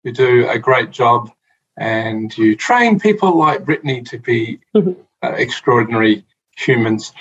You 0.04 0.12
do 0.12 0.48
a 0.50 0.60
great 0.60 0.92
job 0.92 1.32
and 1.78 2.36
you 2.38 2.56
train 2.56 3.00
people 3.00 3.38
like 3.38 3.66
Brittany 3.66 4.02
to 4.02 4.18
be 4.18 4.60
mm-hmm. 4.76 5.00
uh, 5.22 5.32
extraordinary 5.32 6.26
humans. 6.58 7.14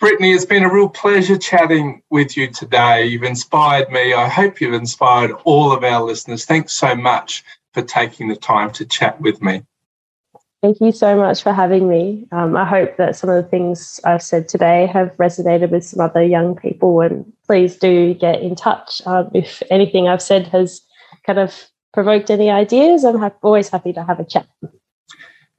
Brittany, 0.00 0.32
it's 0.32 0.46
been 0.46 0.62
a 0.62 0.72
real 0.72 0.88
pleasure 0.88 1.36
chatting 1.36 2.02
with 2.08 2.34
you 2.34 2.48
today. 2.48 3.04
You've 3.04 3.22
inspired 3.22 3.90
me. 3.90 4.14
I 4.14 4.28
hope 4.28 4.58
you've 4.58 4.72
inspired 4.72 5.30
all 5.44 5.72
of 5.72 5.84
our 5.84 6.02
listeners. 6.02 6.46
Thanks 6.46 6.72
so 6.72 6.94
much 6.94 7.44
for 7.74 7.82
taking 7.82 8.28
the 8.28 8.36
time 8.36 8.70
to 8.72 8.86
chat 8.86 9.20
with 9.20 9.42
me. 9.42 9.62
Thank 10.62 10.80
you 10.80 10.92
so 10.92 11.18
much 11.18 11.42
for 11.42 11.52
having 11.52 11.86
me. 11.86 12.26
Um, 12.32 12.56
I 12.56 12.64
hope 12.64 12.96
that 12.96 13.14
some 13.14 13.28
of 13.28 13.44
the 13.44 13.48
things 13.50 14.00
I've 14.02 14.22
said 14.22 14.48
today 14.48 14.86
have 14.86 15.14
resonated 15.18 15.70
with 15.70 15.84
some 15.84 16.00
other 16.00 16.22
young 16.22 16.56
people. 16.56 17.02
And 17.02 17.30
please 17.46 17.76
do 17.76 18.14
get 18.14 18.40
in 18.40 18.54
touch 18.54 19.02
um, 19.04 19.30
if 19.34 19.62
anything 19.70 20.08
I've 20.08 20.22
said 20.22 20.46
has 20.46 20.80
kind 21.26 21.38
of 21.38 21.54
provoked 21.92 22.30
any 22.30 22.48
ideas, 22.48 23.04
I'm 23.04 23.18
ha- 23.18 23.32
always 23.42 23.68
happy 23.68 23.92
to 23.92 24.02
have 24.02 24.18
a 24.18 24.24
chat. 24.24 24.48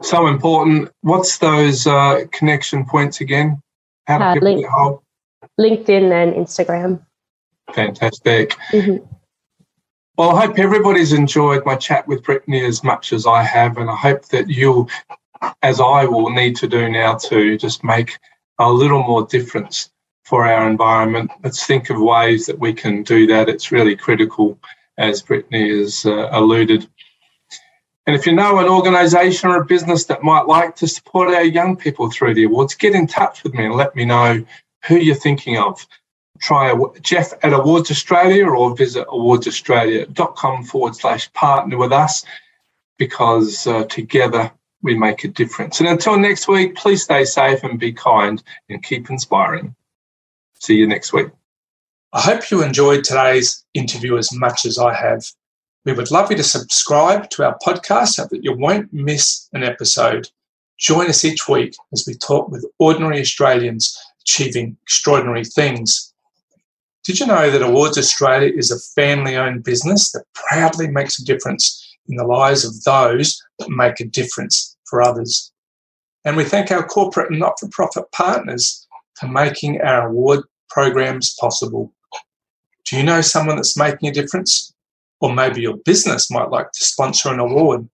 So 0.01 0.25
important. 0.25 0.89
What's 1.01 1.37
those 1.37 1.85
uh, 1.85 2.25
connection 2.31 2.85
points 2.85 3.21
again? 3.21 3.61
How 4.07 4.33
do 4.33 4.39
uh, 4.39 4.43
link- 4.43 4.65
LinkedIn 5.59 6.11
and 6.11 6.33
Instagram. 6.33 7.05
Fantastic. 7.73 8.51
Mm-hmm. 8.71 9.05
Well, 10.17 10.35
I 10.35 10.45
hope 10.45 10.59
everybody's 10.59 11.13
enjoyed 11.13 11.65
my 11.65 11.75
chat 11.75 12.07
with 12.07 12.23
Brittany 12.23 12.63
as 12.65 12.83
much 12.83 13.13
as 13.13 13.25
I 13.25 13.43
have, 13.43 13.77
and 13.77 13.89
I 13.89 13.95
hope 13.95 14.25
that 14.27 14.49
you'll, 14.49 14.89
as 15.61 15.79
I 15.79 16.05
will 16.05 16.29
need 16.29 16.55
to 16.57 16.67
do 16.67 16.89
now, 16.89 17.15
to 17.15 17.57
just 17.57 17.83
make 17.83 18.19
a 18.59 18.71
little 18.71 19.03
more 19.03 19.25
difference 19.25 19.89
for 20.25 20.45
our 20.45 20.69
environment. 20.69 21.31
Let's 21.43 21.65
think 21.65 21.89
of 21.89 21.99
ways 21.99 22.45
that 22.45 22.59
we 22.59 22.73
can 22.73 23.03
do 23.03 23.25
that. 23.27 23.49
It's 23.49 23.71
really 23.71 23.95
critical 23.95 24.59
as 24.97 25.21
Brittany 25.21 25.79
has 25.79 26.05
uh, 26.05 26.29
alluded. 26.31 26.87
And 28.07 28.15
if 28.15 28.25
you 28.25 28.33
know 28.33 28.57
an 28.57 28.67
organisation 28.67 29.49
or 29.49 29.61
a 29.61 29.65
business 29.65 30.05
that 30.05 30.23
might 30.23 30.47
like 30.47 30.75
to 30.77 30.87
support 30.87 31.33
our 31.33 31.43
young 31.43 31.75
people 31.75 32.09
through 32.09 32.33
the 32.33 32.45
awards, 32.45 32.73
get 32.73 32.95
in 32.95 33.05
touch 33.07 33.43
with 33.43 33.53
me 33.53 33.65
and 33.65 33.75
let 33.75 33.95
me 33.95 34.05
know 34.05 34.43
who 34.85 34.97
you're 34.97 35.15
thinking 35.15 35.57
of. 35.57 35.85
Try 36.39 36.73
Jeff 37.01 37.33
at 37.43 37.53
Awards 37.53 37.91
Australia 37.91 38.47
or 38.47 38.75
visit 38.75 39.07
awardsaustralia.com 39.07 40.63
forward 40.63 40.95
slash 40.95 41.31
partner 41.33 41.77
with 41.77 41.91
us 41.91 42.25
because 42.97 43.67
uh, 43.67 43.83
together 43.83 44.51
we 44.81 44.95
make 44.97 45.23
a 45.23 45.27
difference. 45.27 45.79
And 45.79 45.87
until 45.87 46.17
next 46.17 46.47
week, 46.47 46.75
please 46.75 47.03
stay 47.03 47.25
safe 47.25 47.63
and 47.63 47.79
be 47.79 47.93
kind 47.93 48.41
and 48.69 48.81
keep 48.81 49.11
inspiring. 49.11 49.75
See 50.59 50.75
you 50.75 50.87
next 50.87 51.13
week. 51.13 51.27
I 52.13 52.21
hope 52.21 52.49
you 52.49 52.63
enjoyed 52.63 53.03
today's 53.03 53.63
interview 53.73 54.17
as 54.17 54.33
much 54.33 54.65
as 54.65 54.77
I 54.77 54.93
have. 54.93 55.23
We 55.83 55.93
would 55.93 56.11
love 56.11 56.29
you 56.29 56.37
to 56.37 56.43
subscribe 56.43 57.29
to 57.31 57.43
our 57.43 57.57
podcast 57.65 58.09
so 58.09 58.27
that 58.29 58.43
you 58.43 58.55
won't 58.55 58.93
miss 58.93 59.49
an 59.53 59.63
episode. 59.63 60.29
Join 60.77 61.09
us 61.09 61.25
each 61.25 61.49
week 61.49 61.75
as 61.91 62.05
we 62.05 62.13
talk 62.13 62.49
with 62.49 62.69
ordinary 62.77 63.19
Australians 63.19 63.97
achieving 64.21 64.77
extraordinary 64.83 65.43
things. 65.43 66.13
Did 67.03 67.19
you 67.19 67.25
know 67.25 67.49
that 67.49 67.63
Awards 67.63 67.97
Australia 67.97 68.53
is 68.55 68.69
a 68.69 68.79
family 69.01 69.35
owned 69.35 69.63
business 69.63 70.11
that 70.11 70.25
proudly 70.35 70.87
makes 70.87 71.19
a 71.19 71.25
difference 71.25 71.97
in 72.07 72.15
the 72.15 72.27
lives 72.27 72.63
of 72.63 72.83
those 72.83 73.41
that 73.57 73.69
make 73.71 73.99
a 73.99 74.05
difference 74.05 74.77
for 74.85 75.01
others? 75.01 75.51
And 76.25 76.37
we 76.37 76.43
thank 76.43 76.69
our 76.69 76.85
corporate 76.85 77.31
and 77.31 77.39
not 77.39 77.59
for 77.59 77.67
profit 77.69 78.11
partners 78.11 78.87
for 79.15 79.27
making 79.27 79.81
our 79.81 80.09
award 80.09 80.43
programs 80.69 81.35
possible. 81.39 81.91
Do 82.85 82.97
you 82.97 83.03
know 83.03 83.21
someone 83.21 83.55
that's 83.55 83.77
making 83.77 84.09
a 84.09 84.13
difference? 84.13 84.70
Or 85.21 85.33
maybe 85.33 85.61
your 85.61 85.77
business 85.77 86.29
might 86.29 86.49
like 86.49 86.69
to 86.71 86.83
sponsor 86.83 87.29
an 87.29 87.39
award. 87.39 87.87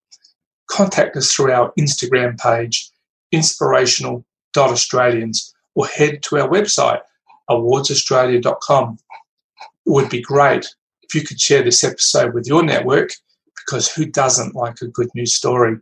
Contact 0.67 1.15
us 1.15 1.31
through 1.31 1.51
our 1.51 1.71
Instagram 1.79 2.39
page, 2.39 2.89
inspirational.australians, 3.31 5.53
or 5.75 5.85
head 5.87 6.23
to 6.23 6.39
our 6.39 6.49
website, 6.49 7.01
awardsaustralia.com. 7.49 8.97
It 9.85 9.91
would 9.91 10.09
be 10.09 10.21
great 10.21 10.67
if 11.03 11.15
you 11.15 11.21
could 11.21 11.39
share 11.39 11.63
this 11.63 11.83
episode 11.83 12.33
with 12.33 12.47
your 12.47 12.63
network 12.63 13.11
because 13.55 13.91
who 13.91 14.05
doesn't 14.05 14.55
like 14.55 14.81
a 14.81 14.87
good 14.87 15.09
news 15.13 15.35
story? 15.35 15.77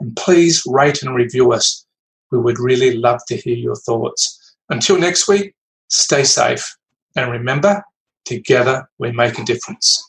And 0.00 0.16
please 0.16 0.62
rate 0.66 1.02
and 1.02 1.14
review 1.14 1.52
us. 1.52 1.86
We 2.30 2.38
would 2.38 2.58
really 2.58 2.96
love 2.96 3.20
to 3.28 3.36
hear 3.36 3.56
your 3.56 3.76
thoughts. 3.76 4.56
Until 4.68 4.98
next 4.98 5.28
week, 5.28 5.54
stay 5.88 6.24
safe 6.24 6.76
and 7.14 7.30
remember, 7.30 7.84
together 8.24 8.88
we 8.98 9.12
make 9.12 9.38
a 9.38 9.44
difference. 9.44 10.05